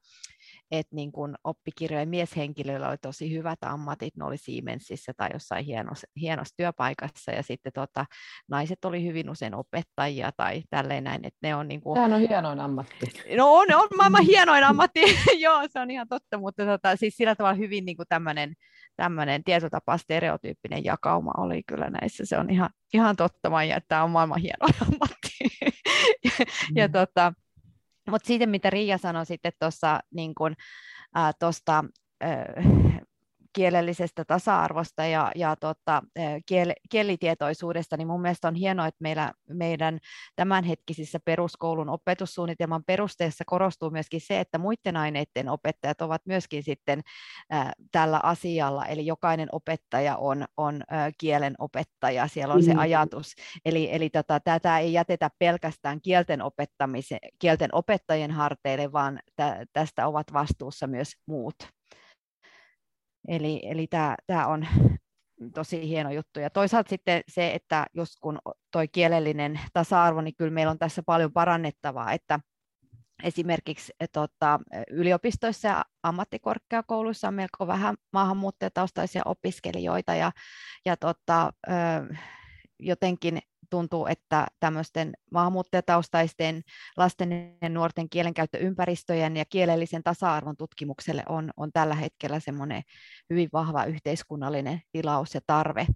että 0.72 0.96
niin 0.96 1.12
kun 1.12 1.36
oppikirjojen 1.44 2.10
mieshenkilöillä 2.10 2.90
oli 2.90 2.98
tosi 2.98 3.34
hyvät 3.34 3.60
ammatit, 3.62 4.16
ne 4.16 4.26
oli 4.26 4.38
Siemensissä 4.38 5.14
tai 5.18 5.30
jossain 5.34 5.66
hienossa, 5.66 6.08
hienossa 6.22 6.54
työpaikassa, 6.58 7.32
ja 7.32 7.44
sitten 7.44 7.72
tota, 7.74 8.06
naiset 8.50 8.86
oli 8.86 9.06
hyvin 9.06 9.30
usein 9.30 9.56
opettajia 9.56 10.32
tai 10.38 10.64
tälleen 10.70 11.04
näin, 11.04 11.26
että 11.26 11.40
ne 11.42 11.56
on 11.56 11.68
niin 11.68 11.82
kuin... 11.82 11.98
Sehän 11.98 12.14
on 12.14 12.20
hienoin 12.20 12.60
ammatti. 12.60 13.12
No 13.38 13.56
on, 13.56 13.68
on 13.74 13.88
maailman 13.98 14.26
hienoin 14.26 14.64
ammatti, 14.64 15.02
joo, 15.46 15.62
se 15.70 15.80
on 15.80 15.92
ihan 15.92 16.08
totta, 16.08 16.38
mutta 16.38 16.66
tota, 16.66 16.96
siis 16.96 17.18
sillä 17.18 17.36
tavalla 17.36 17.58
hyvin 17.58 17.86
niin 17.86 17.98
kuin 17.98 18.08
tämmöinen 18.10 18.54
tämmöinen 18.98 19.44
tietotapa 19.44 19.98
stereotyyppinen 19.98 20.84
jakauma 20.84 21.32
oli 21.38 21.64
kyllä 21.64 21.90
näissä. 21.90 22.26
Se 22.26 22.38
on 22.38 22.50
ihan, 22.50 22.70
ihan 22.94 23.16
totta, 23.16 23.50
Maija, 23.50 23.78
että 23.78 23.88
tämä 23.88 24.04
on 24.04 24.12
maailman 24.12 24.42
hieno 24.42 24.68
ammatti. 24.88 25.38
ja, 26.24 26.32
mm. 26.40 26.76
ja 26.76 26.90
tota, 26.90 27.34
mutta 28.12 28.28
siitä, 28.28 28.46
mitä 28.46 28.70
Riia 28.70 28.98
sanoi 28.98 29.26
sitten 29.26 29.52
tuossa 29.60 30.00
niin 30.14 30.36
kun, 30.36 30.56
äh, 31.18 31.34
tosta, 31.40 31.84
äh, 32.24 33.02
kielellisestä 33.58 34.26
tasa-arvosta 34.26 35.06
ja, 35.06 35.32
ja 35.36 35.56
tota, 35.56 36.04
kiel, 36.46 36.74
kielitietoisuudesta, 36.90 37.98
niin 37.98 38.08
mun 38.08 38.22
mielestä 38.22 38.48
on 38.48 38.56
hienoa, 38.56 38.88
että 38.88 39.02
meillä, 39.02 39.34
meidän 39.50 40.00
tämänhetkisissä 40.36 41.20
peruskoulun 41.26 41.90
opetussuunnitelman 41.90 42.84
perusteessa 42.84 43.44
korostuu 43.48 43.90
myöskin 43.90 44.22
se, 44.22 44.40
että 44.40 44.58
muiden 44.58 44.98
aineiden 44.98 45.50
opettajat 45.50 46.02
ovat 46.02 46.22
myöskin 46.26 46.64
sitten 46.64 47.02
äh, 47.54 47.72
tällä 47.92 48.20
asialla, 48.24 48.86
eli 48.86 49.06
jokainen 49.06 49.50
opettaja 49.52 50.18
on, 50.18 50.46
on 50.58 50.84
äh, 50.94 51.14
kielen 51.18 51.56
opettaja, 51.60 52.28
siellä 52.28 52.54
on 52.54 52.62
mm. 52.62 52.66
se 52.66 52.74
ajatus, 52.78 53.34
eli, 53.66 53.90
eli 53.92 54.10
tota, 54.10 54.40
tätä 54.40 54.80
ei 54.80 54.94
jätetä 54.94 55.30
pelkästään 55.40 56.02
kielten, 56.02 56.40
kielten 57.40 57.70
opettajien 57.76 58.32
harteille, 58.32 58.92
vaan 58.92 59.20
tä, 59.36 59.66
tästä 59.74 60.08
ovat 60.08 60.34
vastuussa 60.34 60.88
myös 60.88 61.12
muut. 61.26 61.77
Eli, 63.28 63.62
eli 63.64 63.88
tämä 64.28 64.48
on 64.48 64.68
tosi 65.56 65.88
hieno 65.88 66.12
juttu. 66.12 66.40
Ja 66.40 66.50
toisaalta 66.50 66.90
sitten 66.90 67.22
se, 67.28 67.54
että 67.54 67.86
just 67.94 68.14
kun 68.22 68.40
toi 68.72 68.88
kielellinen 68.88 69.60
tasa-arvo, 69.74 70.22
niin 70.22 70.36
kyllä 70.36 70.52
meillä 70.52 70.72
on 70.72 70.80
tässä 70.80 71.04
paljon 71.06 71.34
parannettavaa, 71.34 72.12
että 72.12 72.40
esimerkiksi 73.24 73.94
tota, 74.14 74.60
yliopistoissa 74.92 75.68
ja 75.68 75.86
ammattikorkeakouluissa 76.04 77.28
on 77.28 77.34
melko 77.34 77.68
vähän 77.68 77.96
maahanmuuttajataustaisia 78.14 79.22
opiskelijoita 79.26 80.16
ja, 80.16 80.32
ja 80.86 80.98
tota, 80.98 81.54
jotenkin 82.80 83.40
tuntuu, 83.70 84.08
että 84.08 84.48
tämmöisten 84.60 85.14
maahanmuuttajataustaisten 85.32 86.62
lasten 86.98 87.58
ja 87.62 87.70
nuorten 87.70 88.10
kielenkäyttöympäristöjen 88.10 89.38
ja 89.38 89.46
kielellisen 89.46 90.04
tasa-arvon 90.04 90.58
tutkimukselle 90.58 91.24
on, 91.30 91.52
on 91.58 91.72
tällä 91.72 91.96
hetkellä 91.96 92.40
semmoinen 92.40 92.84
hyvin 93.30 93.50
vahva 93.54 93.86
yhteiskunnallinen 93.86 94.82
tilaus 94.92 95.36
ja 95.36 95.42
tarve. 95.48 95.88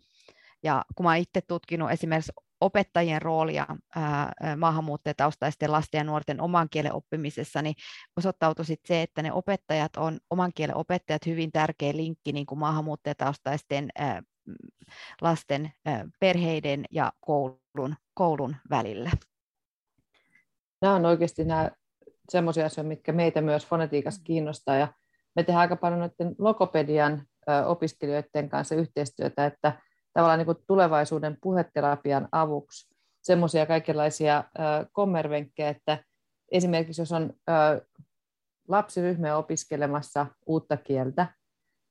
Ja 0.63 0.85
kun 0.95 1.05
olen 1.05 1.21
itse 1.21 1.41
tutkinut 1.47 1.91
esimerkiksi 1.91 2.31
opettajien 2.61 3.21
roolia 3.21 3.65
ää, 3.95 4.33
maahanmuuttajataustaisten 4.57 5.71
lasten 5.71 5.97
ja 5.97 6.03
nuorten 6.03 6.41
oman 6.41 6.69
kielen 6.69 6.93
oppimisessa, 6.93 7.61
niin 7.61 7.75
osoittautui 8.17 8.65
sit 8.65 8.79
se, 8.85 9.01
että 9.01 9.21
ne 9.21 9.33
opettajat 9.33 9.95
on 9.97 10.19
oman 10.29 10.51
kielen 10.55 10.75
opettajat 10.75 11.25
hyvin 11.25 11.51
tärkeä 11.51 11.93
linkki 11.95 12.31
niin 12.31 12.45
kuin 12.45 12.59
maahanmuuttajataustaisten 12.59 13.89
ää, 13.95 14.21
lasten 15.21 15.71
perheiden 16.19 16.85
ja 16.91 17.13
koulun, 17.19 17.95
koulun 18.13 18.55
välillä. 18.69 19.11
nämä 20.81 20.95
on 20.95 21.05
oikeasti 21.05 21.45
nämä 21.45 21.71
semmoisia 22.29 22.65
asioita, 22.65 22.87
mitkä 22.87 23.11
meitä 23.11 23.41
myös 23.41 23.67
fonetiikassa 23.67 24.21
kiinnostaa. 24.23 24.75
Ja 24.75 24.87
me 25.35 25.43
tehdään 25.43 25.61
aika 25.61 25.75
paljon 25.75 25.99
noiden 25.99 26.35
logopedian 26.37 27.23
opiskelijoiden 27.65 28.49
kanssa 28.49 28.75
yhteistyötä, 28.75 29.45
että 29.45 29.81
tavallaan 30.13 30.39
niin 30.39 30.65
tulevaisuuden 30.67 31.37
puheterapian 31.41 32.27
avuksi 32.31 32.95
semmoisia 33.21 33.65
kaikenlaisia 33.65 34.43
kommervenkkejä, 34.91 35.69
että 35.69 36.03
esimerkiksi 36.51 37.01
jos 37.01 37.11
on 37.11 37.33
lapsiryhmä 38.67 39.35
opiskelemassa 39.35 40.27
uutta 40.45 40.77
kieltä 40.77 41.27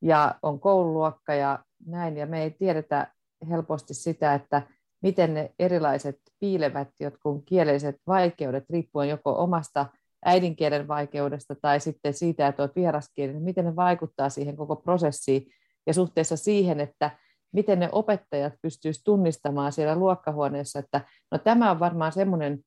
ja 0.02 0.34
on 0.42 0.60
koululuokka 0.60 1.34
ja 1.34 1.64
näin, 1.86 2.16
ja 2.16 2.26
me 2.26 2.42
ei 2.42 2.50
tiedetä 2.50 3.12
helposti 3.50 3.94
sitä, 3.94 4.34
että 4.34 4.62
miten 5.02 5.34
ne 5.34 5.54
erilaiset 5.58 6.16
piilevät 6.40 6.88
jotkut 7.00 7.42
kielelliset 7.46 7.96
vaikeudet, 8.06 8.70
riippuen 8.70 9.08
joko 9.08 9.42
omasta 9.42 9.86
äidinkielen 10.24 10.88
vaikeudesta 10.88 11.54
tai 11.54 11.80
sitten 11.80 12.14
siitä, 12.14 12.46
että 12.46 12.62
olet 12.62 12.76
vieraskielinen, 12.76 13.42
miten 13.42 13.64
ne 13.64 13.76
vaikuttaa 13.76 14.28
siihen 14.28 14.56
koko 14.56 14.76
prosessiin 14.76 15.46
ja 15.86 15.94
suhteessa 15.94 16.36
siihen, 16.36 16.80
että 16.80 17.10
miten 17.52 17.80
ne 17.80 17.88
opettajat 17.92 18.52
pystyisivät 18.62 19.04
tunnistamaan 19.04 19.72
siellä 19.72 19.96
luokkahuoneessa, 19.96 20.78
että 20.78 21.00
no 21.30 21.38
tämä 21.38 21.70
on 21.70 21.80
varmaan 21.80 22.12
semmoinen 22.12 22.58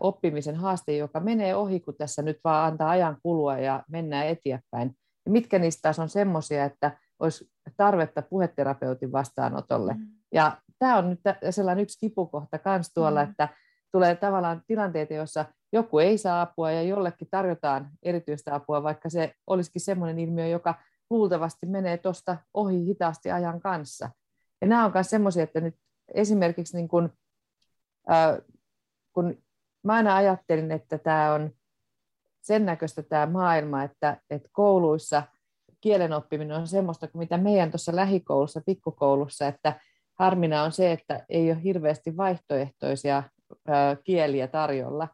oppimisen 0.00 0.56
haaste, 0.56 0.96
joka 0.96 1.20
menee 1.20 1.54
ohi, 1.54 1.80
kun 1.80 1.94
tässä 1.98 2.22
nyt 2.22 2.38
vaan 2.44 2.72
antaa 2.72 2.90
ajan 2.90 3.16
kulua 3.22 3.58
ja 3.58 3.82
mennään 3.88 4.26
eteenpäin. 4.26 4.94
Ja 5.26 5.32
mitkä 5.32 5.58
niistä 5.58 5.82
taas 5.82 5.98
on 5.98 6.08
semmoisia, 6.08 6.64
että 6.64 6.98
olisi 7.20 7.50
tarvetta 7.76 8.22
puheterapeutin 8.22 9.12
vastaanotolle. 9.12 9.94
Mm. 9.94 10.06
Ja 10.32 10.56
tämä 10.78 10.96
on 10.98 11.10
nyt 11.10 11.20
sellainen 11.50 11.82
yksi 11.82 11.98
kipukohta 11.98 12.58
myös 12.64 12.94
tuolla, 12.94 13.24
mm. 13.24 13.30
että 13.30 13.48
tulee 13.92 14.16
tavallaan 14.16 14.62
tilanteita, 14.66 15.14
joissa 15.14 15.44
joku 15.72 15.98
ei 15.98 16.18
saa 16.18 16.42
apua 16.42 16.70
ja 16.70 16.82
jollekin 16.82 17.28
tarjotaan 17.30 17.90
erityistä 18.02 18.54
apua, 18.54 18.82
vaikka 18.82 19.10
se 19.10 19.34
olisikin 19.46 19.82
semmoinen 19.82 20.18
ilmiö, 20.18 20.46
joka 20.46 20.74
luultavasti 21.10 21.66
menee 21.66 21.98
tuosta 21.98 22.36
ohi 22.54 22.86
hitaasti 22.86 23.30
ajan 23.30 23.60
kanssa. 23.60 24.10
Ja 24.60 24.66
nämä 24.66 24.84
on 24.84 24.90
myös 24.94 25.10
semmoisia, 25.10 25.42
että 25.42 25.60
nyt 25.60 25.76
esimerkiksi 26.14 26.76
niin 26.76 26.88
kun, 26.88 27.12
äh, 28.10 28.38
kun 29.12 29.42
mä 29.84 29.92
aina 29.92 30.16
ajattelin, 30.16 30.72
että 30.72 30.98
tämä 30.98 31.32
on 31.32 31.50
sen 32.40 32.66
näköistä 32.66 33.02
tämä 33.02 33.26
maailma, 33.26 33.82
että, 33.82 34.16
että 34.30 34.48
kouluissa 34.52 35.22
kielen 35.80 36.12
oppiminen 36.12 36.56
on 36.56 36.66
semmoista 36.66 37.08
kuin 37.08 37.20
mitä 37.20 37.38
meidän 37.38 37.70
tuossa 37.70 37.96
lähikoulussa, 37.96 38.60
pikkukoulussa, 38.66 39.46
että 39.46 39.80
harmina 40.18 40.62
on 40.62 40.72
se, 40.72 40.92
että 40.92 41.24
ei 41.28 41.52
ole 41.52 41.62
hirveästi 41.62 42.16
vaihtoehtoisia 42.16 43.22
kieliä 44.04 44.48
tarjolla. 44.48 45.08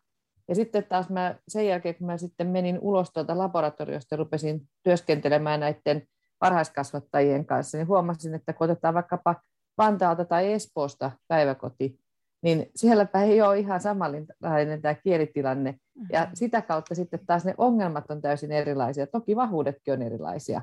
Ja 0.49 0.55
sitten 0.55 0.85
taas 0.85 1.11
mä, 1.11 1.35
sen 1.49 1.67
jälkeen, 1.67 1.95
kun 1.95 2.07
mä 2.07 2.17
sitten 2.17 2.47
menin 2.47 2.79
ulos 2.81 3.11
tuolta 3.11 3.39
laboratoriosta 3.39 4.15
ja 4.15 4.17
rupesin 4.17 4.69
työskentelemään 4.83 5.61
näiden 5.61 6.07
varhaiskasvattajien 6.41 7.47
kanssa, 7.47 7.79
niin 7.79 7.89
huomasin, 7.89 8.35
että 8.35 8.53
kun 8.53 8.65
otetaan 8.65 8.95
vaikkapa 8.95 9.35
Vantaalta 9.79 10.25
tai 10.25 10.53
Espoosta 10.53 11.11
päiväkoti, 11.29 11.99
niin 12.47 12.71
sielläpä 12.77 13.23
ei 13.23 13.43
ole 13.43 13.59
ihan 13.59 13.81
samanlainen 13.81 14.83
tämä 14.83 14.95
kielitilanne. 14.95 15.75
Ja 16.13 16.21
mm-hmm. 16.21 16.35
sitä 16.35 16.63
kautta 16.63 16.95
sitten 16.95 17.21
taas 17.27 17.45
ne 17.45 17.55
ongelmat 17.59 18.11
on 18.11 18.21
täysin 18.23 18.53
erilaisia. 18.53 19.07
Toki 19.07 19.37
vahvuudetkin 19.37 19.95
on 19.95 20.03
erilaisia. 20.03 20.63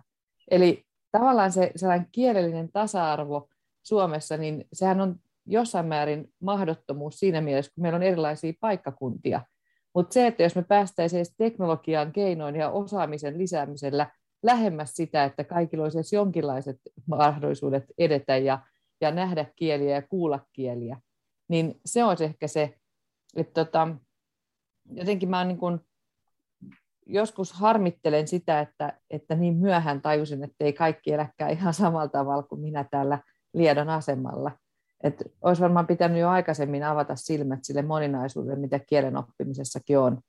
Eli 0.52 0.86
tavallaan 1.12 1.52
se 1.52 1.72
sellainen 1.76 2.08
kielellinen 2.12 2.72
tasa-arvo 2.72 3.50
Suomessa, 3.82 4.38
niin 4.38 4.68
sehän 4.74 5.02
on 5.02 5.16
jossain 5.46 5.86
määrin 5.86 6.34
mahdottomuus 6.40 7.20
siinä 7.20 7.42
mielessä, 7.42 7.72
kun 7.76 7.82
meillä 7.82 7.96
on 7.96 8.04
erilaisia 8.04 8.54
paikkakuntia. 8.60 9.42
Mutta 9.96 10.14
se, 10.14 10.28
että 10.28 10.44
jos 10.44 10.56
me 10.56 10.64
päästäisiin 10.64 11.18
edes 11.18 11.34
teknologian 11.38 12.12
keinoin 12.12 12.56
ja 12.56 12.70
osaamisen 12.70 13.38
lisäämisellä 13.38 14.12
lähemmäs 14.44 14.96
sitä, 14.96 15.24
että 15.24 15.44
kaikilla 15.44 15.84
olisi 15.84 15.98
edes 15.98 16.14
jonkinlaiset 16.14 16.78
mahdollisuudet 17.08 17.86
edetä 17.98 18.38
ja, 18.38 18.60
ja 19.02 19.12
nähdä 19.12 19.46
kieliä 19.56 19.96
ja 19.96 20.02
kuulla 20.02 20.40
kieliä, 20.54 20.98
niin 21.54 21.80
se 21.86 22.04
on 22.04 22.16
ehkä 22.20 22.48
se, 22.48 22.76
että 23.36 23.66
tota, 23.66 23.88
jotenkin 24.92 25.30
mä 25.30 25.44
niin 25.44 25.58
kun, 25.58 25.82
joskus 27.06 27.54
harmittelen 27.54 28.28
sitä, 28.28 28.60
että, 28.60 29.00
että 29.10 29.36
niin 29.36 29.58
myöhään 29.58 30.02
tajusin, 30.02 30.44
että 30.44 30.66
ei 30.66 30.74
kaikki 30.74 31.14
eläkään 31.14 31.52
ihan 31.52 31.74
samalla 31.74 32.08
tavalla 32.08 32.44
kuin 32.44 32.62
minä 32.62 32.86
täällä 32.92 33.20
Liedon 33.54 33.90
asemalla. 33.90 34.52
Et 35.04 35.24
olisi 35.42 35.62
varmaan 35.62 35.88
pitänyt 35.88 36.20
jo 36.20 36.30
aikaisemmin 36.30 36.84
avata 36.84 37.16
silmät 37.16 37.60
sille 37.64 37.82
moninaisuudelle, 37.82 38.60
mitä 38.60 38.80
kielen 38.80 39.18
oppimisessakin 39.18 40.00
on. 40.00 40.22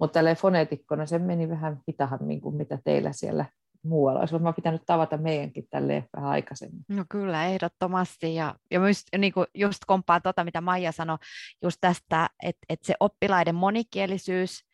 Mutta 0.00 0.14
tälle 0.14 0.34
foneetikkona 0.34 1.06
se 1.06 1.18
meni 1.18 1.48
vähän 1.48 1.80
hitahammin 1.88 2.40
kuin 2.40 2.56
mitä 2.56 2.78
teillä 2.84 3.12
siellä 3.12 3.44
muualla. 3.82 4.20
Olisi 4.20 4.32
varmaan 4.32 4.54
pitänyt 4.54 4.82
tavata 4.86 5.16
meidänkin 5.16 5.66
tälle 5.70 6.04
vähän 6.16 6.30
aikaisemmin. 6.30 6.84
No 6.88 7.04
kyllä, 7.08 7.46
ehdottomasti. 7.46 8.34
Ja, 8.34 8.54
ja 8.70 8.80
myös 8.80 9.04
niin 9.18 9.32
kuin 9.32 9.46
just 9.54 9.78
kompaan 9.86 10.22
tuota, 10.22 10.44
mitä 10.44 10.60
Maija 10.60 10.92
sanoi, 10.92 11.18
just 11.62 11.78
tästä, 11.80 12.30
että, 12.42 12.66
että 12.68 12.86
se 12.86 12.94
oppilaiden 13.00 13.54
monikielisyys, 13.54 14.64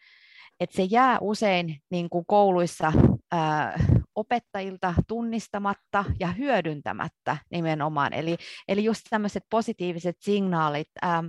että 0.61 0.77
se 0.77 0.83
jää 0.91 1.19
usein 1.21 1.81
niin 1.91 2.11
kuin 2.11 2.25
kouluissa 2.27 2.93
ää, 3.33 3.79
opettajilta 4.15 4.95
tunnistamatta 5.09 6.05
ja 6.21 6.29
hyödyntämättä 6.29 7.37
nimenomaan. 7.51 8.13
Eli, 8.13 8.37
eli 8.69 8.85
just 8.85 9.03
tämmöiset 9.11 9.45
positiiviset 9.51 10.17
signaalit, 10.21 10.89
ää, 11.03 11.25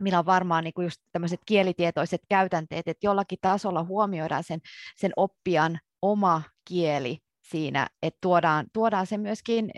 millä 0.00 0.18
on 0.18 0.26
varmaan 0.26 0.64
niin 0.64 0.74
kuin 0.74 0.84
just 0.84 1.00
tämmöiset 1.12 1.40
kielitietoiset 1.46 2.20
käytänteet, 2.28 2.88
että 2.88 3.06
jollakin 3.06 3.38
tasolla 3.40 3.84
huomioidaan 3.84 4.44
sen, 4.44 4.60
sen 4.96 5.12
oppijan 5.16 5.78
oma 6.02 6.42
kieli 6.68 7.18
siinä, 7.42 7.86
että 8.02 8.18
tuodaan, 8.20 8.66
tuodaan 8.72 9.06
se 9.06 9.18
myöskin 9.18 9.70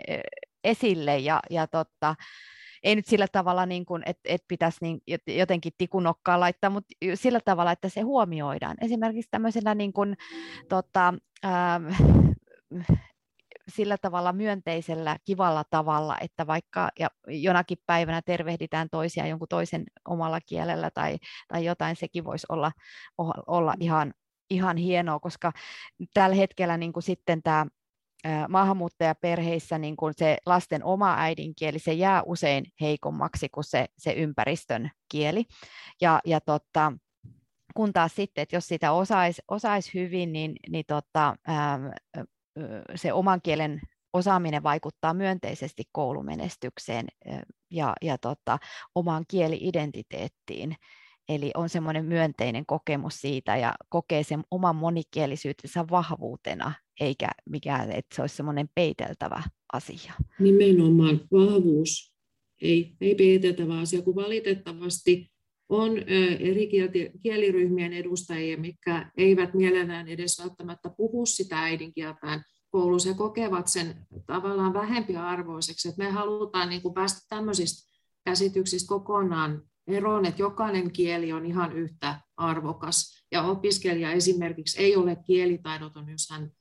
esille 0.63 1.17
ja, 1.17 1.39
ja 1.49 1.67
totta, 1.67 2.15
ei 2.83 2.95
nyt 2.95 3.05
sillä 3.05 3.27
tavalla, 3.31 3.65
niin 3.65 3.85
kuin, 3.85 4.03
että, 4.05 4.21
että 4.25 4.45
pitäisi 4.47 4.77
niin 4.81 4.99
jotenkin 5.27 5.71
tikunokkaa 5.77 6.39
laittaa, 6.39 6.69
mutta 6.69 6.95
sillä 7.15 7.39
tavalla, 7.45 7.71
että 7.71 7.89
se 7.89 8.01
huomioidaan. 8.01 8.77
Esimerkiksi 8.81 9.31
tämmöisellä 9.31 9.75
niin 9.75 9.93
kuin, 9.93 10.15
tota, 10.69 11.13
ähm, 11.45 11.85
sillä 13.67 13.97
tavalla 13.97 14.33
myönteisellä, 14.33 15.17
kivalla 15.25 15.63
tavalla, 15.69 16.17
että 16.21 16.47
vaikka 16.47 16.89
ja 16.99 17.07
jonakin 17.27 17.77
päivänä 17.85 18.21
tervehditään 18.25 18.87
toisia 18.91 19.27
jonkun 19.27 19.47
toisen 19.47 19.83
omalla 20.07 20.41
kielellä 20.41 20.89
tai, 20.93 21.17
tai 21.47 21.65
jotain, 21.65 21.95
sekin 21.95 22.23
voisi 22.23 22.45
olla, 22.49 22.71
olla 23.47 23.73
ihan, 23.79 24.13
ihan 24.53 24.77
hienoa, 24.77 25.19
koska 25.19 25.51
tällä 26.13 26.35
hetkellä 26.35 26.77
niin 26.77 26.93
kuin 26.93 27.03
sitten 27.03 27.43
tämä 27.43 27.65
maahanmuuttajaperheissä 28.49 29.77
niin 29.77 29.95
kuin 29.95 30.13
se 30.17 30.37
lasten 30.45 30.83
oma 30.83 31.15
äidinkieli, 31.17 31.79
se 31.79 31.93
jää 31.93 32.23
usein 32.25 32.65
heikommaksi 32.81 33.49
kuin 33.49 33.63
se, 33.63 33.85
se 33.97 34.11
ympäristön 34.11 34.91
kieli. 35.09 35.45
Ja, 36.01 36.19
ja 36.25 36.41
totta, 36.41 36.93
kun 37.75 37.93
taas 37.93 38.15
sitten, 38.15 38.41
että 38.41 38.55
jos 38.55 38.67
sitä 38.67 38.91
osaisi 38.91 39.41
osais 39.47 39.93
hyvin, 39.93 40.33
niin, 40.33 40.55
niin 40.69 40.85
tota, 40.87 41.35
ää, 41.47 41.79
se 42.95 43.13
oman 43.13 43.41
kielen 43.41 43.81
osaaminen 44.13 44.63
vaikuttaa 44.63 45.13
myönteisesti 45.13 45.83
koulumenestykseen 45.91 47.05
ja, 47.71 47.93
ja 48.01 48.17
tota, 48.17 48.57
omaan 48.95 49.25
kieli-identiteettiin. 49.27 50.75
Eli 51.29 51.51
on 51.55 51.69
semmoinen 51.69 52.05
myönteinen 52.05 52.65
kokemus 52.65 53.21
siitä 53.21 53.57
ja 53.57 53.73
kokee 53.89 54.23
sen 54.23 54.43
oman 54.51 54.75
monikielisyytensä 54.75 55.85
vahvuutena, 55.91 56.73
eikä 56.99 57.27
mikään, 57.49 57.91
että 57.91 58.15
se 58.15 58.21
olisi 58.21 58.35
semmoinen 58.35 58.69
peiteltävä 58.75 59.43
asia. 59.73 60.13
Nimenomaan 60.39 61.21
vahvuus, 61.31 62.13
ei, 62.61 62.95
ei 63.01 63.15
peiteltävä 63.15 63.79
asia, 63.79 64.01
kun 64.01 64.15
valitettavasti 64.15 65.31
on 65.69 65.97
eri 66.39 66.69
kieliryhmien 67.23 67.93
edustajia, 67.93 68.57
mikä 68.57 69.11
eivät 69.17 69.53
mielellään 69.53 70.07
edes 70.07 70.39
välttämättä 70.39 70.89
puhu 70.97 71.25
sitä 71.25 71.59
äidinkieltään 71.59 72.43
koulussa 72.69 73.09
ja 73.09 73.15
kokevat 73.15 73.67
sen 73.67 74.07
tavallaan 74.25 74.73
vähempiarvoiseksi. 74.73 75.87
Että 75.89 76.03
me 76.03 76.09
halutaan 76.09 76.69
niin 76.69 76.81
kuin 76.81 76.93
päästä 76.93 77.19
tämmöisistä 77.29 77.93
käsityksistä 78.25 78.87
kokonaan 78.87 79.61
eroon, 79.87 80.25
että 80.25 80.41
jokainen 80.41 80.91
kieli 80.91 81.33
on 81.33 81.45
ihan 81.45 81.73
yhtä 81.73 82.19
arvokas. 82.37 83.25
Ja 83.31 83.43
opiskelija 83.43 84.11
esimerkiksi 84.11 84.81
ei 84.81 84.95
ole 84.95 85.15
kielitaidoton, 85.15 86.09
jos 86.09 86.29
hän 86.31 86.51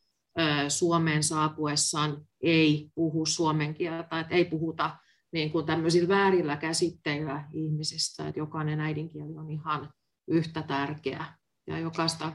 Suomeen 0.69 1.23
saapuessaan 1.23 2.27
ei 2.41 2.91
puhu 2.95 3.27
suomen 3.27 3.75
kieltä, 3.75 4.21
että 4.21 4.35
ei 4.35 4.45
puhuta 4.45 4.97
niin 5.33 5.53
kuin 5.53 5.67
tämmöisillä 5.67 6.09
väärillä 6.09 6.57
käsitteillä 6.57 7.49
ihmisistä, 7.53 8.29
että 8.29 8.41
jokainen 8.41 8.81
äidinkieli 8.81 9.37
on 9.37 9.51
ihan 9.51 9.93
yhtä 10.29 10.63
tärkeä 10.63 11.25
ja 11.67 11.79
jokaista 11.79 12.33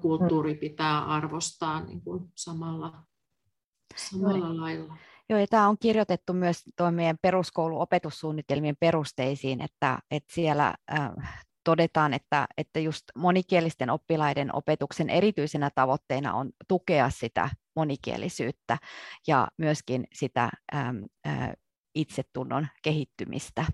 kulttuuri 0.00 0.54
pitää 0.54 1.04
arvostaa 1.04 1.84
niin 1.84 2.00
kuin 2.00 2.32
samalla, 2.34 3.02
samalla 3.96 4.56
lailla. 4.56 4.96
Joo, 5.30 5.40
ja 5.40 5.46
tämä 5.46 5.68
on 5.68 5.76
kirjoitettu 5.80 6.32
myös 6.32 6.62
tuon 6.76 6.94
meidän 6.94 7.18
peruskouluopetussuunnitelmien 7.22 8.76
perusteisiin, 8.80 9.60
että, 9.60 9.98
että 10.10 10.34
siellä 10.34 10.74
äh, 10.92 11.10
todetaan, 11.64 12.14
että, 12.14 12.46
että 12.56 12.80
just 12.80 13.02
monikielisten 13.16 13.90
oppilaiden 13.90 14.54
opetuksen 14.54 15.10
erityisenä 15.10 15.70
tavoitteena 15.74 16.34
on 16.34 16.50
tukea 16.68 17.10
sitä 17.10 17.50
monikielisyyttä 17.76 18.78
ja 19.26 19.48
myöskin 19.58 20.06
sitä 20.14 20.50
äm, 20.74 21.04
ä, 21.26 21.54
itsetunnon 21.94 22.66
kehittymistä. 22.82 23.64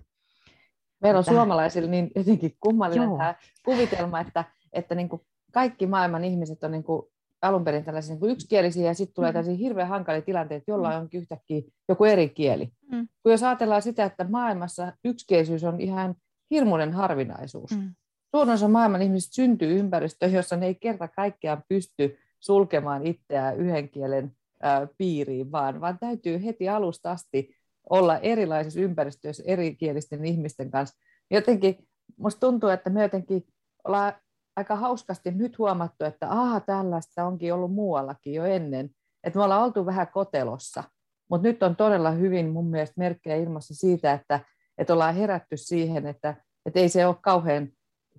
Meillä 1.01 1.17
on 1.17 1.25
Tähän. 1.25 1.37
suomalaisilla 1.37 1.89
niin 1.89 2.11
jotenkin 2.15 2.57
kummallinen 2.59 3.09
tämä 3.17 3.35
kuvitelma, 3.65 4.19
että, 4.19 4.45
että 4.73 4.95
niin 4.95 5.09
kuin 5.09 5.21
kaikki 5.53 5.87
maailman 5.87 6.23
ihmiset 6.23 6.63
on 6.63 6.71
niin 6.71 6.83
kuin 6.83 7.01
alun 7.47 7.63
perin 7.63 7.83
tällaisia 7.83 8.15
niin 8.15 8.31
yksikielisiä, 8.31 8.85
ja 8.85 8.93
sitten 8.93 9.15
tulee 9.15 9.31
mm. 9.31 9.33
tällaisia 9.33 9.57
hirveän 9.57 9.87
hankalia 9.87 10.21
tilanteita, 10.21 10.63
jolla 10.67 10.89
mm. 10.89 10.97
onkin 10.97 11.21
yhtäkkiä 11.21 11.61
joku 11.89 12.03
eri 12.03 12.29
kieli. 12.29 12.69
Mm. 12.91 13.07
Kun 13.23 13.31
jos 13.31 13.43
ajatellaan 13.43 13.81
sitä, 13.81 14.05
että 14.05 14.25
maailmassa 14.29 14.93
yksikielisyys 15.03 15.63
on 15.63 15.81
ihan 15.81 16.15
hirmuinen 16.51 16.93
harvinaisuus. 16.93 17.71
Mm. 17.71 17.95
Suurin 18.35 18.53
osa 18.53 18.67
maailman 18.67 19.01
ihmisistä 19.01 19.35
syntyy 19.35 19.79
ympäristöön, 19.79 20.33
jossa 20.33 20.55
ne 20.55 20.65
ei 20.65 20.75
kerta 20.75 21.07
kaikkiaan 21.07 21.63
pysty 21.69 22.17
sulkemaan 22.39 23.07
itseään 23.07 23.57
yhden 23.57 23.89
kielen 23.89 24.31
ää, 24.61 24.87
piiriin, 24.97 25.51
vaan, 25.51 25.81
vaan 25.81 25.99
täytyy 25.99 26.45
heti 26.45 26.69
alusta 26.69 27.11
asti 27.11 27.55
olla 27.89 28.17
erilaisissa 28.17 28.79
ympäristöissä 28.79 29.43
erikielisten 29.45 30.25
ihmisten 30.25 30.71
kanssa. 30.71 30.95
Jotenkin 31.31 31.87
musta 32.17 32.39
tuntuu, 32.39 32.69
että 32.69 32.89
me 32.89 33.01
jotenkin 33.01 33.45
ollaan 33.83 34.13
aika 34.55 34.75
hauskasti 34.75 35.31
nyt 35.31 35.57
huomattu, 35.57 36.05
että 36.05 36.29
aha, 36.29 36.59
tällaista 36.59 37.25
onkin 37.25 37.53
ollut 37.53 37.73
muuallakin 37.73 38.33
jo 38.33 38.45
ennen. 38.45 38.89
Että 39.23 39.39
me 39.39 39.43
ollaan 39.43 39.63
oltu 39.63 39.85
vähän 39.85 40.07
kotelossa, 40.07 40.83
mutta 41.29 41.47
nyt 41.47 41.63
on 41.63 41.75
todella 41.75 42.11
hyvin 42.11 42.49
mun 42.49 42.69
mielestä 42.69 42.93
merkkejä 42.97 43.35
ilmassa 43.35 43.75
siitä, 43.75 44.13
että, 44.13 44.39
että 44.77 44.93
ollaan 44.93 45.15
herätty 45.15 45.57
siihen, 45.57 46.07
että, 46.07 46.35
että 46.65 46.79
ei 46.79 46.89
se 46.89 47.07
ole 47.07 47.15
kauhean 47.21 47.69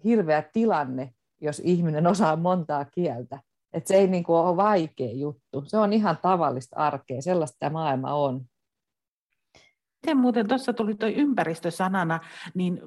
hirveä 0.05 0.43
tilanne, 0.53 1.15
jos 1.41 1.63
ihminen 1.65 2.07
osaa 2.07 2.37
montaa 2.37 2.85
kieltä. 2.85 3.41
Että 3.73 3.89
se 3.89 3.95
ei 3.95 4.07
niin 4.07 4.25
kuin 4.25 4.37
ole 4.37 4.57
vaikea 4.57 5.13
juttu. 5.13 5.65
Se 5.67 5.79
on 5.79 5.93
ihan 5.93 6.19
tavallista 6.23 6.77
arkea, 6.77 7.23
sellaista 7.23 7.57
tämä 7.59 7.73
maailma 7.73 8.15
on. 8.15 8.45
Miten 10.03 10.17
muuten 10.17 10.49
tuossa 10.49 10.73
tuli 10.73 10.95
tuo 10.95 11.09
ympäristösanana, 11.09 12.21
niin 12.55 12.81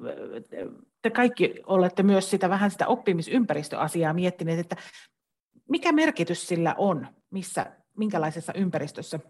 te 1.02 1.10
kaikki 1.10 1.54
olette 1.66 2.02
myös 2.02 2.30
sitä 2.30 2.48
vähän 2.48 2.70
sitä 2.70 2.86
oppimisympäristöasiaa 2.86 4.12
miettineet, 4.12 4.58
että 4.58 4.76
mikä 5.68 5.92
merkitys 5.92 6.48
sillä 6.48 6.74
on, 6.78 7.06
missä, 7.30 7.66
minkälaisessa 7.96 8.52
ympäristössä 8.52 9.20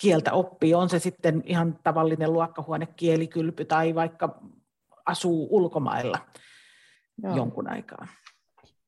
kieltä 0.00 0.32
oppii, 0.32 0.74
on 0.74 0.88
se 0.88 0.98
sitten 0.98 1.42
ihan 1.46 1.78
tavallinen 1.82 2.32
luokkahuone, 2.32 2.86
kielikylpy 2.86 3.64
tai 3.64 3.94
vaikka 3.94 4.40
asuu 5.06 5.48
ulkomailla 5.50 6.18
Joo. 7.22 7.36
jonkun 7.36 7.70
aikaa. 7.70 8.06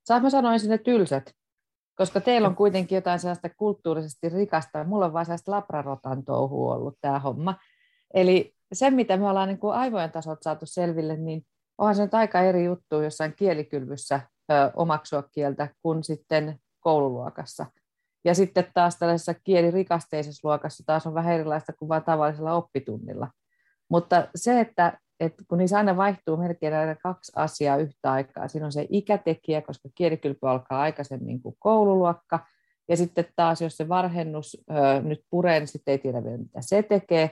Saat 0.05 0.23
mä 0.23 0.31
sanoisin 0.31 0.71
ne 0.71 0.79
tylsät, 0.79 1.35
koska 1.95 2.21
teillä 2.21 2.49
on 2.49 2.57
kuitenkin 2.57 2.97
jotain 2.97 3.19
sellaista 3.19 3.49
kulttuurisesti 3.49 4.29
rikasta. 4.29 4.85
Mulla 4.85 5.07
on 5.07 5.13
vain 5.13 5.27
sellaista 5.27 5.51
labrarotan 5.51 6.25
touhua 6.25 6.75
ollut 6.75 6.99
tämä 7.01 7.19
homma. 7.19 7.55
Eli 8.15 8.55
se, 8.73 8.91
mitä 8.91 9.17
me 9.17 9.29
ollaan 9.29 9.49
niin 9.49 9.59
kuin 9.59 9.75
aivojen 9.75 10.11
tasolta 10.11 10.43
saatu 10.43 10.67
selville, 10.67 11.17
niin 11.17 11.47
onhan 11.81 11.95
se 11.95 12.03
nyt 12.03 12.15
aika 12.15 12.41
eri 12.41 12.65
juttu 12.65 13.01
jossain 13.01 13.35
kielikylvyssä 13.37 14.21
ö, 14.53 14.55
omaksua 14.77 15.23
kieltä 15.23 15.69
kuin 15.83 16.05
sitten 16.05 16.59
koululuokassa. 16.81 17.67
Ja 18.25 18.35
sitten 18.35 18.67
taas 18.75 18.99
tällaisessa 18.99 19.35
kielirikasteisessa 19.35 20.49
luokassa 20.49 20.83
taas 20.87 21.07
on 21.07 21.15
vähän 21.15 21.35
erilaista 21.35 21.73
kuin 21.73 21.89
vain 21.89 22.05
tavallisella 22.05 22.55
oppitunnilla. 22.55 23.29
Mutta 23.91 24.29
se, 24.35 24.61
että, 24.61 24.99
että 25.21 25.45
kun 25.49 25.59
niissä 25.59 25.77
aina 25.77 25.97
vaihtuu 25.97 26.37
melkein 26.37 26.75
aina 26.75 26.95
kaksi 26.95 27.33
asiaa 27.37 27.77
yhtä 27.77 28.13
aikaa, 28.13 28.49
siinä 28.49 28.67
on 28.67 28.73
se 28.73 28.87
ikätekijä, 28.91 29.63
koska 29.63 29.89
kielikylpy 29.95 30.49
alkaa 30.49 30.81
aikaisemmin 30.81 31.43
kuin 31.43 31.57
koululuokka, 31.59 32.47
ja 32.89 32.97
sitten 32.97 33.25
taas, 33.37 33.61
jos 33.63 33.77
se 33.77 33.89
varhennus 33.89 34.57
ö, 34.71 35.03
nyt 35.03 35.21
puree, 35.31 35.59
niin 35.59 35.69
sitten 35.69 35.93
ei 35.93 35.99
tiedä 35.99 36.25
vielä, 36.25 36.39
mitä 36.39 36.61
se 36.61 36.83
tekee. 36.83 37.31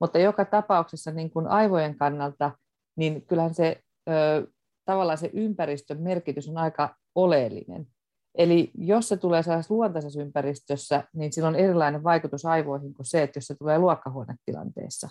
Mutta 0.00 0.18
joka 0.18 0.44
tapauksessa 0.44 1.10
niin 1.10 1.30
kuin 1.30 1.46
aivojen 1.46 1.98
kannalta, 1.98 2.50
niin 2.96 3.26
kyllähän 3.26 3.54
se 3.54 3.80
ö, 4.08 4.46
tavallaan 4.84 5.18
se 5.18 5.30
ympäristön 5.32 6.02
merkitys 6.02 6.48
on 6.48 6.58
aika 6.58 6.96
oleellinen. 7.14 7.86
Eli 8.34 8.70
jos 8.74 9.08
se 9.08 9.16
tulee 9.16 9.42
sellaisessa 9.42 9.74
luontaisessa 9.74 10.22
ympäristössä, 10.22 11.04
niin 11.14 11.32
sillä 11.32 11.48
on 11.48 11.56
erilainen 11.56 12.04
vaikutus 12.04 12.44
aivoihin 12.44 12.94
kuin 12.94 13.06
se, 13.06 13.22
että 13.22 13.36
jos 13.36 13.46
se 13.46 13.54
tulee 13.54 13.78
luokkahuonetilanteessa. 13.78 15.08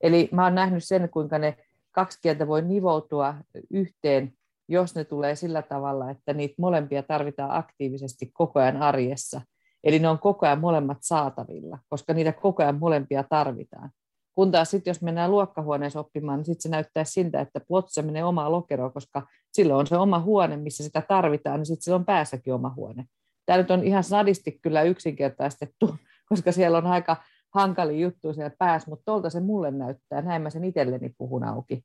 Eli 0.00 0.28
mä 0.32 0.44
oon 0.44 0.54
nähnyt 0.54 0.84
sen, 0.84 1.08
kuinka 1.10 1.38
ne 1.38 1.56
kaksi 1.90 2.18
kieltä 2.22 2.46
voi 2.46 2.62
nivoutua 2.62 3.34
yhteen, 3.70 4.32
jos 4.68 4.94
ne 4.94 5.04
tulee 5.04 5.36
sillä 5.36 5.62
tavalla, 5.62 6.10
että 6.10 6.32
niitä 6.32 6.54
molempia 6.58 7.02
tarvitaan 7.02 7.50
aktiivisesti 7.50 8.30
koko 8.32 8.60
ajan 8.60 8.76
arjessa. 8.76 9.40
Eli 9.84 9.98
ne 9.98 10.08
on 10.08 10.18
koko 10.18 10.46
ajan 10.46 10.60
molemmat 10.60 10.98
saatavilla, 11.00 11.78
koska 11.88 12.12
niitä 12.12 12.32
koko 12.32 12.62
ajan 12.62 12.78
molempia 12.78 13.24
tarvitaan. 13.30 13.90
Kun 14.36 14.50
taas 14.50 14.70
sitten, 14.70 14.90
jos 14.90 15.02
mennään 15.02 15.30
luokkahuoneessa 15.30 16.00
oppimaan, 16.00 16.38
niin 16.38 16.44
sitten 16.46 16.62
se 16.62 16.68
näyttää 16.68 17.04
siltä, 17.04 17.40
että 17.40 17.60
plotsa 17.60 18.02
menee 18.02 18.24
omaa 18.24 18.50
lokeroon, 18.50 18.92
koska 18.92 19.26
silloin 19.52 19.78
on 19.78 19.86
se 19.86 19.96
oma 19.96 20.20
huone, 20.20 20.56
missä 20.56 20.84
sitä 20.84 21.02
tarvitaan, 21.08 21.60
niin 21.60 21.66
sitten 21.66 21.82
sillä 21.82 21.96
on 21.96 22.04
päässäkin 22.04 22.54
oma 22.54 22.72
huone. 22.76 23.04
Tämä 23.46 23.56
nyt 23.56 23.70
on 23.70 23.84
ihan 23.84 24.04
sadisti 24.04 24.58
kyllä 24.62 24.82
yksinkertaistettu, 24.82 25.96
koska 26.28 26.52
siellä 26.52 26.78
on 26.78 26.86
aika 26.86 27.16
hankali 27.54 28.00
juttu 28.00 28.32
siellä 28.32 28.56
päässä, 28.58 28.90
mutta 28.90 29.04
tuolta 29.04 29.30
se 29.30 29.40
mulle 29.40 29.70
näyttää, 29.70 30.22
näin 30.22 30.42
mä 30.42 30.50
sen 30.50 30.64
itselleni 30.64 31.14
puhun 31.18 31.44
auki. 31.44 31.84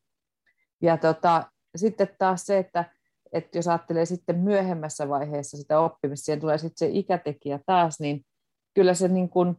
Ja 0.81 0.97
tota, 0.97 1.51
sitten 1.75 2.09
taas 2.19 2.45
se, 2.45 2.57
että, 2.57 2.85
että 3.33 3.57
jos 3.57 3.67
ajattelee 3.67 4.05
sitten 4.05 4.39
myöhemmässä 4.39 5.09
vaiheessa 5.09 5.57
sitä 5.57 5.79
oppimista, 5.79 6.25
siihen 6.25 6.39
tulee 6.39 6.57
sitten 6.57 6.87
se 6.87 6.97
ikätekijä 6.97 7.59
taas, 7.65 7.99
niin 7.99 8.25
kyllä 8.73 8.93
se 8.93 9.07
niin 9.07 9.29
kuin, 9.29 9.57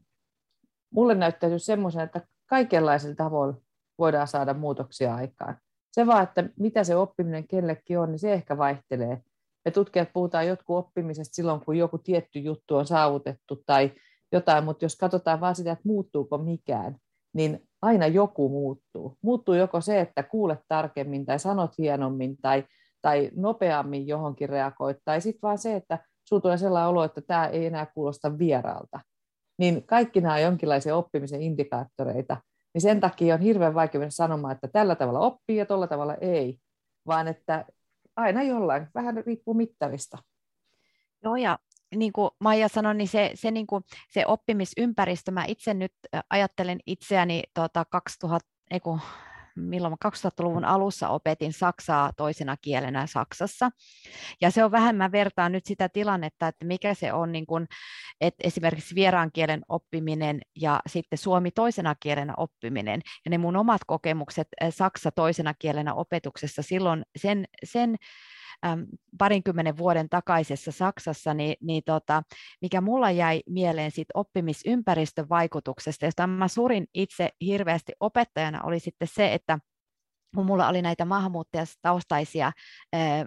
mulle 0.90 1.14
näyttäytyy 1.14 1.59
semmoisen, 1.59 2.03
että 2.03 2.20
kaikenlaisilla 2.53 3.14
tavoilla 3.14 3.55
voidaan 3.98 4.28
saada 4.28 4.55
muutoksia 4.55 5.14
aikaan. 5.14 5.57
Se 5.92 6.07
vaan, 6.07 6.22
että 6.22 6.44
mitä 6.59 6.84
se 6.84 6.96
oppiminen 6.96 7.48
kellekin 7.48 7.98
on, 7.98 8.11
niin 8.11 8.18
se 8.18 8.32
ehkä 8.32 8.59
vaihtelee. 8.59 9.22
Me 9.64 9.70
tutkijat 9.70 10.09
puhutaan 10.12 10.46
jotkut 10.46 10.76
oppimisesta 10.76 11.34
silloin, 11.34 11.61
kun 11.64 11.76
joku 11.76 11.98
tietty 11.98 12.38
juttu 12.38 12.76
on 12.76 12.86
saavutettu 12.86 13.62
tai 13.66 13.92
jotain, 14.32 14.64
mutta 14.64 14.84
jos 14.84 14.96
katsotaan 14.96 15.40
vaan 15.40 15.55
sitä, 15.55 15.72
että 15.72 15.82
muuttuuko 15.88 16.38
mikään, 16.38 16.96
niin 17.34 17.68
aina 17.82 18.07
joku 18.07 18.48
muuttuu. 18.48 19.16
Muuttuu 19.22 19.55
joko 19.55 19.80
se, 19.80 20.00
että 20.00 20.22
kuulet 20.22 20.61
tarkemmin 20.68 21.26
tai 21.26 21.38
sanot 21.38 21.78
hienommin 21.78 22.36
tai, 22.36 22.64
tai 23.03 23.30
nopeammin 23.36 24.07
johonkin 24.07 24.48
reagoit, 24.48 24.96
tai 25.05 25.20
sitten 25.20 25.42
vaan 25.42 25.59
se, 25.59 25.76
että 25.76 25.98
sinulla 26.24 26.42
tulee 26.42 26.59
sellainen 26.59 26.90
olo, 26.90 27.05
että 27.05 27.20
tämä 27.20 27.46
ei 27.46 27.66
enää 27.66 27.86
kuulosta 27.86 28.38
vieraalta 28.38 29.00
niin 29.62 29.86
kaikki 29.86 30.20
nämä 30.20 30.34
on 30.34 30.42
jonkinlaisia 30.42 30.96
oppimisen 30.96 31.42
indikaattoreita, 31.42 32.36
niin 32.74 32.82
sen 32.82 33.00
takia 33.00 33.34
on 33.34 33.40
hirveän 33.40 33.74
vaikea 33.74 33.98
mennä 33.98 34.10
sanomaan, 34.10 34.54
että 34.54 34.68
tällä 34.68 34.94
tavalla 34.94 35.20
oppii 35.20 35.56
ja 35.56 35.66
tällä 35.66 35.86
tavalla 35.86 36.14
ei, 36.14 36.58
vaan 37.06 37.28
että 37.28 37.64
aina 38.16 38.42
jollain, 38.42 38.86
vähän 38.94 39.22
riippuu 39.26 39.54
mittarista. 39.54 40.18
Joo, 41.24 41.36
ja 41.36 41.58
niin 41.94 42.12
kuin 42.12 42.30
Maija 42.40 42.68
sanoi, 42.68 42.94
niin 42.94 43.08
se, 43.08 43.30
se, 43.34 43.50
niin 43.50 43.66
kuin, 43.66 43.84
se 44.08 44.26
oppimisympäristö, 44.26 45.30
mä 45.30 45.44
itse 45.48 45.74
nyt 45.74 45.92
ajattelen 46.30 46.78
itseäni 46.86 47.42
tuota 47.54 47.84
2000, 47.84 48.48
ei 48.70 48.80
kun, 48.80 49.00
milloin 49.57 49.94
2000-luvun 50.07 50.64
alussa 50.64 51.09
opetin 51.09 51.53
saksaa 51.53 52.12
toisena 52.16 52.57
kielenä 52.57 53.07
Saksassa. 53.07 53.70
Ja 54.40 54.50
se 54.50 54.64
on 54.64 54.70
vähän, 54.70 54.96
mä 54.96 55.12
vertaan 55.12 55.53
nyt 55.53 55.66
sitä 55.66 55.88
tilannetta, 55.88 56.48
että 56.48 56.66
mikä 56.66 56.94
se 56.94 57.12
on 57.12 57.32
niin 57.32 57.46
kuin, 57.46 57.66
että 58.20 58.46
esimerkiksi 58.46 58.94
vieraan 58.94 59.30
kielen 59.32 59.62
oppiminen 59.68 60.40
ja 60.57 60.80
sitten 60.86 61.18
suomi 61.18 61.50
toisena 61.50 61.94
kielenä 61.94 62.34
oppiminen. 62.36 63.00
Ja 63.24 63.30
ne 63.30 63.38
mun 63.38 63.57
omat 63.57 63.80
kokemukset 63.86 64.48
saksa 64.70 65.11
toisena 65.11 65.55
kielenä 65.55 65.94
opetuksessa 65.94 66.62
silloin 66.62 67.03
sen, 67.16 67.44
sen 67.64 67.96
parinkymmenen 69.18 69.76
vuoden 69.76 70.08
takaisessa 70.08 70.72
Saksassa, 70.72 71.34
niin, 71.34 71.56
niin 71.60 71.82
tota, 71.86 72.22
mikä 72.62 72.80
mulla 72.80 73.10
jäi 73.10 73.42
mieleen 73.48 73.90
siitä 73.90 74.10
oppimisympäristön 74.14 75.28
vaikutuksesta, 75.28 76.04
josta 76.04 76.26
mä 76.26 76.48
surin 76.48 76.86
itse 76.94 77.28
hirveästi 77.40 77.92
opettajana, 78.00 78.62
oli 78.62 78.80
sitten 78.80 79.08
se, 79.08 79.32
että 79.34 79.58
kun 80.34 80.46
mulla 80.46 80.68
oli 80.68 80.82
näitä 80.82 81.04
maahanmuuttajataustaisia 81.04 82.52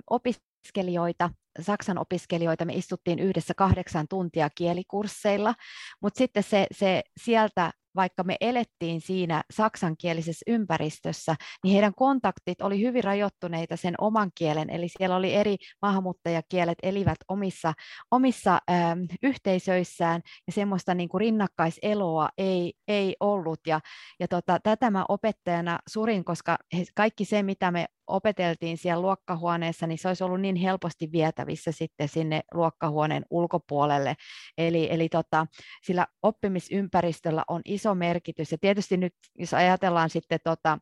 opiskelijoita, 0.10 1.30
Saksan 1.62 1.98
opiskelijoita, 1.98 2.66
me 2.66 2.74
istuttiin 2.74 3.20
yhdessä 3.20 3.54
kahdeksan 3.54 4.08
tuntia 4.10 4.50
kielikursseilla, 4.56 5.54
mutta 6.02 6.18
sitten 6.18 6.44
se, 6.44 6.68
se 6.72 7.04
sieltä 7.18 7.72
vaikka 7.96 8.24
me 8.24 8.36
elettiin 8.42 9.02
siinä 9.02 9.44
saksankielisessä 9.52 10.44
ympäristössä, 10.48 11.36
niin 11.64 11.74
heidän 11.74 11.94
kontaktit 11.96 12.62
oli 12.62 12.80
hyvin 12.80 13.04
rajoittuneita 13.04 13.78
sen 13.78 13.96
oman 14.02 14.32
kielen, 14.36 14.70
eli 14.70 14.88
siellä 14.98 15.16
oli 15.16 15.34
eri 15.34 15.56
maahanmuuttajakielet 15.82 16.78
elivät 16.84 17.18
omissa, 17.28 17.74
omissa 18.12 18.60
ähm, 18.72 19.00
yhteisöissään, 19.24 20.22
ja 20.48 20.54
semmoista 20.54 20.96
niin 20.96 21.10
kuin 21.10 21.20
rinnakkaiseloa 21.20 22.30
ei, 22.38 22.74
ei 22.88 23.16
ollut, 23.20 23.60
ja, 23.68 23.80
ja 24.20 24.28
tota, 24.28 24.60
tätä 24.64 24.92
mä 24.92 25.06
opettajana 25.10 25.80
surin, 25.90 26.26
koska 26.26 26.58
he, 26.78 26.86
kaikki 26.96 27.26
se, 27.26 27.44
mitä 27.44 27.72
me 27.72 27.86
opeteltiin 28.08 28.78
siellä 28.78 29.02
luokkahuoneessa, 29.02 29.88
niin 29.88 29.98
se 29.98 30.08
olisi 30.08 30.24
ollut 30.24 30.42
niin 30.42 30.56
helposti 30.56 31.12
vietävissä 31.12 31.72
sitten 31.72 32.08
sinne 32.10 32.42
luokkahuoneen 32.54 33.26
ulkopuolelle. 33.30 34.16
Eli, 34.58 34.88
eli 34.92 35.10
tota, 35.10 35.48
sillä 35.84 36.08
oppimisympäristöllä 36.22 37.44
on 37.48 37.62
iso 37.66 37.96
merkitys. 37.96 38.52
Ja 38.52 38.58
tietysti 38.62 38.98
nyt, 38.98 39.14
jos 39.36 39.54
ajatellaan 39.54 40.10
sitten 40.10 40.40
tota, 40.44 40.78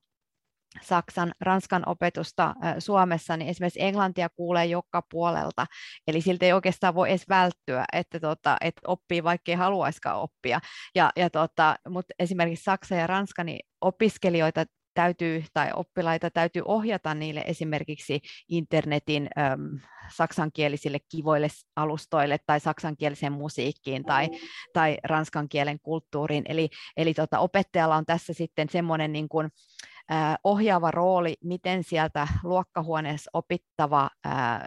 Saksan, 0.81 1.31
Ranskan 1.41 1.83
opetusta 1.85 2.53
Suomessa, 2.79 3.37
niin 3.37 3.49
esimerkiksi 3.49 3.81
englantia 3.81 4.29
kuulee 4.29 4.65
joka 4.65 5.01
puolelta, 5.11 5.65
eli 6.07 6.21
siltä 6.21 6.45
ei 6.45 6.53
oikeastaan 6.53 6.95
voi 6.95 7.09
edes 7.09 7.29
välttyä, 7.29 7.85
että, 7.93 8.19
tota, 8.19 8.57
että 8.61 8.81
oppii 8.87 9.23
vaikka 9.23 9.51
ei 9.51 9.55
haluaisikaan 9.55 10.19
oppia. 10.19 10.59
Ja, 10.95 11.11
ja 11.15 11.29
tota, 11.29 11.75
mutta 11.89 12.13
esimerkiksi 12.19 12.63
Saksa 12.63 12.95
ja 12.95 13.07
Ranska, 13.07 13.43
niin 13.43 13.59
opiskelijoita 13.81 14.65
täytyy 14.93 15.45
tai 15.53 15.69
oppilaita 15.75 16.31
täytyy 16.31 16.61
ohjata 16.65 17.13
niille 17.13 17.43
esimerkiksi 17.47 18.21
internetin 18.49 19.29
äm, 19.37 19.79
saksankielisille 20.15 20.97
kivoille 21.09 21.47
alustoille 21.75 22.37
tai 22.45 22.59
saksankieliseen 22.59 23.33
musiikkiin 23.33 24.05
tai, 24.05 24.29
tai 24.73 24.97
ranskan 25.03 25.49
kielen 25.49 25.79
kulttuuriin. 25.79 26.43
Eli, 26.49 26.69
eli 26.97 27.13
tota, 27.13 27.39
opettajalla 27.39 27.95
on 27.95 28.05
tässä 28.05 28.33
sitten 28.33 28.69
semmoinen 28.69 29.13
niin 29.13 29.29
kuin, 29.29 29.49
äh, 30.11 30.35
ohjaava 30.43 30.91
rooli, 30.91 31.35
miten 31.43 31.83
sieltä 31.83 32.27
luokkahuoneessa 32.43 33.31
opittava 33.33 34.09
äh, 34.25 34.61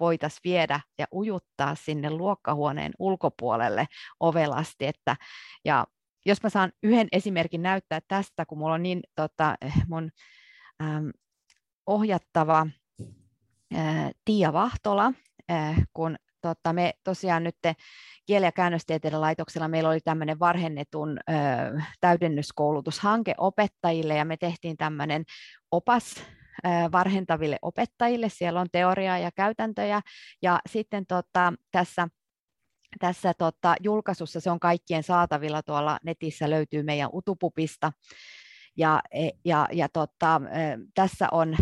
voitaisiin 0.00 0.40
viedä 0.44 0.80
ja 0.98 1.06
ujuttaa 1.12 1.74
sinne 1.74 2.10
luokkahuoneen 2.10 2.92
ulkopuolelle 2.98 3.86
ovelasti. 4.20 4.86
Että, 4.86 5.16
ja 5.64 5.86
jos 6.26 6.42
mä 6.42 6.50
saan 6.50 6.72
yhden 6.82 7.08
esimerkin 7.12 7.62
näyttää 7.62 8.00
tästä, 8.08 8.46
kun 8.46 8.58
mulla 8.58 8.74
on 8.74 8.82
niin 8.82 9.00
tota, 9.14 9.54
mun 9.88 10.10
ähm, 10.82 11.08
ohjattava 11.86 12.66
äh, 13.74 14.10
Tiia 14.24 14.52
Vahtola, 14.52 15.12
äh, 15.50 15.76
kun 15.92 16.16
tota, 16.40 16.72
me 16.72 16.92
tosiaan 17.04 17.44
nyt 17.44 17.56
kieli- 18.26 18.44
ja 18.44 18.52
käännöstieteiden 18.52 19.20
laitoksella 19.20 19.68
meillä 19.68 19.90
oli 19.90 20.00
tämmöinen 20.00 20.38
varhennetun 20.38 21.18
ö, 21.18 21.32
täydennyskoulutushanke 22.00 23.34
opettajille 23.38 24.16
ja 24.16 24.24
me 24.24 24.36
tehtiin 24.36 24.76
tämmöinen 24.76 25.24
opas 25.70 26.14
ö, 26.16 26.68
varhentaville 26.92 27.58
opettajille. 27.62 28.28
Siellä 28.28 28.60
on 28.60 28.66
teoriaa 28.72 29.18
ja 29.18 29.30
käytäntöjä 29.32 30.00
ja 30.42 30.58
sitten 30.68 31.06
tota, 31.06 31.52
tässä 31.72 32.08
tässä 32.98 33.34
tota, 33.38 33.74
julkaisussa 33.80 34.40
se 34.40 34.50
on 34.50 34.60
kaikkien 34.60 35.02
saatavilla 35.02 35.62
tuolla 35.62 35.98
netissä, 36.04 36.50
löytyy 36.50 36.82
meidän 36.82 37.10
Utupupista. 37.12 37.92
Ja, 38.76 39.00
e, 39.10 39.28
ja, 39.44 39.68
ja 39.72 39.88
tota, 39.88 40.40
tässä 40.94 41.28
on 41.32 41.56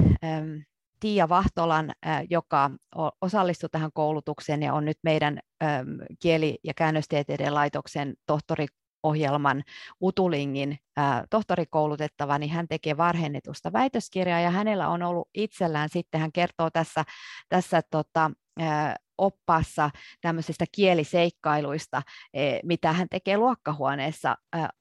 Tiia 1.01 1.28
Vahtolan, 1.28 1.93
joka 2.30 2.70
osallistui 3.20 3.68
tähän 3.72 3.91
koulutukseen 3.95 4.62
ja 4.62 4.74
on 4.74 4.85
nyt 4.85 4.99
meidän 5.03 5.39
kieli- 6.22 6.59
ja 6.64 6.74
käännöstieteiden 6.74 7.55
laitoksen 7.55 8.14
tohtori 8.26 8.66
ohjelman 9.03 9.62
Utulingin 10.03 10.78
tohtorikoulutettava, 11.30 12.39
niin 12.39 12.51
hän 12.51 12.68
tekee 12.68 12.97
varhennetusta 12.97 13.72
väitöskirjaa 13.72 14.41
ja 14.41 14.51
hänellä 14.51 14.89
on 14.89 15.03
ollut 15.03 15.28
itsellään 15.35 15.89
sitten, 15.89 16.20
hän 16.20 16.33
kertoo 16.33 16.70
tässä, 16.70 17.05
tässä 17.49 17.83
tota, 17.91 18.30
oppaassa 19.22 19.90
tämmöisistä 20.20 20.64
kieliseikkailuista, 20.72 22.02
e, 22.34 22.58
mitä 22.62 22.92
hän 22.92 23.08
tekee 23.08 23.36
luokkahuoneessa 23.36 24.36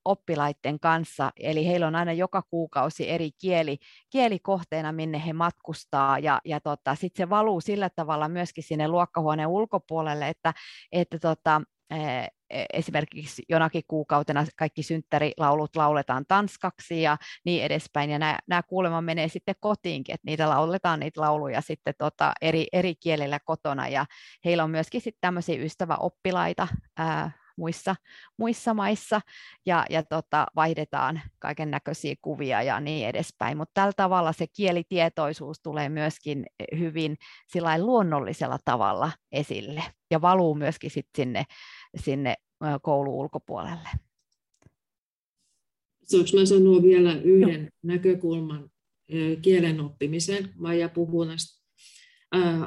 oppilaiden 0.05 0.79
kanssa. 0.79 1.31
Eli 1.37 1.67
heillä 1.67 1.87
on 1.87 1.95
aina 1.95 2.13
joka 2.13 2.41
kuukausi 2.41 3.09
eri 3.09 3.31
kieli, 3.31 3.77
kielikohteena, 4.09 4.91
minne 4.91 5.25
he 5.25 5.33
matkustaa, 5.33 6.19
ja, 6.19 6.41
ja 6.45 6.59
tota, 6.59 6.95
sitten 6.95 7.25
se 7.25 7.29
valuu 7.29 7.61
sillä 7.61 7.89
tavalla 7.89 8.29
myöskin 8.29 8.63
sinne 8.63 8.87
luokkahuoneen 8.87 9.47
ulkopuolelle, 9.47 10.27
että, 10.27 10.53
että 10.91 11.19
tota, 11.19 11.61
esimerkiksi 12.73 13.43
jonakin 13.49 13.83
kuukautena 13.87 14.45
kaikki 14.55 14.83
synttärilaulut 14.83 15.75
lauletaan 15.75 16.25
tanskaksi 16.27 17.01
ja 17.01 17.17
niin 17.45 17.63
edespäin, 17.63 18.09
ja 18.09 18.19
nämä, 18.19 18.37
nämä 18.47 18.63
kuulemma 18.63 19.01
menee 19.01 19.27
sitten 19.27 19.55
kotiinkin, 19.59 20.15
että 20.15 20.25
niitä 20.25 20.49
lauletaan 20.49 20.99
niitä 20.99 21.21
lauluja 21.21 21.61
sitten 21.61 21.93
tota 21.97 22.33
eri, 22.41 22.67
eri 22.73 22.95
kielillä 22.95 23.39
kotona, 23.45 23.87
ja 23.87 24.05
heillä 24.45 24.63
on 24.63 24.71
myöskin 24.71 25.01
sitten 25.01 25.21
tämmöisiä 25.21 25.63
ystäväoppilaita 25.63 26.67
ää, 26.97 27.31
muissa, 27.57 27.95
muissa 28.37 28.73
maissa, 28.73 29.21
ja, 29.65 29.85
ja 29.89 30.03
tota, 30.03 30.45
vaihdetaan 30.55 31.21
kaiken 31.39 31.71
näköisiä 31.71 32.15
kuvia 32.21 32.61
ja 32.61 32.79
niin 32.79 33.07
edespäin, 33.07 33.57
mutta 33.57 33.71
tällä 33.73 33.93
tavalla 33.95 34.33
se 34.33 34.47
kielitietoisuus 34.47 35.59
tulee 35.61 35.89
myöskin 35.89 36.45
hyvin 36.77 37.17
luonnollisella 37.77 38.57
tavalla 38.65 39.11
esille, 39.31 39.83
ja 40.11 40.21
valuu 40.21 40.55
myöskin 40.55 40.91
sitten 40.91 41.23
sinne 41.23 41.43
sinne 41.95 42.35
koulun 42.81 43.13
ulkopuolelle. 43.13 43.89
Saanko 46.03 46.29
mä 46.39 46.45
sanoa 46.45 46.81
vielä 46.81 47.13
yhden 47.13 47.63
no. 47.63 47.69
näkökulman 47.83 48.69
kielen 49.41 49.79
oppimiseen? 49.81 50.53
Maija 50.55 50.89
puhuu 50.89 51.23
näistä 51.23 51.61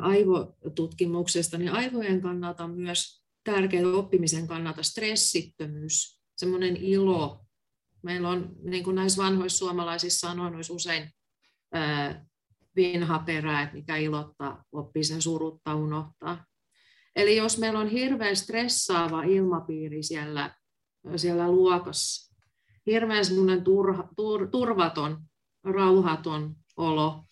aivotutkimuksesta, 0.00 1.58
niin 1.58 1.72
aivojen 1.72 2.20
kannalta 2.20 2.68
myös 2.68 3.24
tärkeää 3.44 3.88
oppimisen 3.88 4.46
kannalta 4.46 4.82
stressittömyys, 4.82 6.20
semmoinen 6.36 6.76
ilo. 6.76 7.44
Meillä 8.02 8.28
on, 8.28 8.56
niin 8.62 8.84
kuin 8.84 8.96
näissä 8.96 9.22
vanhoissa 9.22 9.58
suomalaisissa 9.58 10.28
sanoissa 10.28 10.74
usein 10.74 11.10
vinha 12.76 13.18
perä, 13.18 13.70
mikä 13.72 13.96
ilottaa, 13.96 14.64
oppii 14.72 15.04
sen 15.04 15.22
surutta 15.22 15.74
unohtaa. 15.74 16.44
Eli 17.16 17.36
jos 17.36 17.58
meillä 17.58 17.78
on 17.78 17.88
hirveän 17.88 18.36
stressaava 18.36 19.22
ilmapiiri 19.22 20.02
siellä, 20.02 20.54
siellä 21.16 21.52
luokassa, 21.52 22.34
hirveän 22.86 23.24
semmoinen 23.24 23.64
turha, 23.64 24.08
tur, 24.16 24.48
turvaton, 24.48 25.22
rauhaton 25.64 26.56
olo, 26.76 27.24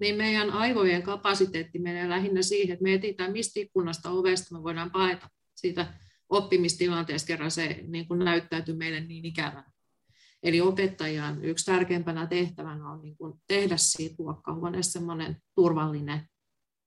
niin 0.00 0.16
meidän 0.16 0.50
aivojen 0.50 1.02
kapasiteetti 1.02 1.78
menee 1.78 2.08
lähinnä 2.08 2.42
siihen, 2.42 2.72
että 2.72 2.82
me 2.82 2.94
etsitään 2.94 3.32
mistä 3.32 3.60
ikkunasta 3.60 4.10
ovesta 4.10 4.54
me 4.54 4.62
voidaan 4.62 4.90
paeta 4.90 5.30
siitä 5.54 5.94
oppimistilanteesta, 6.28 7.26
kerran 7.26 7.50
se 7.50 7.84
niin 7.86 8.08
kuin 8.08 8.18
näyttäytyy 8.18 8.76
meille 8.76 9.00
niin 9.00 9.24
ikävänä. 9.24 9.72
Eli 10.42 10.60
opettajan 10.60 11.44
yksi 11.44 11.64
tärkeimpänä 11.64 12.26
tehtävänä 12.26 12.90
on 12.90 13.02
niin 13.02 13.16
kuin 13.16 13.34
tehdä 13.48 13.76
siitä 13.76 14.14
luokkahuoneesta 14.18 14.92
sellainen 14.92 15.36
turvallinen 15.54 16.28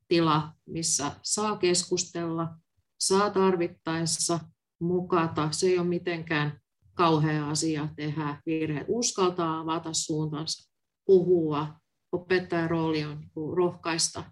tila, 0.08 0.54
missä 0.66 1.12
saa 1.24 1.58
keskustella, 1.58 2.56
saa 3.00 3.30
tarvittaessa 3.30 4.40
mukata. 4.80 5.52
Se 5.52 5.68
ei 5.68 5.80
ole 5.80 5.88
mitenkään 5.88 6.60
kauhea 6.94 7.50
asia 7.50 7.88
tehdä 7.96 8.42
virhe. 8.46 8.86
Uskaltaa 8.88 9.60
avata 9.60 9.94
suuntansa, 9.94 10.72
puhua. 11.06 11.68
Opettajan 12.12 12.70
rooli 12.70 13.04
on 13.04 13.20
niin 13.20 13.58
rohkaista 13.58 14.24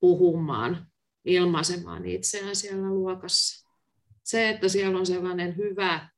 puhumaan, 0.00 0.86
ilmaisemaan 1.24 2.06
itseään 2.06 2.56
siellä 2.56 2.88
luokassa. 2.88 3.68
Se, 4.24 4.48
että 4.48 4.68
siellä 4.68 4.98
on 4.98 5.06
sellainen 5.06 5.56
hyvä, 5.56 6.08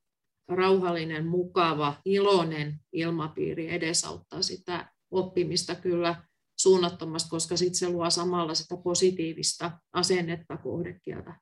rauhallinen, 0.49 1.27
mukava, 1.27 1.95
iloinen 2.05 2.81
ilmapiiri 2.93 3.75
edesauttaa 3.75 4.43
sitä 4.43 4.93
oppimista 5.11 5.75
kyllä 5.75 6.25
suunnattomasti, 6.63 7.31
koska 7.31 7.57
sitten 7.57 7.75
se 7.75 7.89
luo 7.89 8.11
samalla 8.11 8.55
sitä 8.55 8.77
positiivista 8.77 9.71
asennetta 9.93 10.57
kohdekieltä 10.57 11.41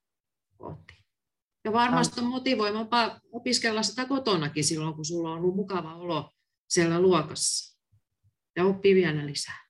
kohti. 0.58 0.94
Ja 1.64 1.72
varmasti 1.72 2.20
on 2.20 2.26
motivoimampaa 2.26 3.20
opiskella 3.32 3.82
sitä 3.82 4.04
kotonakin 4.04 4.64
silloin, 4.64 4.94
kun 4.94 5.04
sulla 5.04 5.32
on 5.32 5.38
ollut 5.38 5.56
mukava 5.56 5.94
olo 5.94 6.30
siellä 6.68 7.00
luokassa. 7.00 7.78
Ja 8.56 8.64
oppii 8.64 8.94
vielä 8.94 9.26
lisää. 9.26 9.68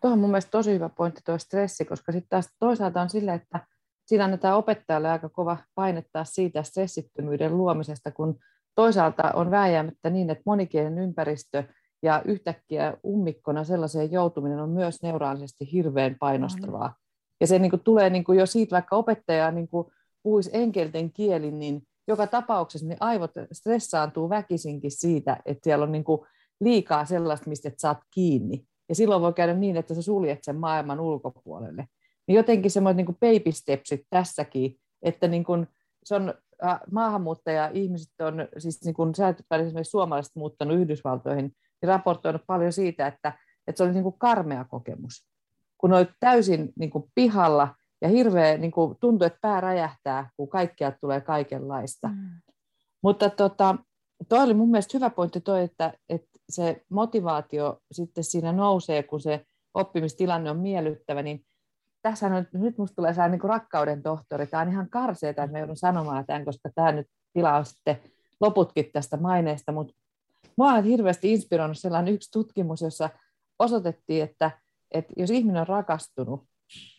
Tuo 0.00 0.10
on 0.10 0.18
mun 0.18 0.30
mielestä 0.30 0.50
tosi 0.50 0.72
hyvä 0.72 0.88
pointti 0.88 1.20
tuo 1.24 1.38
stressi, 1.38 1.84
koska 1.84 2.12
sitten 2.12 2.28
taas 2.28 2.48
toisaalta 2.58 3.00
on 3.00 3.10
sillä, 3.10 3.34
että 3.34 3.66
siinä 4.06 4.24
annetaan 4.24 4.56
opettajalle 4.56 5.10
aika 5.10 5.28
kova 5.28 5.56
painettaa 5.74 6.24
siitä 6.24 6.62
stressittömyyden 6.62 7.56
luomisesta, 7.56 8.10
kun 8.10 8.38
toisaalta 8.74 9.32
on 9.34 9.50
vääjäämättä 9.50 10.10
niin, 10.10 10.30
että 10.30 10.42
monikielinen 10.46 11.04
ympäristö 11.04 11.64
yhtäkkiä 12.24 12.96
ummikkona 13.06 13.64
sellaiseen 13.64 14.12
joutuminen 14.12 14.58
on 14.58 14.70
myös 14.70 15.02
neuraalisesti 15.02 15.72
hirveän 15.72 16.16
painostavaa. 16.20 16.94
Ja 17.40 17.46
se 17.46 17.58
niin 17.58 17.70
kuin, 17.70 17.80
tulee 17.84 18.10
niin 18.10 18.24
kuin 18.24 18.38
jo 18.38 18.46
siitä, 18.46 18.72
vaikka 18.72 18.96
opettaja 18.96 19.50
niin 19.50 19.68
kuin, 19.68 19.86
puhuisi 20.22 20.50
enkelten 20.52 21.12
kielin, 21.12 21.58
niin 21.58 21.82
joka 22.08 22.26
tapauksessa 22.26 22.86
niin 22.86 22.98
aivot 23.00 23.30
stressaantuu 23.52 24.28
väkisinkin 24.28 24.90
siitä, 24.90 25.36
että 25.46 25.64
siellä 25.64 25.82
on 25.82 25.92
niin 25.92 26.04
kuin, 26.04 26.20
liikaa 26.60 27.04
sellaista, 27.04 27.48
mistä 27.48 27.68
et 27.68 27.78
saat 27.78 27.98
kiinni. 28.14 28.64
Ja 28.88 28.94
silloin 28.94 29.22
voi 29.22 29.32
käydä 29.32 29.54
niin, 29.54 29.76
että 29.76 29.94
sä 29.94 30.02
suljet 30.02 30.44
sen 30.44 30.56
maailman 30.56 31.00
ulkopuolelle. 31.00 31.88
Niin 32.26 32.36
jotenkin 32.36 32.70
semmoiset 32.70 32.96
niin 32.96 33.06
kuin 33.06 33.18
baby 33.20 33.52
stepsit 33.52 34.06
tässäkin, 34.10 34.76
että 35.02 35.28
niin 35.28 35.44
kuin, 35.44 35.66
se 36.04 36.14
on 36.14 36.34
maahanmuuttaja-ihmiset 36.90 38.20
on, 38.20 38.48
siis 38.58 38.84
niin 38.84 38.94
kuin 38.94 39.14
sä 39.14 39.28
et 39.28 39.44
esimerkiksi 39.60 39.90
suomalaiset 39.90 40.36
muuttanut 40.36 40.78
Yhdysvaltoihin, 40.78 41.52
niin 41.82 41.88
raportoinut 41.88 42.42
paljon 42.46 42.72
siitä, 42.72 43.06
että, 43.06 43.32
että 43.66 43.76
se 43.78 43.84
oli 43.84 43.92
niin 43.92 44.02
kuin 44.02 44.18
karmea 44.18 44.64
kokemus. 44.64 45.28
Kun 45.78 45.92
olet 45.92 46.10
täysin 46.20 46.72
niin 46.78 46.90
kuin 46.90 47.04
pihalla 47.14 47.74
ja 48.00 48.08
hirveä, 48.08 48.56
niin 48.56 48.70
kuin 48.70 48.96
tuntuu, 49.00 49.26
että 49.26 49.38
pää 49.42 49.60
räjähtää, 49.60 50.30
kun 50.36 50.48
kaikkea 50.48 50.92
tulee 51.00 51.20
kaikenlaista. 51.20 52.08
Mm. 52.08 52.30
Mutta 53.02 53.30
tota, 53.30 53.76
toi 54.28 54.42
oli 54.42 54.54
mun 54.54 54.70
mielestä 54.70 54.98
hyvä 54.98 55.10
pointti 55.10 55.40
toi, 55.40 55.62
että, 55.62 55.92
että 56.08 56.28
se 56.48 56.82
motivaatio 56.88 57.80
sitten 57.92 58.24
siinä 58.24 58.52
nousee, 58.52 59.02
kun 59.02 59.20
se 59.20 59.44
oppimistilanne 59.74 60.50
on 60.50 60.58
miellyttävä, 60.58 61.22
niin 61.22 61.44
tässä 62.02 62.26
on, 62.26 62.46
nyt 62.52 62.78
musta 62.78 62.94
tulee 62.94 63.12
sellainen 63.14 63.38
niin 63.40 63.48
rakkauden 63.48 64.02
tohtori. 64.02 64.46
Tämä 64.46 64.62
on 64.62 64.68
ihan 64.68 64.90
karseeta, 64.90 65.42
että 65.42 65.52
mä 65.52 65.58
joudun 65.58 65.76
sanomaan 65.76 66.26
tämän, 66.26 66.44
koska 66.44 66.70
tämä 66.74 66.92
nyt 66.92 67.06
tilaa 67.32 67.64
sitten 67.64 68.00
loputkin 68.40 68.90
tästä 68.92 69.16
maineesta, 69.16 69.72
mutta 69.72 69.94
mua 70.58 70.72
on 70.72 70.84
hirveästi 70.84 71.32
inspiroinut 71.32 71.78
sellainen 71.78 72.14
yksi 72.14 72.30
tutkimus, 72.32 72.82
jossa 72.82 73.10
osoitettiin, 73.58 74.22
että, 74.22 74.50
että 74.90 75.12
jos 75.16 75.30
ihminen 75.30 75.60
on 75.60 75.66
rakastunut, 75.66 76.44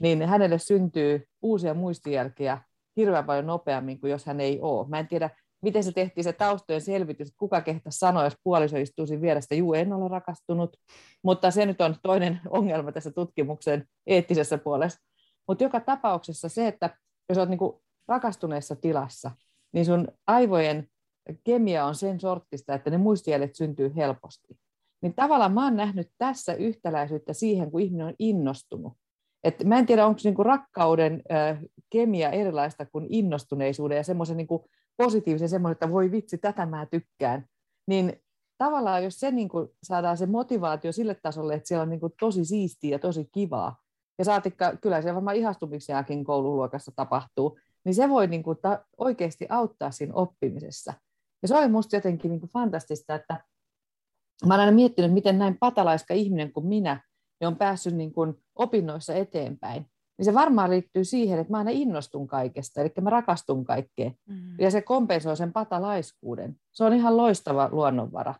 niin 0.01 0.28
hänelle 0.28 0.60
syntyy 0.60 1.28
uusia 1.41 1.74
muistijälkiä 1.74 2.62
hirveän 2.97 3.26
paljon 3.26 3.47
nopeammin 3.47 3.99
kuin 3.99 4.12
jos 4.12 4.26
hän 4.26 4.39
ei 4.39 4.60
ole. 4.62 4.88
Mä 4.88 4.99
en 4.99 5.07
tiedä, 5.07 5.30
miten 5.62 5.84
se 5.84 5.91
tehtiin 5.91 6.24
se 6.24 6.34
taustojen 6.34 6.82
selvitys, 6.82 7.28
että 7.28 7.39
kuka 7.39 7.62
kehtäisi 7.62 7.99
sanoa, 7.99 8.24
jos 8.24 8.38
puoliso 8.43 8.78
istuu 8.78 9.07
siinä 9.07 9.22
vierestä, 9.22 9.55
juu, 9.55 9.74
en 9.74 9.93
ole 9.93 10.10
rakastunut, 10.10 10.78
mutta 11.24 11.51
se 11.51 11.66
nyt 11.66 11.82
on 11.82 11.95
toinen 12.03 12.41
ongelma 12.49 12.91
tässä 12.91 13.12
tutkimuksen 13.12 13.86
eettisessä 14.07 14.57
puolessa. 14.57 14.99
Mutta 15.47 15.64
joka 15.64 15.80
tapauksessa 15.80 16.49
se, 16.49 16.68
että 16.68 16.97
jos 17.30 17.38
olet 17.38 17.49
niinku 17.49 17.82
rakastuneessa 18.07 18.76
tilassa, 18.76 19.32
niin 19.74 19.86
sun 19.86 20.07
aivojen 20.28 20.88
kemia 21.43 21.86
on 21.86 21.95
sen 21.95 22.19
sorttista, 22.19 22.73
että 22.73 22.89
ne 22.89 22.97
muistijäljet 22.97 23.55
syntyy 23.55 23.95
helposti. 23.95 24.57
Niin 25.01 25.13
tavallaan 25.13 25.53
mä 25.53 25.63
oon 25.63 25.75
nähnyt 25.75 26.09
tässä 26.17 26.53
yhtäläisyyttä 26.53 27.34
siihen, 27.34 27.71
kun 27.71 27.82
ihminen 27.82 28.07
on 28.07 28.15
innostunut. 28.19 28.93
Et 29.43 29.63
mä 29.63 29.80
en 29.80 29.86
tiedä, 29.86 30.05
onko 30.05 30.21
niinku 30.23 30.43
rakkauden 30.43 31.21
äh, 31.32 31.59
kemia 31.89 32.30
erilaista 32.30 32.86
kuin 32.86 33.05
innostuneisuuden 33.09 33.95
ja 33.95 34.03
semmoisen 34.03 34.38
niinku 34.38 34.65
positiivisen 34.97 35.49
semmoinen, 35.49 35.71
että 35.71 35.91
voi 35.91 36.11
vitsi, 36.11 36.38
tätä 36.38 36.65
mä 36.65 36.86
tykkään. 36.86 37.45
Niin 37.88 38.21
tavallaan 38.57 39.03
jos 39.03 39.19
se 39.19 39.32
niinku 39.32 39.73
saadaan 39.84 40.17
se 40.17 40.25
motivaatio 40.25 40.91
sille 40.91 41.15
tasolle, 41.15 41.53
että 41.53 41.67
siellä 41.67 41.84
on 41.84 41.89
niinku 41.89 42.09
tosi 42.19 42.45
siistiä 42.45 42.91
ja 42.91 42.99
tosi 42.99 43.30
kivaa, 43.34 43.75
ja 44.19 44.25
saatikka, 44.25 44.75
kyllä 44.75 45.01
siellä 45.01 45.15
varmaan 45.15 45.36
ihastumiksiakin 45.36 46.23
koululuokassa 46.23 46.91
tapahtuu, 46.95 47.59
niin 47.86 47.95
se 47.95 48.09
voi 48.09 48.27
niin 48.27 48.43
kuin 48.43 48.57
ta- 48.61 48.86
oikeasti 48.97 49.45
auttaa 49.49 49.91
siinä 49.91 50.13
oppimisessa. 50.13 50.93
Ja 51.41 51.47
se 51.47 51.57
oli 51.57 51.67
minusta 51.67 51.95
jotenkin 51.95 52.31
niin 52.31 52.39
kuin 52.39 52.49
fantastista, 52.49 53.15
että 53.15 53.33
mä 54.45 54.53
olen 54.53 54.59
aina 54.59 54.71
miettinyt, 54.71 55.13
miten 55.13 55.39
näin 55.39 55.57
patalaiska 55.59 56.13
ihminen 56.13 56.53
kuin 56.53 56.65
minä 56.65 57.01
niin 57.39 57.47
on 57.47 57.55
päässyt 57.55 57.93
niin 57.93 58.13
kuin 58.13 58.33
opinnoissa 58.55 59.13
eteenpäin. 59.13 59.85
Niin 60.17 60.25
se 60.25 60.33
varmaan 60.33 60.69
liittyy 60.69 61.03
siihen, 61.03 61.39
että 61.39 61.51
mä 61.51 61.57
aina 61.57 61.71
innostun 61.71 62.27
kaikesta, 62.27 62.81
eli 62.81 62.91
mä 63.01 63.09
rakastun 63.09 63.65
kaikkeen. 63.65 64.13
Mm. 64.25 64.59
Ja 64.59 64.71
se 64.71 64.81
kompensoi 64.81 65.37
sen 65.37 65.53
patalaiskuuden. 65.53 66.55
Se 66.71 66.83
on 66.83 66.93
ihan 66.93 67.17
loistava 67.17 67.69
luonnonvara. 67.71 68.35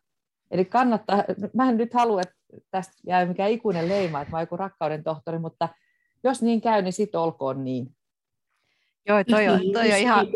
Eli 0.51 0.65
kannattaa, 0.65 1.23
mä 1.53 1.69
en 1.69 1.77
nyt 1.77 1.93
halua, 1.93 2.21
että 2.21 2.35
tästä 2.71 2.93
jää 3.07 3.25
mikään 3.25 3.51
ikuinen 3.51 3.89
leima, 3.89 4.21
että 4.21 4.31
mä 4.31 4.37
oon 4.37 4.43
joku 4.43 4.57
rakkauden 4.57 5.03
tohtori, 5.03 5.39
mutta 5.39 5.69
jos 6.23 6.41
niin 6.41 6.61
käy, 6.61 6.81
niin 6.81 6.93
sitten 6.93 7.19
olkoon 7.19 7.63
niin. 7.63 7.95
Joo, 9.07 9.23
toi 9.23 9.47
on, 9.47 9.59
toi 9.73 9.91
on 9.91 9.97
ihan, 9.97 10.27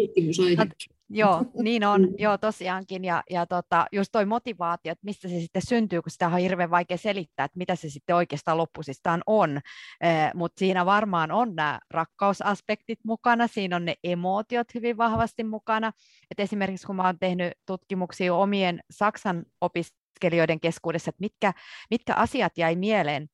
Joo, 1.13 1.45
niin 1.63 1.83
on, 1.83 2.07
joo 2.17 2.37
tosiaankin, 2.37 3.05
ja, 3.05 3.23
ja 3.29 3.45
tota, 3.45 3.85
just 3.91 4.09
toi 4.11 4.25
motivaatio, 4.25 4.91
että 4.91 5.05
mistä 5.05 5.27
se 5.27 5.39
sitten 5.39 5.61
syntyy, 5.61 6.01
kun 6.01 6.11
sitä 6.11 6.27
on 6.27 6.37
hirveän 6.37 6.69
vaikea 6.69 6.97
selittää, 6.97 7.43
että 7.43 7.57
mitä 7.57 7.75
se 7.75 7.89
sitten 7.89 8.15
oikeastaan 8.15 8.57
loppusistaan 8.57 9.21
on, 9.27 9.57
eh, 10.01 10.31
mutta 10.33 10.59
siinä 10.59 10.85
varmaan 10.85 11.31
on 11.31 11.55
nämä 11.55 11.79
rakkausaspektit 11.89 12.99
mukana, 13.05 13.47
siinä 13.47 13.75
on 13.75 13.85
ne 13.85 13.95
emootiot 14.03 14.73
hyvin 14.73 14.97
vahvasti 14.97 15.43
mukana, 15.43 15.91
että 16.31 16.43
esimerkiksi 16.43 16.87
kun 16.87 16.95
mä 16.95 17.05
oon 17.05 17.19
tehnyt 17.19 17.53
tutkimuksia 17.65 18.35
omien 18.35 18.79
Saksan 18.91 19.43
opiskelijoiden 19.61 20.59
keskuudessa, 20.59 21.09
että 21.09 21.21
mitkä, 21.21 21.53
mitkä 21.89 22.13
asiat 22.15 22.57
jäi 22.57 22.75
mieleen 22.75 23.27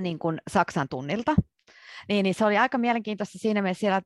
niin 0.00 0.18
kuin 0.18 0.38
Saksan 0.50 0.88
tunnilta, 0.88 1.34
niin, 2.08 2.22
niin 2.22 2.34
se 2.34 2.44
oli 2.44 2.58
aika 2.58 2.78
mielenkiintoista 2.78 3.38
siinä 3.38 3.62
mielessä, 3.62 3.80
siellä 3.80 4.00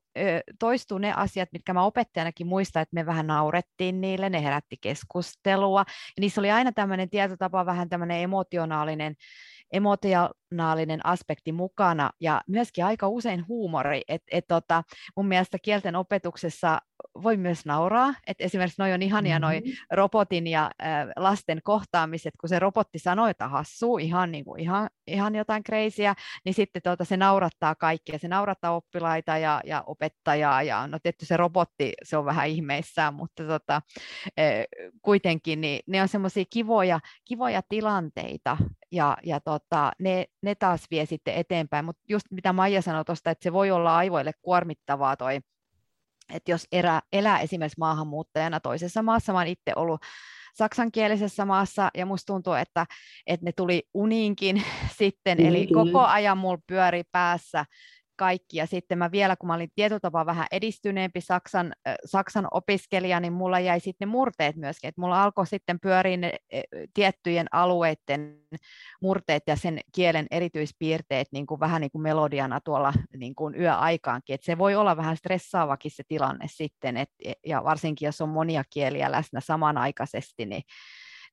toistuu 0.58 0.98
ne 0.98 1.12
asiat, 1.12 1.48
mitkä 1.52 1.74
mä 1.74 1.84
opettajanakin 1.84 2.46
muistan, 2.46 2.82
että 2.82 2.94
me 2.94 3.06
vähän 3.06 3.26
naurettiin 3.26 4.00
niille, 4.00 4.30
ne 4.30 4.42
herätti 4.42 4.76
keskustelua. 4.80 5.84
Ja 5.88 6.20
niissä 6.20 6.40
oli 6.40 6.50
aina 6.50 6.72
tämmöinen 6.72 7.10
tietotapa, 7.10 7.66
vähän 7.66 7.88
tämmöinen 7.88 8.20
emotionaalinen, 8.20 9.14
emotionaalinen 10.54 11.06
aspekti 11.06 11.52
mukana 11.52 12.10
ja 12.20 12.40
myöskin 12.46 12.84
aika 12.84 13.08
usein 13.08 13.48
huumori. 13.48 14.02
Et, 14.08 14.22
et 14.30 14.44
tota, 14.48 14.82
mun 15.16 15.28
mielestä 15.28 15.58
kielten 15.58 15.96
opetuksessa 15.96 16.78
voi 17.22 17.36
myös 17.36 17.66
nauraa, 17.66 18.14
että 18.26 18.44
esimerkiksi 18.44 18.82
noi 18.82 18.92
on 18.92 19.02
ihania 19.02 19.38
mm-hmm. 19.38 19.46
noi 19.46 19.62
robotin 19.92 20.46
ja 20.46 20.70
äh, 20.82 21.06
lasten 21.16 21.60
kohtaamiset, 21.64 22.34
kun 22.40 22.48
se 22.48 22.58
robotti 22.58 22.98
sanoo, 22.98 23.26
että 23.26 23.48
hassuu, 23.48 23.98
ihan, 23.98 24.32
niin 24.32 24.44
kuin, 24.44 24.60
ihan, 24.60 24.88
ihan 25.06 25.34
jotain 25.34 25.62
kreisiä, 25.62 26.14
niin 26.44 26.54
sitten 26.54 26.82
tuota, 26.82 27.04
se 27.04 27.16
naurattaa 27.16 27.74
kaikkia, 27.74 28.18
se 28.18 28.28
naurattaa 28.28 28.76
oppilaita 28.76 29.38
ja, 29.38 29.60
ja 29.64 29.82
opettajaa, 29.86 30.62
ja 30.62 30.86
no 30.86 30.98
tietysti 30.98 31.26
se 31.26 31.36
robotti, 31.36 31.92
se 32.02 32.16
on 32.16 32.24
vähän 32.24 32.48
ihmeissään, 32.48 33.14
mutta 33.14 33.44
tota, 33.44 33.82
äh, 34.38 34.64
kuitenkin 35.02 35.60
niin 35.60 35.80
ne 35.86 36.02
on 36.02 36.08
semmoisia 36.08 36.44
kivoja, 36.50 37.00
kivoja 37.24 37.62
tilanteita, 37.68 38.56
ja, 38.94 39.16
ja 39.22 39.40
tota, 39.40 39.92
ne, 39.98 40.26
ne 40.44 40.54
taas 40.54 40.86
vie 40.90 41.06
sitten 41.06 41.34
eteenpäin, 41.34 41.84
mutta 41.84 42.02
just 42.08 42.26
mitä 42.30 42.52
Maija 42.52 42.82
sanoi 42.82 43.04
tuosta, 43.04 43.30
että 43.30 43.42
se 43.42 43.52
voi 43.52 43.70
olla 43.70 43.96
aivoille 43.96 44.32
kuormittavaa 44.42 45.16
toi 45.16 45.40
että 46.32 46.50
jos 46.50 46.66
erä, 46.72 47.02
elää 47.12 47.38
esimerkiksi 47.38 47.78
maahanmuuttajana 47.78 48.60
toisessa 48.60 49.02
maassa, 49.02 49.32
mä 49.32 49.38
olen 49.38 49.48
itse 49.48 49.72
ollut 49.76 50.00
saksankielisessä 50.54 51.44
maassa, 51.44 51.90
ja 51.94 52.06
musta 52.06 52.32
tuntuu, 52.32 52.52
että, 52.52 52.86
että 53.26 53.46
ne 53.46 53.52
tuli 53.52 53.82
uniinkin 53.94 54.62
sitten, 54.98 55.46
eli 55.46 55.66
koko 55.66 56.00
ajan 56.00 56.38
mulla 56.38 56.62
pyöri 56.66 57.02
päässä 57.12 57.64
kaikki. 58.16 58.56
Ja 58.56 58.66
sitten 58.66 58.98
mä 58.98 59.10
vielä, 59.10 59.36
kun 59.36 59.46
mä 59.46 59.54
olin 59.54 59.70
tietotapa 59.74 60.26
vähän 60.26 60.46
edistyneempi 60.52 61.20
Saksan, 61.20 61.72
äh, 61.88 61.94
Saksan 62.04 62.48
opiskelija, 62.50 63.20
niin 63.20 63.32
mulla 63.32 63.60
jäi 63.60 63.80
sitten 63.80 64.08
murteet 64.08 64.56
myöskin. 64.56 64.88
Että 64.88 65.00
mulla 65.00 65.22
alkoi 65.22 65.46
sitten 65.46 65.80
pyöriä 65.80 66.16
ne 66.16 66.32
tiettyjen 66.94 67.46
alueiden 67.52 68.38
murteet 69.02 69.42
ja 69.46 69.56
sen 69.56 69.80
kielen 69.94 70.26
erityispiirteet 70.30 71.28
niin 71.32 71.46
kuin 71.46 71.60
vähän 71.60 71.80
niin 71.80 71.90
kuin 71.90 72.02
melodiana 72.02 72.60
tuolla 72.60 72.92
niin 73.16 73.34
kuin 73.34 73.54
yöaikaankin. 73.60 74.34
Että 74.34 74.44
se 74.44 74.58
voi 74.58 74.74
olla 74.74 74.96
vähän 74.96 75.16
stressaavakin 75.16 75.90
se 75.90 76.02
tilanne 76.08 76.46
sitten, 76.48 76.96
et, 76.96 77.10
ja 77.46 77.64
varsinkin 77.64 78.06
jos 78.06 78.20
on 78.20 78.28
monia 78.28 78.64
kieliä 78.70 79.12
läsnä 79.12 79.40
samanaikaisesti, 79.40 80.46
niin 80.46 80.62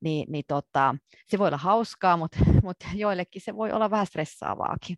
niin, 0.03 0.31
niin 0.31 0.43
tota, 0.47 0.95
se 1.27 1.39
voi 1.39 1.47
olla 1.47 1.57
hauskaa, 1.57 2.17
mutta, 2.17 2.37
mutta 2.63 2.85
joillekin 2.93 3.41
se 3.41 3.55
voi 3.55 3.71
olla 3.71 3.91
vähän 3.91 4.05
stressaavaakin. 4.05 4.97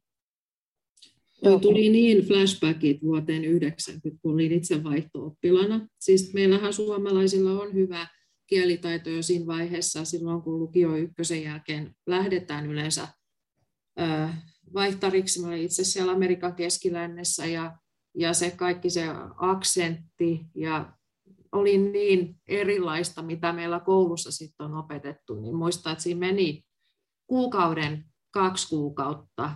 Toi 1.44 1.60
tuli 1.60 1.90
niin 1.90 2.28
flashbackit 2.28 3.02
vuoteen 3.02 3.46
90, 3.46 4.22
kun 4.22 4.34
olin 4.34 4.52
itse 4.52 4.84
vaihto-oppilana. 4.84 5.88
Siis 6.00 6.34
meillähän 6.34 6.74
suomalaisilla 6.74 7.62
on 7.62 7.74
hyvä 7.74 8.08
kielitaito 8.48 9.10
jo 9.10 9.24
siinä 9.24 9.46
vaiheessa, 9.46 10.06
silloin 10.06 10.42
kun 10.42 10.60
lukio 10.60 10.96
ykkösen 10.96 11.44
jälkeen 11.44 11.96
lähdetään 12.08 12.66
yleensä 12.66 13.08
vaihtariksi. 14.74 15.42
Mä 15.42 15.48
olin 15.48 15.62
itse 15.64 15.84
siellä 15.84 16.12
Amerikan 16.12 16.56
keskilännessä 16.56 17.46
ja, 17.46 17.78
ja 18.18 18.34
se 18.34 18.52
kaikki 18.52 18.90
se 18.90 19.04
aksentti 19.38 20.42
ja 20.56 20.94
oli 21.52 21.78
niin 21.78 22.36
erilaista, 22.48 23.22
mitä 23.22 23.54
meillä 23.54 23.80
koulussa 23.80 24.32
sitten 24.32 24.66
on 24.66 24.78
opetettu, 24.78 25.42
niin 25.42 25.56
muistan, 25.56 25.92
että 25.92 26.04
siinä 26.04 26.20
meni 26.20 26.64
kuukauden, 27.28 28.06
kaksi 28.32 28.70
kuukautta 28.70 29.52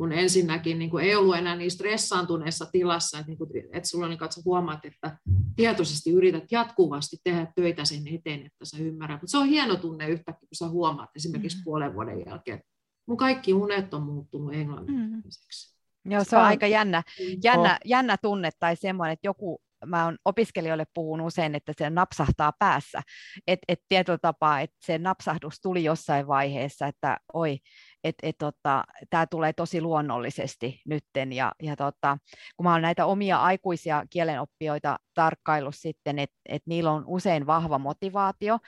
kun 0.00 0.12
ensinnäkin 0.12 0.78
niin 0.78 0.90
kuin 0.90 1.04
ei 1.04 1.14
ollut 1.14 1.36
enää 1.36 1.56
niin 1.56 1.70
stressaantuneessa 1.70 2.66
tilassa, 2.72 3.18
että, 3.18 3.28
niin 3.28 3.38
kuin, 3.38 3.50
että 3.72 3.88
sulla 3.88 4.08
niin 4.08 4.18
katso 4.18 4.40
huomaat, 4.44 4.84
että 4.84 5.18
tietoisesti 5.56 6.10
yrität 6.10 6.44
jatkuvasti 6.50 7.16
tehdä 7.24 7.52
töitä 7.54 7.84
sen 7.84 8.08
eteen, 8.08 8.46
että 8.46 8.64
sä 8.64 8.76
ymmärrät. 8.82 9.22
Mutta 9.22 9.30
se 9.30 9.38
on 9.38 9.46
hieno 9.46 9.76
tunne 9.76 10.08
yhtäkkiä, 10.08 10.48
kun 10.48 10.56
sä 10.56 10.68
huomaat 10.68 11.10
esimerkiksi 11.16 11.58
mm. 11.58 11.64
puolen 11.64 11.94
vuoden 11.94 12.22
jälkeen, 12.26 12.62
mun 13.06 13.16
kaikki 13.16 13.54
unet 13.54 13.94
on 13.94 14.02
muuttunut 14.02 14.54
englanniksi. 14.54 15.76
Mm. 16.04 16.12
Joo, 16.12 16.24
se 16.24 16.36
on 16.36 16.42
aika 16.42 16.66
jännä, 16.66 17.02
jännä, 17.44 17.78
jännä 17.84 18.16
tunne 18.22 18.50
tai 18.60 18.76
semmoinen, 18.76 19.12
että 19.12 19.26
joku 19.26 19.60
mä 19.86 20.04
oon 20.04 20.16
opiskelijoille 20.24 20.84
puhun 20.94 21.20
usein, 21.20 21.54
että 21.54 21.72
se 21.78 21.90
napsahtaa 21.90 22.52
päässä. 22.58 23.02
Että 23.46 23.64
et 23.68 23.80
tietyllä 23.88 24.18
tapaa, 24.22 24.60
että 24.60 24.76
se 24.84 24.98
napsahdus 24.98 25.60
tuli 25.60 25.84
jossain 25.84 26.26
vaiheessa, 26.26 26.86
että 26.86 27.16
oi, 27.32 27.58
et, 28.04 28.14
et, 28.22 28.38
tota, 28.38 28.84
tämä 29.10 29.26
tulee 29.26 29.52
tosi 29.52 29.80
luonnollisesti 29.80 30.80
nytten. 30.86 31.32
Ja, 31.32 31.52
ja 31.62 31.76
tota, 31.76 32.18
kun 32.56 32.64
mä 32.64 32.72
olen 32.72 32.82
näitä 32.82 33.06
omia 33.06 33.38
aikuisia 33.38 34.04
kielenoppijoita 34.10 34.98
tarkkaillut 35.14 35.74
sitten, 35.74 36.18
että 36.18 36.36
et 36.48 36.62
niillä 36.66 36.90
on 36.90 37.04
usein 37.06 37.46
vahva 37.46 37.78
motivaatio, 37.78 38.58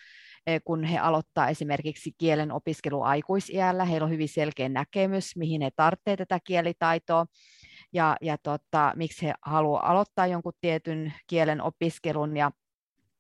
eh, 0.47 0.61
kun 0.65 0.85
he 0.85 0.99
aloittaa 0.99 1.49
esimerkiksi 1.49 2.13
kielen 2.19 2.53
opiskelu 2.53 3.03
aikuisiällä, 3.03 3.85
heillä 3.85 4.05
on 4.05 4.11
hyvin 4.11 4.29
selkeä 4.29 4.69
näkemys, 4.69 5.37
mihin 5.37 5.63
he 5.63 5.71
tarvitsevat 5.77 6.19
tätä 6.19 6.39
kielitaitoa, 6.45 7.27
ja, 7.93 8.17
ja 8.21 8.39
tota, 8.39 8.93
miksi 8.97 9.27
he 9.27 9.35
haluavat 9.43 9.91
aloittaa 9.91 10.27
jonkun 10.27 10.53
tietyn 10.61 11.13
kielen 11.27 11.61
opiskelun, 11.61 12.37
ja 12.37 12.51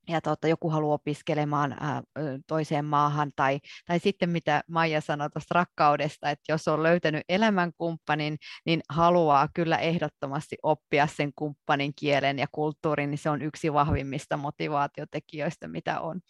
ja 0.08 0.20
tota, 0.20 0.48
joku 0.48 0.70
haluaa 0.70 0.94
opiskelemaan 0.94 1.76
ää, 1.80 2.02
toiseen 2.46 2.84
maahan, 2.84 3.32
tai, 3.36 3.60
tai 3.86 3.98
sitten 3.98 4.30
mitä 4.30 4.62
Maija 4.68 5.00
sanoi 5.00 5.30
tuosta 5.30 5.54
rakkaudesta, 5.54 6.30
että 6.30 6.52
jos 6.52 6.68
on 6.68 6.82
löytänyt 6.82 7.22
elämänkumppanin, 7.28 8.38
niin 8.66 8.80
haluaa 8.88 9.48
kyllä 9.54 9.78
ehdottomasti 9.78 10.56
oppia 10.62 11.06
sen 11.06 11.32
kumppanin 11.36 11.92
kielen 11.96 12.38
ja 12.38 12.46
kulttuurin, 12.52 13.10
niin 13.10 13.18
se 13.18 13.30
on 13.30 13.42
yksi 13.42 13.72
vahvimmista 13.72 14.36
motivaatiotekijöistä, 14.36 15.68
mitä 15.68 16.00
on. 16.00 16.20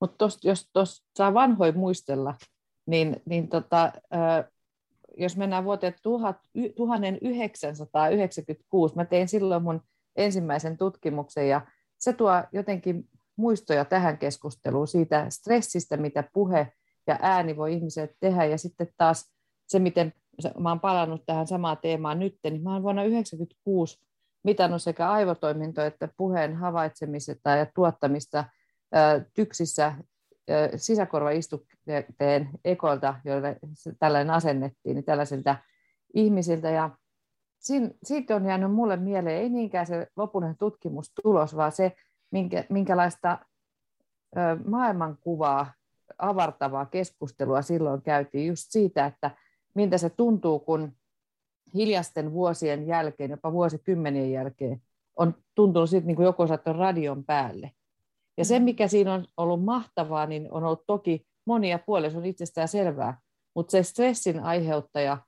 Mutta 0.00 0.28
jos 0.42 0.70
tuossa 0.72 1.04
saa 1.16 1.34
vanhoin 1.34 1.78
muistella, 1.78 2.34
niin, 2.86 3.22
niin 3.26 3.48
tota, 3.48 3.92
jos 5.18 5.36
mennään 5.36 5.64
vuoteen 5.64 5.94
1996, 6.02 8.96
mä 8.96 9.04
tein 9.04 9.28
silloin 9.28 9.62
mun 9.62 9.80
ensimmäisen 10.16 10.76
tutkimuksen, 10.76 11.48
ja 11.48 11.60
se 12.00 12.12
tuo 12.12 12.32
jotenkin 12.52 13.08
muistoja 13.36 13.84
tähän 13.84 14.18
keskusteluun 14.18 14.88
siitä 14.88 15.26
stressistä, 15.28 15.96
mitä 15.96 16.24
puhe 16.32 16.72
ja 17.06 17.18
ääni 17.22 17.56
voi 17.56 17.74
ihmiset 17.74 18.16
tehdä, 18.20 18.44
ja 18.44 18.58
sitten 18.58 18.88
taas 18.96 19.32
se, 19.66 19.78
miten 19.78 20.12
mä 20.58 20.68
oon 20.68 20.80
palannut 20.80 21.22
tähän 21.26 21.46
samaan 21.46 21.78
teemaan 21.82 22.18
nyt, 22.18 22.38
niin 22.44 22.62
mä 22.62 22.72
oon 22.72 22.82
vuonna 22.82 23.02
1996 23.02 23.98
mitannut 24.44 24.82
sekä 24.82 25.10
aivotoimintoa 25.10 25.84
että 25.84 26.08
puheen 26.16 26.56
havaitsemista 26.56 27.50
ja 27.50 27.66
tuottamista 27.74 28.44
tyksissä 29.34 29.94
sisäkorvaistukteen 30.76 32.50
ekolta, 32.64 33.14
joille 33.24 33.56
tällainen 33.98 34.34
asennettiin, 34.34 34.94
niin 34.94 35.04
tällaisilta 35.04 35.56
ihmisiltä. 36.14 36.70
Ja 36.70 36.90
siitä 38.02 38.36
on 38.36 38.46
jäänyt 38.46 38.72
mulle 38.72 38.96
mieleen, 38.96 39.42
ei 39.42 39.48
niinkään 39.48 39.86
se 39.86 40.06
lopullinen 40.16 40.56
tutkimustulos, 40.56 41.56
vaan 41.56 41.72
se, 41.72 41.92
minkä, 42.30 42.64
minkälaista 42.68 43.38
maailmankuvaa 44.66 45.72
avartavaa 46.18 46.86
keskustelua 46.86 47.62
silloin 47.62 48.02
käytiin 48.02 48.46
just 48.46 48.66
siitä, 48.68 49.06
että 49.06 49.30
miltä 49.74 49.98
se 49.98 50.10
tuntuu, 50.10 50.58
kun 50.58 50.92
hiljasten 51.74 52.32
vuosien 52.32 52.86
jälkeen, 52.86 53.30
jopa 53.30 53.52
vuosikymmenien 53.52 54.32
jälkeen, 54.32 54.82
on 55.16 55.34
tuntunut 55.54 55.90
sitten 55.90 56.06
niin 56.06 56.16
kuin 56.16 56.24
joku 56.24 56.46
saattaa 56.46 56.72
radion 56.72 57.24
päälle. 57.24 57.70
Ja 58.36 58.44
se, 58.44 58.58
mm. 58.58 58.64
mikä 58.64 58.88
siinä 58.88 59.14
on 59.14 59.26
ollut 59.36 59.64
mahtavaa, 59.64 60.26
niin 60.26 60.48
on 60.52 60.64
ollut 60.64 60.84
toki 60.86 61.26
monia 61.44 61.78
puolia, 61.78 62.10
se 62.10 62.18
on 62.18 62.24
itsestään 62.24 62.68
selvää, 62.68 63.20
mutta 63.54 63.70
se 63.70 63.82
stressin 63.82 64.40
aiheuttaja, 64.40 65.18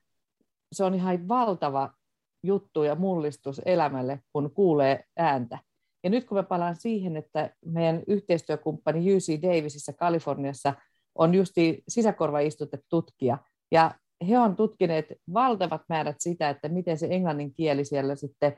se 0.72 0.84
on 0.84 0.94
ihan 0.94 1.28
valtava 1.28 1.94
juttu 2.43 2.82
ja 2.82 2.95
mullistus 2.95 3.61
elämälle, 3.64 4.20
kun 4.32 4.51
kuulee 4.55 5.05
ääntä. 5.16 5.59
Ja 6.05 6.11
nyt 6.11 6.24
kun 6.24 6.36
mä 6.36 6.43
palaan 6.43 6.76
siihen, 6.76 7.16
että 7.16 7.51
meidän 7.64 8.03
yhteistyökumppani 8.07 9.14
UC 9.14 9.43
Davisissa 9.43 9.93
Kaliforniassa 9.93 10.74
on 11.14 11.34
justi 11.34 11.82
sisäkorvaistutetutkija, 11.88 13.38
ja 13.72 13.95
he 14.28 14.38
on 14.38 14.57
tutkineet 14.57 15.07
valtavat 15.34 15.82
määrät 15.88 16.16
sitä, 16.18 16.51
että 16.51 16.68
miten 16.68 16.99
se 16.99 17.07
englannin 17.11 17.55
kieli 17.55 17.84
siellä 17.84 18.16
sitten 18.16 18.57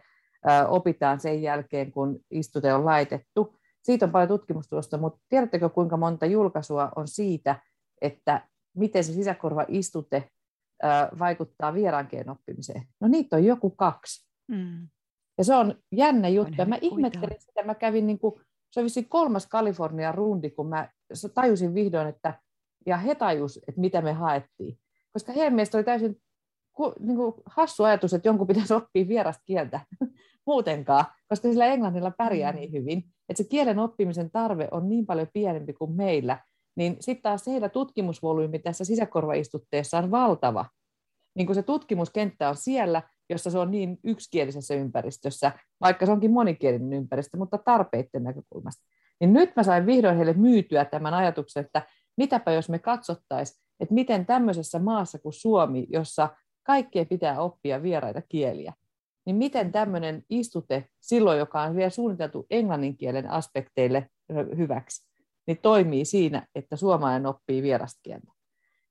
opitaan 0.68 1.20
sen 1.20 1.42
jälkeen, 1.42 1.92
kun 1.92 2.20
istute 2.30 2.74
on 2.74 2.84
laitettu. 2.84 3.56
Siitä 3.82 4.06
on 4.06 4.12
paljon 4.12 4.28
tutkimustulosta, 4.28 4.98
mutta 4.98 5.20
tiedättekö 5.28 5.68
kuinka 5.68 5.96
monta 5.96 6.26
julkaisua 6.26 6.92
on 6.96 7.08
siitä, 7.08 7.60
että 8.02 8.48
miten 8.76 9.04
se 9.04 9.12
sisäkorvaistute 9.12 10.30
vaikuttaa 11.18 11.74
vieraankielen 11.74 12.30
oppimiseen? 12.30 12.82
No 13.00 13.08
niitä 13.08 13.36
on 13.36 13.44
joku 13.44 13.70
kaksi. 13.70 14.28
Mm. 14.48 14.88
Ja 15.38 15.44
se 15.44 15.54
on 15.54 15.74
jännä 15.92 16.28
juttu. 16.28 16.64
Mä 16.66 16.78
ihmettelin 16.80 17.40
sitä, 17.40 17.62
mä 17.62 17.74
kävin 17.74 18.06
niin 18.06 18.18
kuin, 18.18 18.34
se 18.70 18.80
oli 18.80 19.04
kolmas 19.08 19.46
Kalifornian 19.46 20.14
rundi, 20.14 20.50
kun 20.50 20.68
mä 20.68 20.88
tajusin 21.34 21.74
vihdoin, 21.74 22.08
että, 22.08 22.34
ja 22.86 22.96
he 22.96 23.14
tajus, 23.14 23.56
että 23.56 23.80
mitä 23.80 24.02
me 24.02 24.12
haettiin. 24.12 24.78
Koska 25.12 25.32
heidän 25.32 25.54
mielestä 25.54 25.78
oli 25.78 25.84
täysin 25.84 26.16
niin 27.00 27.16
kuin 27.16 27.34
hassu 27.46 27.84
ajatus, 27.84 28.14
että 28.14 28.28
jonkun 28.28 28.46
pitäisi 28.46 28.74
oppia 28.74 29.08
vierasta 29.08 29.42
kieltä 29.44 29.80
muutenkaan, 30.46 31.04
koska 31.28 31.48
sillä 31.48 31.66
englannilla 31.66 32.10
pärjää 32.10 32.52
mm. 32.52 32.58
niin 32.58 32.72
hyvin, 32.72 33.04
että 33.28 33.42
se 33.42 33.48
kielen 33.48 33.78
oppimisen 33.78 34.30
tarve 34.30 34.68
on 34.70 34.88
niin 34.88 35.06
paljon 35.06 35.28
pienempi 35.32 35.72
kuin 35.72 35.92
meillä, 35.92 36.38
niin 36.76 36.96
sitten 37.00 37.22
taas 37.22 37.46
heidän 37.46 37.70
tutkimusvolyymi 37.70 38.58
tässä 38.58 38.84
sisäkorvaistutteessa 38.84 39.98
on 39.98 40.10
valtava. 40.10 40.66
Niin 41.34 41.46
kuin 41.46 41.54
se 41.54 41.62
tutkimuskenttä 41.62 42.48
on 42.48 42.56
siellä, 42.56 43.02
jossa 43.30 43.50
se 43.50 43.58
on 43.58 43.70
niin 43.70 43.98
yksikielisessä 44.04 44.74
ympäristössä, 44.74 45.52
vaikka 45.80 46.06
se 46.06 46.12
onkin 46.12 46.30
monikielinen 46.30 46.92
ympäristö, 46.92 47.36
mutta 47.36 47.58
tarpeiden 47.58 48.22
näkökulmasta. 48.22 48.84
Niin 49.20 49.32
nyt 49.32 49.56
mä 49.56 49.62
sain 49.62 49.86
vihdoin 49.86 50.16
heille 50.16 50.32
myytyä 50.32 50.84
tämän 50.84 51.14
ajatuksen, 51.14 51.64
että 51.64 51.82
mitäpä 52.16 52.52
jos 52.52 52.68
me 52.68 52.78
katsottaisiin, 52.78 53.64
että 53.80 53.94
miten 53.94 54.26
tämmöisessä 54.26 54.78
maassa 54.78 55.18
kuin 55.18 55.32
Suomi, 55.32 55.86
jossa 55.90 56.28
kaikkien 56.62 57.08
pitää 57.08 57.40
oppia 57.40 57.82
vieraita 57.82 58.22
kieliä, 58.28 58.72
niin 59.26 59.36
miten 59.36 59.72
tämmöinen 59.72 60.24
istute 60.30 60.88
silloin, 61.00 61.38
joka 61.38 61.62
on 61.62 61.76
vielä 61.76 61.90
suunniteltu 61.90 62.46
englannin 62.50 62.96
kielen 62.96 63.30
aspekteille 63.30 64.10
hyväksi, 64.56 65.13
niin 65.46 65.58
toimii 65.62 66.04
siinä, 66.04 66.46
että 66.54 66.76
suomalainen 66.76 67.26
oppii 67.26 67.62
vierasta 67.62 68.00
kieltä. 68.02 68.32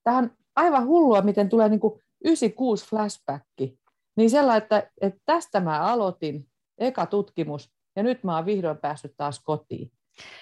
Tämä 0.04 0.18
on 0.18 0.32
aivan 0.56 0.86
hullua, 0.86 1.22
miten 1.22 1.50
tulee 1.50 1.70
niin 1.70 1.80
kuin 1.80 2.02
96 2.24 2.86
flashbacki, 2.90 3.80
niin 4.18 4.30
sellainen, 4.30 4.64
että, 4.64 4.90
että 5.02 5.22
tästä 5.26 5.60
mä 5.60 5.82
aloitin, 5.82 6.48
eka 6.78 7.06
tutkimus, 7.06 7.72
ja 7.96 8.04
nyt 8.04 8.24
mä 8.24 8.36
oon 8.36 8.46
vihdoin 8.46 8.78
päässyt 8.78 9.14
taas 9.18 9.40
kotiin. 9.40 9.92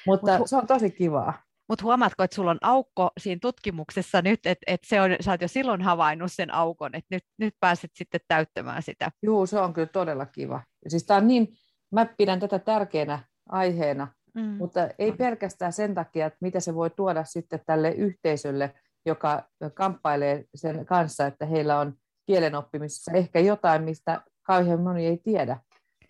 Mutta 0.07 0.37
Mut, 0.37 0.49
se 0.49 0.55
on 0.55 0.67
tosi 0.67 0.91
kivaa. 0.91 1.33
Mutta 1.69 1.83
huomaatko, 1.83 2.23
että 2.23 2.35
sulla 2.35 2.51
on 2.51 2.57
aukko 2.61 3.11
siinä 3.19 3.39
tutkimuksessa 3.41 4.21
nyt, 4.21 4.45
että 4.45 4.63
et 4.67 4.81
se 4.85 5.01
on, 5.01 5.11
sä 5.19 5.31
oot 5.31 5.41
jo 5.41 5.47
silloin 5.47 5.81
havainnut 5.81 6.31
sen 6.31 6.53
aukon, 6.53 6.95
että 6.95 7.15
nyt, 7.15 7.23
nyt 7.37 7.55
pääset 7.59 7.91
sitten 7.95 8.19
täyttämään 8.27 8.83
sitä. 8.83 9.11
Joo, 9.23 9.45
se 9.45 9.59
on 9.59 9.73
kyllä 9.73 9.87
todella 9.87 10.25
kiva. 10.25 10.61
Ja 10.83 10.89
siis 10.89 11.05
tää 11.05 11.17
on 11.17 11.27
niin, 11.27 11.53
mä 11.91 12.05
pidän 12.05 12.39
tätä 12.39 12.59
tärkeänä 12.59 13.19
aiheena, 13.49 14.07
mm. 14.33 14.41
mutta 14.41 14.89
ei 14.99 15.11
pelkästään 15.11 15.73
sen 15.73 15.93
takia, 15.93 16.25
että 16.25 16.37
mitä 16.41 16.59
se 16.59 16.75
voi 16.75 16.89
tuoda 16.89 17.23
sitten 17.23 17.59
tälle 17.65 17.91
yhteisölle, 17.91 18.73
joka 19.05 19.43
kamppailee 19.73 20.45
sen 20.55 20.85
kanssa, 20.85 21.27
että 21.27 21.45
heillä 21.45 21.79
on 21.79 21.93
kielen 22.25 22.55
oppimisessa 22.55 23.11
ehkä 23.11 23.39
jotain, 23.39 23.83
mistä 23.83 24.21
kauhean 24.43 24.81
moni 24.81 25.05
ei 25.05 25.17
tiedä. 25.17 25.57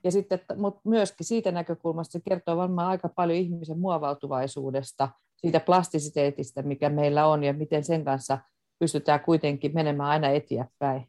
Ja 0.03 0.11
sitten, 0.11 0.39
mutta 0.55 0.81
myöskin 0.85 1.25
siitä 1.25 1.51
näkökulmasta 1.51 2.11
se 2.11 2.21
kertoo 2.29 2.57
varmaan 2.57 2.87
aika 2.87 3.09
paljon 3.09 3.37
ihmisen 3.37 3.79
muovautuvaisuudesta, 3.79 5.09
siitä 5.37 5.59
plastisiteetistä, 5.59 6.61
mikä 6.61 6.89
meillä 6.89 7.27
on 7.27 7.43
ja 7.43 7.53
miten 7.53 7.83
sen 7.83 8.05
kanssa 8.05 8.37
pystytään 8.79 9.19
kuitenkin 9.19 9.73
menemään 9.73 10.09
aina 10.09 10.29
eteenpäin. 10.29 11.07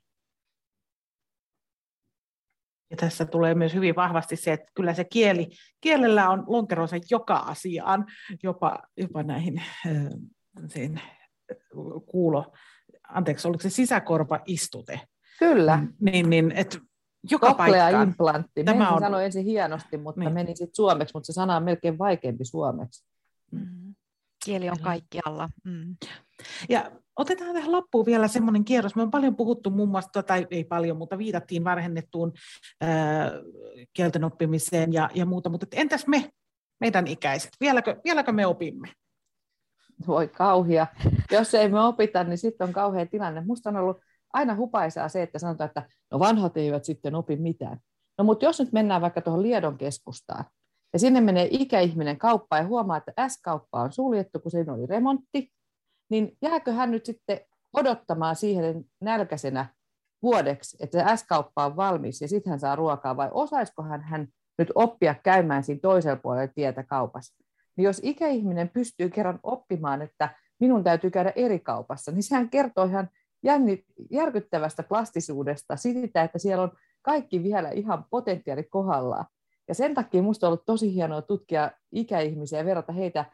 Ja 2.93 2.97
tässä 2.97 3.25
tulee 3.25 3.55
myös 3.55 3.75
hyvin 3.75 3.97
vahvasti 3.97 4.37
se, 4.37 4.53
että 4.53 4.73
kyllä 4.75 4.95
se 4.95 5.05
kieli, 5.05 5.49
kielellä 5.81 6.31
on 6.31 6.45
lonkeronsa 6.47 6.97
joka 7.11 7.37
asiaan, 7.37 8.07
jopa, 8.43 8.79
jopa 8.97 9.23
näihin 9.23 9.63
sen 10.67 11.01
kuulo, 12.07 12.53
anteeksi, 13.09 13.49
oliko 13.49 13.63
se 13.63 13.71
sisäkorvaistute? 13.71 15.01
Kyllä. 15.39 15.85
Niin, 16.01 16.31
niin 16.31 16.53
että 16.53 16.79
joka 17.31 17.55
paikkaan. 17.55 18.09
implantti. 18.09 18.65
Tämä 18.65 18.91
on... 18.91 19.01
sanoi 19.01 19.25
ensin 19.25 19.45
hienosti, 19.45 19.97
mutta 19.97 20.21
niin. 20.21 20.33
meni 20.33 20.57
sitten 20.57 20.75
suomeksi, 20.75 21.13
mutta 21.15 21.27
se 21.27 21.33
sana 21.33 21.57
on 21.57 21.63
melkein 21.63 21.99
vaikeampi 21.99 22.45
suomeksi. 22.45 23.05
Mm. 23.51 23.95
Kieli 24.45 24.71
on 24.71 24.81
kaikkialla. 24.81 25.51
Mm. 25.65 25.97
Ja 26.69 26.91
otetaan 27.17 27.55
tähän 27.55 27.73
loppuun 27.73 28.07
vielä 28.07 28.29
semmoinen 28.29 28.65
kierros. 28.65 28.97
Me 28.97 29.03
on 29.03 29.11
paljon 29.11 29.37
puhuttu 29.37 29.71
muun 29.71 29.89
muassa, 29.89 30.23
tai 30.23 30.47
ei 30.51 30.65
paljon, 30.65 30.97
mutta 30.97 31.19
viitattiin 31.19 31.65
varhennettuun 31.65 32.33
kielten 33.93 34.25
oppimiseen 34.25 34.93
ja, 34.93 35.11
ja 35.15 35.27
muuta. 35.27 35.49
Mutta 35.49 35.67
entäs 35.73 36.07
me, 36.07 36.31
meidän 36.81 37.07
ikäiset, 37.07 37.51
vieläkö, 37.61 38.01
vieläkö 38.05 38.33
me 38.33 38.47
opimme? 38.47 38.89
Voi 40.07 40.29
kauhia. 40.29 40.87
Jos 41.31 41.55
ei 41.55 41.69
me 41.69 41.81
opita, 41.81 42.25
niin 42.25 42.39
sitten 42.39 42.67
on 42.67 42.73
kauhea 42.73 43.07
tilanne. 43.07 43.41
Musta 43.41 43.71
on 43.71 43.77
ollut 43.77 44.01
aina 44.33 44.57
hupaisaa 44.57 45.09
se, 45.09 45.23
että 45.23 45.39
sanotaan, 45.39 45.69
että 45.69 45.89
no 46.11 46.19
vanhat 46.19 46.57
eivät 46.57 46.85
sitten 46.85 47.15
opi 47.15 47.37
mitään. 47.37 47.79
No 48.19 48.25
mutta 48.25 48.45
jos 48.45 48.61
nyt 48.61 48.73
mennään 48.73 49.01
vaikka 49.01 49.21
tuohon 49.21 49.43
Liedon 49.43 49.79
keskustaan, 49.79 50.45
ja 50.93 50.99
sinne 50.99 51.21
menee 51.21 51.49
ikäihminen 51.51 52.19
kauppaan 52.19 52.63
ja 52.63 52.69
huomaa, 52.69 52.97
että 52.97 53.29
S-kauppa 53.29 53.83
on 53.83 53.93
suljettu, 53.93 54.41
kun 54.41 54.51
siinä 54.51 54.73
oli 54.73 54.87
remontti, 54.87 55.53
niin 56.13 56.37
jääkö 56.43 56.73
hän 56.73 56.91
nyt 56.91 57.07
sitten 57.07 57.41
odottamaan 57.73 58.37
siihen 58.37 58.85
nälkäisenä 59.01 59.67
vuodeksi, 60.23 60.77
että 60.81 60.99
se 60.99 61.17
S-kauppa 61.17 61.65
on 61.65 61.77
valmis 61.77 62.21
ja 62.21 62.29
sitten 62.29 62.51
hän 62.51 62.61
saa 62.61 62.77
ruokaa, 62.77 63.17
vai 63.17 63.29
osaisikohan 63.33 64.01
hän 64.01 64.29
nyt 64.59 64.73
oppia 64.75 65.15
käymään 65.15 65.65
siinä 65.65 65.81
toisella 65.81 66.17
puolella 66.17 66.53
tietä 66.55 66.83
kaupassa. 66.83 67.45
Niin 67.77 67.85
jos 67.85 68.01
ikäihminen 68.03 68.69
pystyy 68.69 69.09
kerran 69.09 69.41
oppimaan, 69.43 70.03
että 70.03 70.35
minun 70.61 70.85
täytyy 70.85 71.11
käydä 71.11 71.33
eri 71.37 71.59
kaupassa, 71.59 72.13
niin 72.13 72.23
sehän 72.23 72.51
kertoo 72.51 72.85
ihan 72.85 73.09
jänni, 73.43 73.85
järkyttävästä 74.11 74.83
plastisuudesta, 74.83 75.77
siitä, 75.77 76.23
että 76.23 76.39
siellä 76.39 76.63
on 76.63 76.73
kaikki 77.03 77.43
vielä 77.43 77.71
ihan 77.71 78.05
potentiaali 78.11 78.63
kohdallaan. 78.63 79.27
Ja 79.69 79.75
sen 79.75 79.95
takia 79.95 80.23
minusta 80.23 80.47
on 80.47 80.49
ollut 80.49 80.67
tosi 80.67 80.95
hienoa 80.95 81.23
tutkia 81.23 81.71
ikäihmisiä 81.93 82.59
ja 82.59 82.65
verrata 82.65 82.93
heitä 82.93 83.25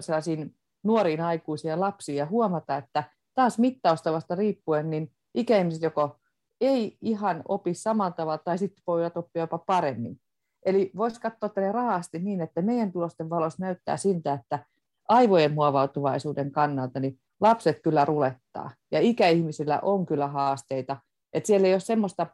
sellaisiin 0.00 0.54
nuoriin 0.82 1.20
aikuisiin 1.20 1.70
ja 1.70 1.80
lapsiin 1.80 2.18
ja 2.18 2.26
huomata, 2.26 2.76
että 2.76 3.04
taas 3.34 3.58
mittaustavasta 3.58 4.34
riippuen, 4.34 4.90
niin 4.90 5.12
ikäihmiset 5.34 5.82
joko 5.82 6.16
ei 6.60 6.98
ihan 7.00 7.42
opi 7.48 7.74
saman 7.74 8.14
tavalla 8.14 8.38
tai 8.38 8.58
sitten 8.58 8.82
voi 8.86 9.06
oppia 9.14 9.42
jopa 9.42 9.58
paremmin. 9.58 10.20
Eli 10.66 10.90
voisi 10.96 11.20
katsoa 11.20 11.48
tälle 11.48 11.72
rahasti 11.72 12.18
niin, 12.18 12.40
että 12.40 12.62
meidän 12.62 12.92
tulosten 12.92 13.30
valossa 13.30 13.64
näyttää 13.64 13.96
siltä, 13.96 14.32
että 14.32 14.66
aivojen 15.08 15.54
muovautuvaisuuden 15.54 16.52
kannalta 16.52 17.00
niin 17.00 17.18
lapset 17.40 17.80
kyllä 17.82 18.04
rulettaa 18.04 18.70
ja 18.90 19.00
ikäihmisillä 19.00 19.80
on 19.82 20.06
kyllä 20.06 20.28
haasteita. 20.28 20.96
Että 21.32 21.46
siellä 21.46 21.66
ei 21.66 21.74
ole 21.74 21.80
semmoista 21.80 22.26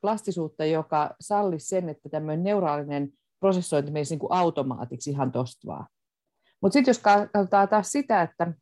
plastisuutta, 0.00 0.64
joka 0.64 1.14
sallisi 1.20 1.66
sen, 1.66 1.88
että 1.88 2.08
tämmöinen 2.08 2.44
neuraalinen 2.44 3.12
prosessointi 3.40 3.90
menisi 3.90 4.14
niin 4.14 4.18
kuin 4.18 4.32
automaatiksi 4.32 5.10
ihan 5.10 5.32
tosta 5.32 5.66
vaan. 5.66 5.86
Mutta 6.62 6.72
sitten 6.72 6.90
jos 6.90 6.98
katsotaan 6.98 7.68
taas 7.68 7.92
sitä, 7.92 8.22
että 8.22 8.52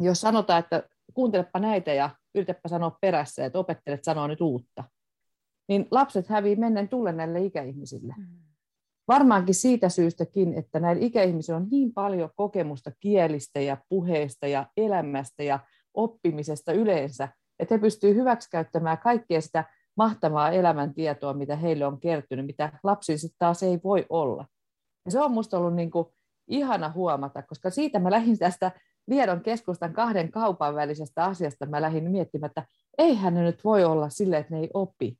jos 0.00 0.20
sanotaan, 0.20 0.58
että 0.58 0.82
kuuntelepa 1.14 1.58
näitä 1.58 1.92
ja 1.92 2.10
yritäpä 2.34 2.68
sanoa 2.68 2.98
perässä, 3.00 3.44
että 3.44 3.58
opettelet 3.58 4.04
sanoa 4.04 4.28
nyt 4.28 4.40
uutta, 4.40 4.84
niin 5.68 5.88
lapset 5.90 6.28
hävii 6.28 6.56
mennen 6.56 6.88
tullen 6.88 7.16
näille 7.16 7.44
ikäihmisille. 7.44 8.14
Mm. 8.18 8.26
Varmaankin 9.08 9.54
siitä 9.54 9.88
syystäkin, 9.88 10.54
että 10.54 10.80
näillä 10.80 11.06
ikäihmisillä 11.06 11.56
on 11.56 11.68
niin 11.70 11.94
paljon 11.94 12.30
kokemusta 12.36 12.90
kielistä 13.00 13.60
ja 13.60 13.76
puheesta 13.88 14.46
ja 14.46 14.66
elämästä 14.76 15.42
ja 15.42 15.58
oppimisesta 15.94 16.72
yleensä, 16.72 17.28
että 17.58 17.74
he 17.74 17.78
pystyvät 17.78 18.16
hyväksikäyttämään 18.16 18.98
kaikkea 18.98 19.40
sitä 19.40 19.64
mahtavaa 19.96 20.50
elämäntietoa, 20.50 21.34
mitä 21.34 21.56
heille 21.56 21.86
on 21.86 22.00
kertynyt, 22.00 22.46
mitä 22.46 22.78
lapsilla 22.82 23.34
taas 23.38 23.62
ei 23.62 23.80
voi 23.84 24.06
olla. 24.08 24.46
Ja 25.04 25.10
se 25.10 25.20
on 25.20 25.30
minusta 25.30 25.58
ollut 25.58 25.74
niin 25.74 25.90
kuin 25.90 26.06
ihana 26.48 26.92
huomata, 26.94 27.42
koska 27.42 27.70
siitä 27.70 27.98
mä 27.98 28.10
lähdin 28.10 28.38
tästä 28.38 28.70
Viedon 29.10 29.40
keskustan 29.40 29.92
kahden 29.92 30.30
kaupan 30.30 30.74
välisestä 30.74 31.24
asiasta, 31.24 31.66
mä 31.66 31.82
lähdin 31.82 32.10
miettimään, 32.10 32.48
että 32.48 32.66
eihän 32.98 33.34
ne 33.34 33.42
nyt 33.42 33.64
voi 33.64 33.84
olla 33.84 34.08
sille, 34.08 34.36
että 34.36 34.54
ne 34.54 34.60
ei 34.60 34.70
opi. 34.74 35.18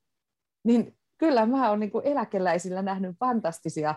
Niin 0.65 0.97
kyllä 1.19 1.47
mä 1.47 1.71
oon 1.71 1.81
niin 1.81 1.91
eläkeläisillä 2.05 2.83
nähnyt 2.83 3.17
fantastisia, 3.21 3.95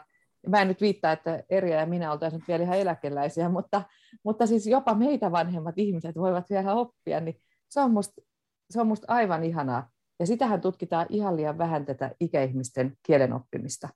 mä 0.47 0.61
en 0.61 0.67
nyt 0.67 0.81
viittaa, 0.81 1.11
että 1.11 1.43
Eriä 1.49 1.79
ja 1.79 1.85
minä 1.85 2.11
oltaisiin 2.11 2.43
vielä 2.47 2.63
ihan 2.63 2.77
eläkeläisiä, 2.77 3.49
mutta, 3.49 3.83
mutta 4.23 4.47
siis 4.47 4.67
jopa 4.67 4.93
meitä 4.93 5.31
vanhemmat 5.31 5.77
ihmiset 5.77 6.15
voivat 6.15 6.49
vielä 6.49 6.73
oppia, 6.73 7.19
niin 7.19 7.35
se 7.69 7.81
on 7.81 7.91
musta, 7.91 8.21
se 8.69 8.81
on 8.81 8.87
musta 8.87 9.13
aivan 9.13 9.43
ihanaa. 9.43 9.89
Ja 10.19 10.27
sitähän 10.27 10.61
tutkitaan 10.61 11.05
ihan 11.09 11.35
liian 11.35 11.57
vähän 11.57 11.85
tätä 11.85 12.11
ikäihmisten 12.19 12.93
kielen 13.03 13.33
oppimista. 13.33 13.89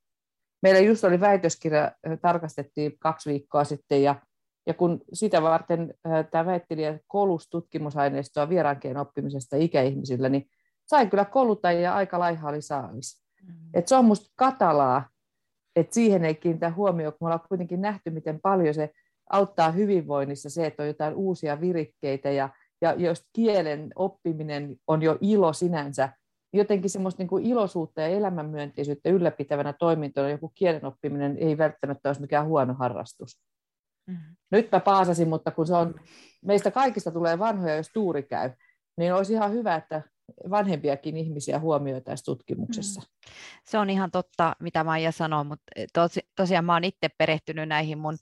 Meillä 0.62 0.80
just 0.80 1.04
oli 1.04 1.20
väitöskirja, 1.20 1.92
tarkastettiin 2.22 3.00
kaksi 3.00 3.30
viikkoa 3.30 3.64
sitten, 3.64 4.04
ja, 4.04 4.16
ja 4.68 4.74
kun 4.74 5.02
sitä 5.14 5.42
varten 5.42 5.94
tämä 6.32 6.46
väittelijä 6.46 7.00
koulusi 7.08 7.50
tutkimusaineistoa 7.50 8.50
vieraankielen 8.50 9.02
oppimisesta 9.02 9.56
ikäihmisillä, 9.56 10.30
niin 10.30 10.46
sai 10.86 11.08
kyllä 11.08 11.26
kouluttajia 11.26 11.96
aika 11.96 12.20
laiha 12.20 12.62
saamis. 12.62 13.24
Mm. 13.48 13.54
Et 13.74 13.88
se 13.88 13.96
on 13.96 14.06
musta 14.06 14.34
katalaa, 14.36 15.10
että 15.76 15.94
siihen 15.94 16.26
ei 16.26 16.36
kiinnitä 16.36 16.72
huomioon, 16.72 17.14
kun 17.14 17.18
me 17.22 17.28
ollaan 17.28 17.48
kuitenkin 17.50 17.82
nähty, 17.82 18.10
miten 18.10 18.40
paljon 18.42 18.74
se 18.74 18.90
auttaa 19.30 19.72
hyvinvoinnissa 19.72 20.50
se, 20.50 20.66
että 20.66 20.84
on 20.84 20.88
jotain 20.88 21.16
uusia 21.16 21.62
virikkeitä 21.62 22.32
ja, 22.32 22.50
ja 22.82 22.94
jos 22.94 23.26
kielen 23.34 23.90
oppiminen 23.96 24.76
on 24.88 25.02
jo 25.02 25.18
ilo 25.22 25.54
sinänsä, 25.54 26.10
jotenkin 26.54 26.90
semmoista 26.90 27.22
niin 27.22 27.28
kuin 27.28 27.46
iloisuutta 27.46 28.02
ja 28.02 28.08
elämänmyönteisyyttä 28.08 29.10
ylläpitävänä 29.10 29.74
toimintona 29.74 30.30
joku 30.30 30.52
kielen 30.56 30.86
oppiminen 30.86 31.38
ei 31.38 31.58
välttämättä 31.58 32.10
olisi 32.10 32.22
mikään 32.22 32.46
huono 32.46 32.74
harrastus. 32.74 33.40
Mm-hmm. 34.08 34.36
Nyt 34.52 34.72
mä 34.72 34.80
paasasin, 34.80 35.30
mutta 35.30 35.52
kun 35.52 35.68
se 35.68 35.74
on, 35.74 35.96
meistä 36.46 36.72
kaikista 36.72 37.12
tulee 37.12 37.40
vanhoja, 37.40 37.76
jos 37.76 37.90
tuuri 37.94 38.24
käy, 38.24 38.52
niin 38.98 39.14
olisi 39.14 39.34
ihan 39.34 39.52
hyvä, 39.52 39.76
että 39.76 40.02
vanhempiakin 40.50 41.18
ihmisiä 41.18 41.60
huomioitaisiin 41.60 42.26
tutkimuksessa. 42.26 43.02
Mm. 43.02 43.34
Se 43.66 43.78
on 43.78 43.90
ihan 43.90 44.12
totta, 44.12 44.56
mitä 44.60 44.84
Maija 44.84 45.12
sanoi, 45.12 45.44
mutta 45.46 45.64
tosi, 45.94 46.20
tosiaan 46.36 46.66
mä 46.66 46.74
oon 46.74 46.84
itse 46.84 47.10
perehtynyt 47.18 47.70
näihin 47.70 47.98
mun 47.98 48.18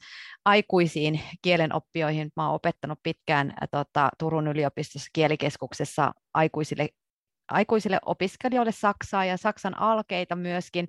aikuisiin 0.45 1.21
kielenoppijoihin. 1.41 2.31
Mä 2.35 2.45
oon 2.45 2.55
opettanut 2.55 2.99
pitkään 3.03 3.53
tota, 3.71 4.09
Turun 4.19 4.47
yliopistossa 4.47 5.09
kielikeskuksessa 5.13 6.11
aikuisille 6.33 6.89
aikuisille 7.49 7.99
opiskelijoille 8.05 8.71
Saksaa 8.71 9.25
ja 9.25 9.37
Saksan 9.37 9.79
alkeita 9.79 10.35
myöskin, 10.35 10.87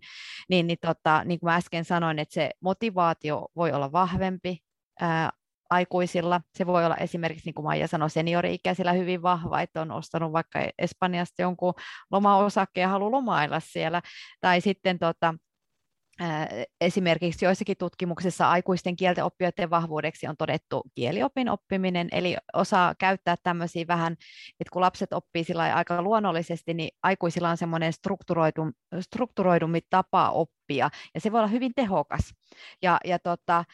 niin, 0.48 0.66
niin, 0.66 0.78
tota, 0.80 1.24
niin 1.24 1.40
kuin 1.40 1.48
mä 1.50 1.56
äsken 1.56 1.84
sanoin, 1.84 2.18
että 2.18 2.34
se 2.34 2.50
motivaatio 2.60 3.48
voi 3.56 3.72
olla 3.72 3.92
vahvempi 3.92 4.58
ää, 5.00 5.30
aikuisilla. 5.70 6.40
Se 6.54 6.66
voi 6.66 6.84
olla 6.86 6.96
esimerkiksi, 6.96 7.46
niin 7.46 7.54
kuin 7.54 7.64
Maija 7.64 7.88
sanoi, 7.88 8.10
seniori-ikäisillä 8.10 8.92
hyvin 8.92 9.22
vahva, 9.22 9.60
että 9.60 9.82
on 9.82 9.90
ostanut 9.90 10.32
vaikka 10.32 10.60
Espanjasta 10.78 11.42
jonkun 11.42 11.74
lomaosakkeen 12.10 12.82
ja 12.82 12.88
haluaa 12.88 13.10
lomailla 13.10 13.60
siellä. 13.60 14.02
Tai 14.40 14.60
sitten 14.60 14.98
tota, 14.98 15.34
Esimerkiksi 16.80 17.44
joissakin 17.44 17.76
tutkimuksissa 17.76 18.50
aikuisten 18.50 18.96
kielten 18.96 19.24
oppijoiden 19.24 19.70
vahvuudeksi 19.70 20.26
on 20.26 20.36
todettu 20.36 20.82
kieliopin 20.94 21.48
oppiminen, 21.48 22.08
eli 22.12 22.36
osaa 22.52 22.94
käyttää 22.94 23.36
tämmöisiä 23.42 23.86
vähän, 23.86 24.12
että 24.60 24.70
kun 24.72 24.82
lapset 24.82 25.12
oppii 25.12 25.44
sillä 25.44 25.74
aika 25.74 26.02
luonnollisesti, 26.02 26.74
niin 26.74 26.90
aikuisilla 27.02 27.50
on 27.50 27.56
semmoinen 27.56 27.92
strukturoidum, 27.92 28.72
strukturoidumpi 29.00 29.80
tapa 29.90 30.30
oppia, 30.30 30.90
ja 31.14 31.20
se 31.20 31.32
voi 31.32 31.40
olla 31.40 31.48
hyvin 31.48 31.72
tehokas. 31.76 32.34
Ja, 32.82 32.98
ja 33.04 33.18
tota, 33.18 33.64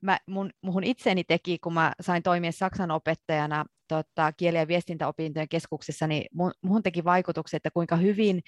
mä, 0.00 0.18
mun, 0.26 0.50
muhun 0.62 0.84
itseni 0.84 1.24
teki, 1.24 1.58
kun 1.58 1.74
mä 1.74 1.92
sain 2.00 2.22
toimia 2.22 2.52
Saksan 2.52 2.90
opettajana 2.90 3.64
tota, 3.88 4.32
kieli- 4.32 4.58
ja 4.58 4.68
viestintäopintojen 4.68 5.48
keskuksessa, 5.48 6.06
niin 6.06 6.26
mun, 6.34 6.52
muhun 6.62 6.82
teki 6.82 7.04
vaikutukset, 7.04 7.56
että 7.56 7.70
kuinka 7.70 7.96
hyvin 7.96 8.40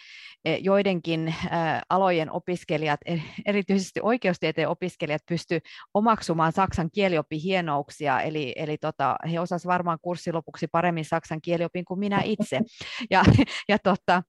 eh, 0.44 0.59
joidenkin 0.62 1.28
ä, 1.28 1.82
alojen 1.88 2.30
opiskelijat, 2.30 3.01
e, 3.07 3.18
erityisesti 3.46 4.01
oikeustieteen 4.03 4.68
opiskelijat, 4.68 5.22
pysty 5.28 5.61
omaksumaan 5.94 6.53
Saksan 6.53 6.90
kieliopin 6.90 7.40
hienouksia, 7.40 8.20
eli, 8.20 8.53
eli 8.57 8.78
tota, 8.78 9.16
he 9.32 9.40
osasivat 9.40 9.72
varmaan 9.72 9.98
kurssin 10.03 10.34
lopuksi 10.34 10.66
paremmin 10.66 11.05
Saksan 11.05 11.40
kieliopin 11.40 11.84
kuin 11.84 12.01
minä 12.01 12.22
itse. 12.24 12.61
Ja, 13.11 13.24
ja 13.68 13.78
tota, 13.78 14.22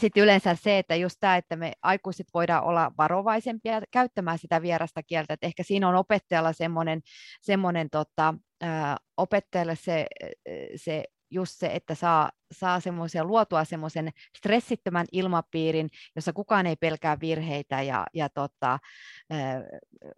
sitten 0.00 0.22
yleensä 0.22 0.54
se, 0.54 0.78
että 0.78 0.96
just 0.96 1.16
tämä, 1.20 1.36
että 1.36 1.56
me 1.56 1.72
aikuiset 1.82 2.26
voidaan 2.34 2.64
olla 2.64 2.92
varovaisempia 2.98 3.82
käyttämään 3.90 4.38
sitä 4.38 4.62
vierasta 4.62 5.02
kieltä, 5.02 5.34
että 5.34 5.46
ehkä 5.46 5.62
siinä 5.62 5.88
on 5.88 5.94
opettajalla 5.94 6.52
semmoinen, 6.52 7.00
semmoinen 7.40 7.90
tota, 7.90 8.34
opettajalle 9.16 9.76
se, 9.76 10.06
se 10.76 11.04
just 11.30 11.52
se, 11.58 11.66
että 11.66 11.94
saa, 11.94 12.30
saa 12.52 12.80
semmoisia 12.80 13.24
luotua 13.24 13.64
semmoisen 13.64 14.10
stressittömän 14.36 15.06
ilmapiirin, 15.12 15.88
jossa 16.16 16.32
kukaan 16.32 16.66
ei 16.66 16.76
pelkää 16.76 17.20
virheitä 17.20 17.82
ja, 17.82 18.06
ja 18.14 18.28
tota, 18.28 18.78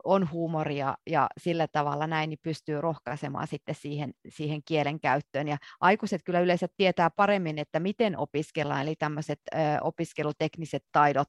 on 0.05 0.31
huumoria 0.31 0.95
ja 1.07 1.29
sillä 1.39 1.69
tavalla 1.69 2.07
näin 2.07 2.31
niin 2.31 2.39
pystyy 2.43 2.81
rohkaisemaan 2.81 3.47
sitten 3.47 3.75
siihen, 3.75 4.15
siihen 4.29 4.63
kielen 4.65 5.01
käyttöön. 5.01 5.49
Ja 5.49 5.57
aikuiset 5.81 6.23
kyllä 6.25 6.41
yleensä 6.41 6.67
tietää 6.77 7.11
paremmin, 7.11 7.59
että 7.59 7.81
miten 7.81 8.19
opiskellaan, 8.19 8.83
eli 8.83 8.97
tämmöiset 8.97 9.41
opiskelutekniset 9.81 10.85
taidot, 10.93 11.29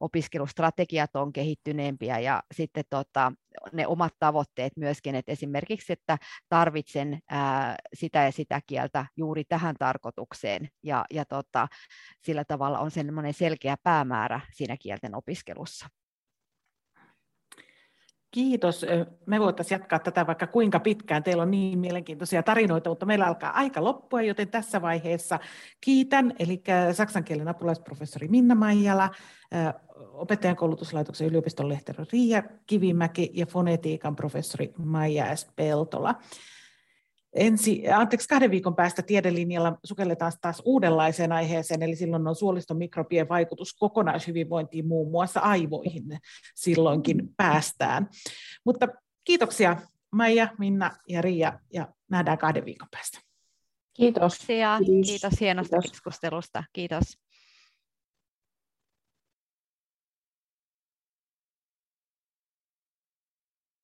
opiskelustrategiat 0.00 1.16
on 1.16 1.32
kehittyneempiä 1.32 2.18
ja 2.18 2.42
sitten 2.54 2.84
tota, 2.90 3.32
ne 3.72 3.86
omat 3.86 4.14
tavoitteet 4.18 4.72
myöskin, 4.76 5.14
että 5.14 5.32
esimerkiksi, 5.32 5.92
että 5.92 6.18
tarvitsen 6.48 7.18
ää, 7.30 7.76
sitä 7.94 8.18
ja 8.24 8.32
sitä 8.32 8.60
kieltä 8.66 9.06
juuri 9.16 9.44
tähän 9.44 9.74
tarkoitukseen 9.78 10.68
ja, 10.82 11.04
ja 11.10 11.24
tota, 11.24 11.68
sillä 12.22 12.44
tavalla 12.44 12.78
on 12.78 12.90
semmoinen 12.90 13.34
selkeä 13.34 13.76
päämäärä 13.82 14.40
siinä 14.52 14.76
kielten 14.76 15.14
opiskelussa. 15.14 15.88
Kiitos. 18.32 18.86
Me 19.26 19.40
voitaisiin 19.40 19.78
jatkaa 19.78 19.98
tätä 19.98 20.26
vaikka 20.26 20.46
kuinka 20.46 20.80
pitkään. 20.80 21.22
Teillä 21.22 21.42
on 21.42 21.50
niin 21.50 21.78
mielenkiintoisia 21.78 22.42
tarinoita, 22.42 22.90
mutta 22.90 23.06
meillä 23.06 23.26
alkaa 23.26 23.50
aika 23.50 23.84
loppua, 23.84 24.22
joten 24.22 24.48
tässä 24.48 24.82
vaiheessa 24.82 25.38
kiitän, 25.80 26.32
eli 26.38 26.62
saksan 26.92 27.24
kielen 27.24 27.48
apulaisprofessori 27.48 28.28
Minna 28.28 28.54
Maijala, 28.54 29.10
opettajan 30.12 30.56
koulutuslaitoksen 30.56 31.26
yliopiston 31.26 31.68
lehtori 31.68 32.04
Riia 32.12 32.42
Kivimäki 32.66 33.30
ja 33.34 33.46
fonetiikan 33.46 34.16
professori 34.16 34.72
Maija 34.78 35.36
S. 35.36 35.50
Peltola. 35.56 36.14
Ensi, 37.34 37.88
anteeksi, 37.88 38.28
kahden 38.28 38.50
viikon 38.50 38.76
päästä 38.76 39.02
tiedelinjalla 39.02 39.78
sukelletaan 39.84 40.32
taas 40.40 40.62
uudenlaiseen 40.64 41.32
aiheeseen, 41.32 41.82
eli 41.82 41.96
silloin 41.96 42.26
on 42.26 42.36
suoliston 42.36 42.76
mikrobien 42.76 43.28
vaikutus 43.28 43.74
kokonaishyvinvointiin, 43.74 44.86
muun 44.86 45.10
muassa 45.10 45.40
aivoihin 45.40 46.18
silloinkin 46.54 47.28
päästään. 47.36 48.08
Mutta 48.64 48.88
kiitoksia 49.24 49.76
Maija, 50.10 50.48
Minna 50.58 50.90
ja 51.08 51.22
Riia, 51.22 51.60
ja 51.72 51.88
nähdään 52.10 52.38
kahden 52.38 52.64
viikon 52.64 52.88
päästä. 52.90 53.18
Kiitos. 53.94 54.38
Kiitos, 54.46 54.86
Kiitos 55.06 55.40
hienosta 55.40 55.76
Kiitos. 55.76 55.90
keskustelusta. 55.90 56.64
Kiitos. 56.72 57.21